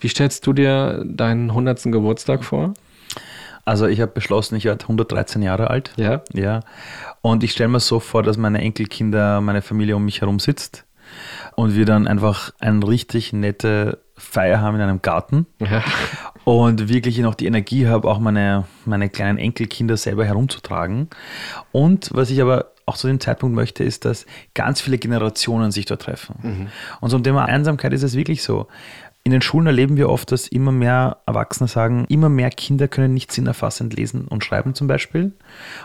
Wie 0.00 0.08
stellst 0.08 0.46
du 0.46 0.52
dir 0.52 1.04
deinen 1.06 1.50
100. 1.50 1.84
Geburtstag 1.84 2.44
vor? 2.44 2.74
Also 3.64 3.86
ich 3.86 4.00
habe 4.00 4.12
beschlossen, 4.12 4.56
ich 4.56 4.64
werde 4.64 4.82
113 4.82 5.42
Jahre 5.42 5.70
alt. 5.70 5.92
Ja. 5.96 6.22
Ja. 6.32 6.60
Und 7.22 7.42
ich 7.42 7.52
stelle 7.52 7.68
mir 7.68 7.80
so 7.80 8.00
vor, 8.00 8.22
dass 8.22 8.36
meine 8.36 8.60
Enkelkinder, 8.60 9.40
meine 9.40 9.62
Familie 9.62 9.96
um 9.96 10.04
mich 10.04 10.20
herum 10.20 10.38
sitzt 10.38 10.84
und 11.56 11.74
wir 11.74 11.86
dann 11.86 12.06
einfach 12.06 12.52
eine 12.58 12.86
richtig 12.86 13.32
nette 13.32 13.98
Feier 14.16 14.60
haben 14.60 14.76
in 14.76 14.82
einem 14.82 15.02
Garten. 15.02 15.46
Ja. 15.58 15.82
Und 16.44 16.88
wirklich 16.88 17.18
noch 17.18 17.34
die 17.34 17.46
Energie 17.46 17.88
habe, 17.88 18.08
auch 18.08 18.18
meine, 18.18 18.64
meine 18.84 19.08
kleinen 19.08 19.38
Enkelkinder 19.38 19.96
selber 19.96 20.26
herumzutragen. 20.26 21.08
Und 21.72 22.10
was 22.12 22.30
ich 22.30 22.42
aber 22.42 22.73
auch 22.86 22.96
zu 22.96 23.06
dem 23.06 23.20
Zeitpunkt 23.20 23.54
möchte, 23.54 23.84
ist, 23.84 24.04
dass 24.04 24.26
ganz 24.54 24.80
viele 24.80 24.98
Generationen 24.98 25.70
sich 25.70 25.86
dort 25.86 26.02
treffen. 26.02 26.36
Mhm. 26.42 26.66
Und 27.00 27.10
zum 27.10 27.22
Thema 27.22 27.46
Einsamkeit 27.46 27.92
ist 27.92 28.02
es 28.02 28.14
wirklich 28.14 28.42
so. 28.42 28.68
In 29.26 29.32
den 29.32 29.40
Schulen 29.40 29.66
erleben 29.66 29.96
wir 29.96 30.10
oft, 30.10 30.30
dass 30.32 30.48
immer 30.48 30.70
mehr 30.70 31.16
Erwachsene 31.24 31.66
sagen, 31.66 32.04
immer 32.10 32.28
mehr 32.28 32.50
Kinder 32.50 32.88
können 32.88 33.14
nicht 33.14 33.32
sinnerfassend 33.32 33.94
lesen 33.94 34.28
und 34.28 34.44
schreiben 34.44 34.74
zum 34.74 34.86
Beispiel. 34.86 35.32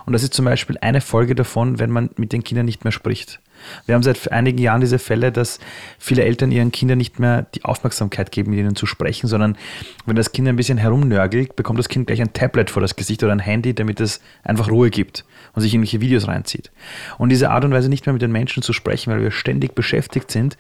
Und 0.06 0.12
das 0.12 0.24
ist 0.24 0.34
zum 0.34 0.44
Beispiel 0.44 0.78
eine 0.82 1.00
Folge 1.00 1.36
davon, 1.36 1.80
wenn 1.80 1.90
man 1.90 2.10
mit 2.18 2.34
den 2.34 2.44
Kindern 2.44 2.66
nicht 2.66 2.84
mehr 2.84 2.92
spricht. 2.92 3.40
Wir 3.86 3.96
haben 3.96 4.04
seit 4.04 4.32
einigen 4.32 4.58
Jahren 4.58 4.82
diese 4.82 5.00
Fälle, 5.00 5.32
dass 5.32 5.60
viele 5.98 6.24
Eltern 6.24 6.52
ihren 6.52 6.72
Kindern 6.72 6.98
nicht 6.98 7.20
mehr 7.20 7.48
die 7.56 7.66
Aufmerksamkeit 7.66 8.32
geben, 8.32 8.52
mit 8.52 8.60
ihnen 8.60 8.76
zu 8.76 8.86
sprechen, 8.86 9.28
sondern 9.28 9.58
wenn 10.06 10.16
das 10.16 10.32
Kind 10.32 10.48
ein 10.48 10.56
bisschen 10.56 10.78
herumnörgelt, 10.78 11.56
bekommt 11.56 11.80
das 11.80 11.90
Kind 11.90 12.08
gleich 12.08 12.22
ein 12.22 12.34
Tablet 12.34 12.70
vor 12.70 12.82
das 12.82 12.96
Gesicht 12.96 13.24
oder 13.24 13.32
ein 13.32 13.40
Handy, 13.40 13.74
damit 13.74 14.00
es 14.00 14.22
einfach 14.44 14.70
Ruhe 14.70 14.90
gibt 14.90 15.26
und 15.54 15.62
sich 15.62 15.74
irgendwelche 15.74 16.02
Videos 16.02 16.28
reinzieht. 16.28 16.72
Und 17.18 17.30
diese 17.30 17.50
Art 17.50 17.66
und 17.66 17.72
Weise 17.72 17.90
nicht 17.90 18.06
mehr 18.06 18.14
mit 18.14 18.22
den 18.22 18.32
Menschen 18.32 18.64
zu 18.64 18.74
sprechen, 18.74 19.12
weil 19.12 19.22
wir 19.22 19.32
ständig 19.32 19.76
beschäftigt 19.76 20.32
sind, 20.32 20.58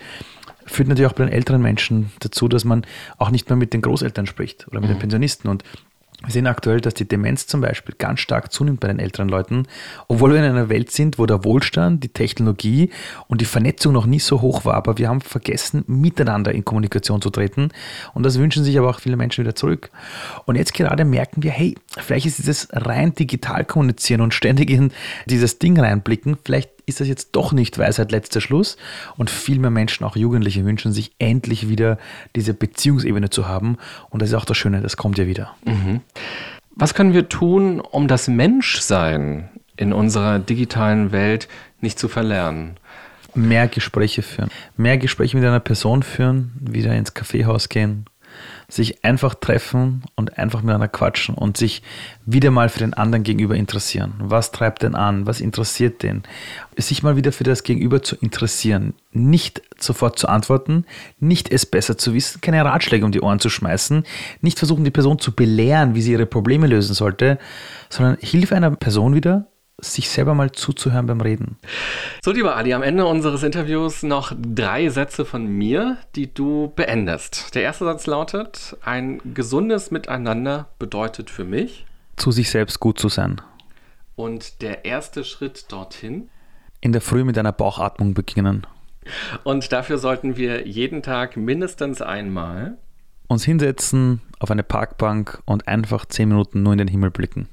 führt 0.66 0.88
natürlich 0.88 1.10
auch 1.10 1.16
bei 1.16 1.26
den 1.26 1.34
älteren 1.34 1.62
Menschen 1.62 2.12
dazu, 2.20 2.48
dass 2.48 2.64
man 2.64 2.86
auch 3.18 3.32
nicht 3.32 3.50
mehr 3.50 3.58
mit 3.58 3.74
den 3.74 3.82
Großeltern 3.82 4.28
spricht 4.28 4.68
oder 4.68 4.80
mit 4.80 4.90
mhm. 4.90 4.94
den 4.94 5.00
Pensionisten. 5.00 5.50
Und 5.50 5.64
wir 6.24 6.34
sehen 6.34 6.48
aktuell, 6.48 6.82
dass 6.82 6.96
die 6.96 7.08
Demenz 7.08 7.48
zum 7.48 7.62
Beispiel 7.62 7.96
ganz 7.98 8.20
stark 8.20 8.52
zunimmt 8.52 8.82
bei 8.82 8.90
den 8.90 9.00
älteren 9.00 9.30
Leuten, 9.30 9.68
obwohl 10.10 10.32
wir 10.32 10.40
in 10.40 10.44
einer 10.44 10.68
Welt 10.68 10.92
sind, 10.92 11.18
wo 11.18 11.26
der 11.26 11.46
Wohlstand, 11.46 12.04
die 12.04 12.10
Technologie 12.10 12.90
und 13.28 13.40
die 13.40 13.46
Vernetzung 13.46 13.94
noch 13.94 14.06
nie 14.06 14.20
so 14.20 14.42
hoch 14.42 14.66
war, 14.66 14.74
aber 14.74 14.98
wir 14.98 15.08
haben 15.08 15.22
vergessen, 15.22 15.86
miteinander 15.88 16.54
in 16.54 16.66
Kommunikation 16.66 17.22
zu 17.22 17.30
treten. 17.30 17.70
Und 18.14 18.24
das 18.24 18.38
wünschen 18.38 18.66
sich 18.66 18.78
aber 18.78 18.90
auch 18.90 19.00
viele 19.00 19.16
Menschen 19.16 19.46
wieder 19.46 19.56
zurück. 19.56 19.92
Und 20.46 20.58
jetzt 20.58 20.74
gerade 20.74 21.06
merken 21.06 21.42
wir, 21.42 21.52
hey, 21.52 21.76
vielleicht 21.98 22.26
ist 22.26 22.40
dieses 22.40 22.68
rein 22.74 23.16
digital 23.16 23.64
kommunizieren 23.64 24.20
und 24.20 24.34
ständig 24.34 24.70
in 24.72 24.92
dieses 25.26 25.58
Ding 25.58 25.80
reinblicken, 25.80 26.38
vielleicht 26.44 26.70
ist 26.90 27.00
das 27.00 27.08
jetzt 27.08 27.30
doch 27.32 27.54
nicht 27.54 27.78
Weisheit 27.78 28.12
letzter 28.12 28.42
Schluss. 28.42 28.78
Und 29.18 29.30
viel 29.30 29.60
mehr 29.60 29.70
Menschen, 29.70 30.04
auch 30.04 30.16
Jugendliche, 30.16 30.66
wünschen 30.66 30.92
sich 30.92 31.12
endlich 31.20 31.70
wieder 31.70 31.98
diese 32.36 32.54
Beziehungsebene 32.54 33.30
zu 33.30 33.48
haben. 33.48 33.78
Und 34.10 34.22
das 34.22 34.30
ist 34.30 34.36
auch 34.36 34.46
das 34.46 34.58
Schöne, 34.58 34.82
das 34.82 34.98
kommt 34.98 35.18
ja 35.18 35.28
wieder. 35.28 35.56
Mhm. 35.66 36.02
Was 36.76 36.94
können 36.94 37.14
wir 37.14 37.30
tun, 37.30 37.80
um 37.80 38.08
das 38.08 38.28
Menschsein 38.28 39.50
in 39.78 39.94
unserer 39.94 40.40
digitalen 40.40 41.12
Welt 41.12 41.48
nicht 41.82 42.00
zu 42.00 42.08
verlernen? 42.08 42.78
Mehr 43.36 43.68
Gespräche 43.68 44.22
führen. 44.22 44.50
Mehr 44.76 44.98
Gespräche 44.98 45.38
mit 45.38 45.46
einer 45.46 45.60
Person 45.60 46.04
führen, 46.04 46.52
wieder 46.60 46.96
ins 46.96 47.14
Kaffeehaus 47.14 47.70
gehen, 47.70 48.06
sich 48.70 49.04
einfach 49.04 49.36
treffen 49.36 50.04
und 50.16 50.38
einfach 50.38 50.62
miteinander 50.62 50.88
quatschen 50.88 51.36
und 51.36 51.58
sich 51.58 51.82
wieder 52.26 52.52
mal 52.52 52.70
für 52.70 52.80
den 52.80 52.94
anderen 52.94 53.24
gegenüber 53.24 53.56
interessieren. 53.56 54.14
Was 54.20 54.52
treibt 54.52 54.84
den 54.84 54.96
an? 54.96 55.26
Was 55.26 55.42
interessiert 55.42 56.04
den? 56.04 56.24
Sich 56.78 57.04
mal 57.04 57.18
wieder 57.18 57.32
für 57.32 57.44
das 57.44 57.64
Gegenüber 57.64 58.02
zu 58.04 58.16
interessieren. 58.16 58.94
Nicht 59.12 59.62
sofort 59.80 60.20
zu 60.20 60.28
antworten, 60.28 60.86
nicht 61.20 61.52
es 61.52 61.66
besser 61.66 61.98
zu 61.98 62.14
wissen, 62.14 62.42
keine 62.42 62.64
Ratschläge 62.64 63.04
um 63.04 63.12
die 63.12 63.22
Ohren 63.22 63.40
zu 63.40 63.50
schmeißen, 63.50 64.04
nicht 64.42 64.60
versuchen, 64.60 64.84
die 64.84 64.92
Person 64.92 65.20
zu 65.20 65.34
belehren, 65.34 65.96
wie 65.96 66.02
sie 66.02 66.12
ihre 66.12 66.28
Probleme 66.28 66.68
lösen 66.68 66.94
sollte, 66.94 67.40
sondern 67.90 68.18
hilf 68.22 68.52
einer 68.52 68.72
Person 68.72 69.16
wieder, 69.16 69.48
sich 69.82 70.10
selber 70.10 70.34
mal 70.34 70.52
zuzuhören 70.52 71.06
beim 71.06 71.22
Reden. 71.22 71.58
So, 72.24 72.32
lieber 72.32 72.56
Ali, 72.56 72.74
am 72.74 72.84
Ende 72.84 73.06
unseres 73.06 73.44
Interviews 73.44 74.04
noch 74.04 74.34
drei 74.38 74.90
Sätze 74.90 75.26
von 75.26 75.46
mir, 75.46 75.98
die 76.16 76.34
du 76.34 76.72
beendest. 76.76 77.56
Der 77.56 77.64
erste 77.64 77.86
Satz 77.86 78.06
lautet, 78.08 78.78
ein 78.84 79.22
gesundes 79.34 79.92
Miteinander 79.92 80.70
bedeutet 80.80 81.30
für 81.30 81.46
mich, 81.46 81.86
zu 82.16 82.32
sich 82.32 82.50
selbst 82.50 82.80
gut 82.80 83.00
zu 83.00 83.10
sein. 83.10 83.42
Und 84.16 84.62
der 84.62 84.86
erste 84.86 85.24
Schritt 85.24 85.72
dorthin? 85.72 86.30
In 86.82 86.92
der 86.92 87.02
Früh 87.02 87.24
mit 87.24 87.38
einer 87.38 87.54
Bauchatmung 87.54 88.14
beginnen. 88.14 88.68
Und 89.44 89.72
dafür 89.72 89.98
sollten 89.98 90.36
wir 90.36 90.68
jeden 90.68 91.02
Tag 91.02 91.38
mindestens 91.38 92.02
einmal 92.02 92.78
uns 93.30 93.46
hinsetzen 93.46 94.22
auf 94.40 94.52
eine 94.52 94.64
Parkbank 94.64 95.42
und 95.46 95.68
einfach 95.68 96.06
zehn 96.06 96.30
Minuten 96.30 96.64
nur 96.64 96.74
in 96.74 96.80
den 96.80 96.88
Himmel 96.88 97.12
blicken. 97.12 97.48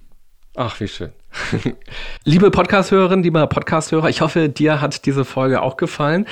Ach, 0.57 0.81
wie 0.81 0.89
schön. 0.89 1.12
Liebe 2.24 2.51
Podcast-Hörerin, 2.51 3.22
lieber 3.22 3.47
Podcast-Hörer, 3.47 4.09
ich 4.09 4.20
hoffe, 4.20 4.49
dir 4.49 4.80
hat 4.80 5.07
diese 5.07 5.24
Folge 5.24 5.62
auch 5.62 5.76
gefallen. 5.76 6.26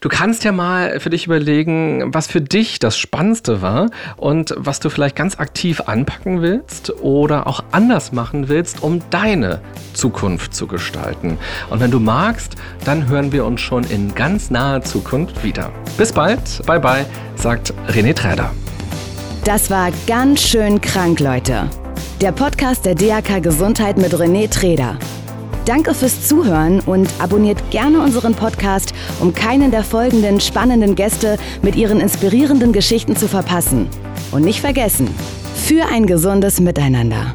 Du 0.00 0.08
kannst 0.08 0.44
ja 0.44 0.52
mal 0.52 1.00
für 1.00 1.10
dich 1.10 1.26
überlegen, 1.26 2.14
was 2.14 2.26
für 2.26 2.40
dich 2.40 2.78
das 2.78 2.98
Spannendste 2.98 3.62
war 3.62 3.90
und 4.16 4.54
was 4.56 4.80
du 4.80 4.90
vielleicht 4.90 5.16
ganz 5.16 5.38
aktiv 5.38 5.82
anpacken 5.86 6.42
willst 6.42 6.92
oder 7.00 7.46
auch 7.46 7.64
anders 7.72 8.12
machen 8.12 8.48
willst, 8.48 8.82
um 8.82 9.00
deine 9.10 9.60
Zukunft 9.92 10.54
zu 10.54 10.66
gestalten. 10.66 11.38
Und 11.70 11.80
wenn 11.80 11.90
du 11.90 12.00
magst, 12.00 12.56
dann 12.84 13.08
hören 13.08 13.32
wir 13.32 13.44
uns 13.44 13.60
schon 13.60 13.84
in 13.84 14.14
ganz 14.14 14.50
naher 14.50 14.82
Zukunft 14.82 15.44
wieder. 15.44 15.72
Bis 15.96 16.12
bald, 16.12 16.64
bye 16.66 16.80
bye, 16.80 17.06
sagt 17.36 17.72
René 17.88 18.14
Träder. 18.14 18.52
Das 19.44 19.70
war 19.70 19.90
ganz 20.06 20.42
schön 20.42 20.80
krank, 20.80 21.20
Leute 21.20 21.68
der 22.20 22.32
Podcast 22.32 22.86
der 22.86 22.94
DAK 22.94 23.42
Gesundheit 23.42 23.98
mit 23.98 24.14
René 24.14 24.50
Treder. 24.50 24.98
Danke 25.66 25.92
fürs 25.92 26.26
Zuhören 26.26 26.80
und 26.80 27.08
abonniert 27.18 27.70
gerne 27.70 28.00
unseren 28.00 28.34
Podcast, 28.34 28.94
um 29.20 29.34
keinen 29.34 29.70
der 29.70 29.82
folgenden 29.82 30.40
spannenden 30.40 30.94
Gäste 30.94 31.36
mit 31.60 31.76
ihren 31.76 32.00
inspirierenden 32.00 32.72
Geschichten 32.72 33.16
zu 33.16 33.28
verpassen. 33.28 33.88
Und 34.32 34.44
nicht 34.44 34.60
vergessen, 34.60 35.08
für 35.54 35.86
ein 35.86 36.06
gesundes 36.06 36.60
Miteinander. 36.60 37.34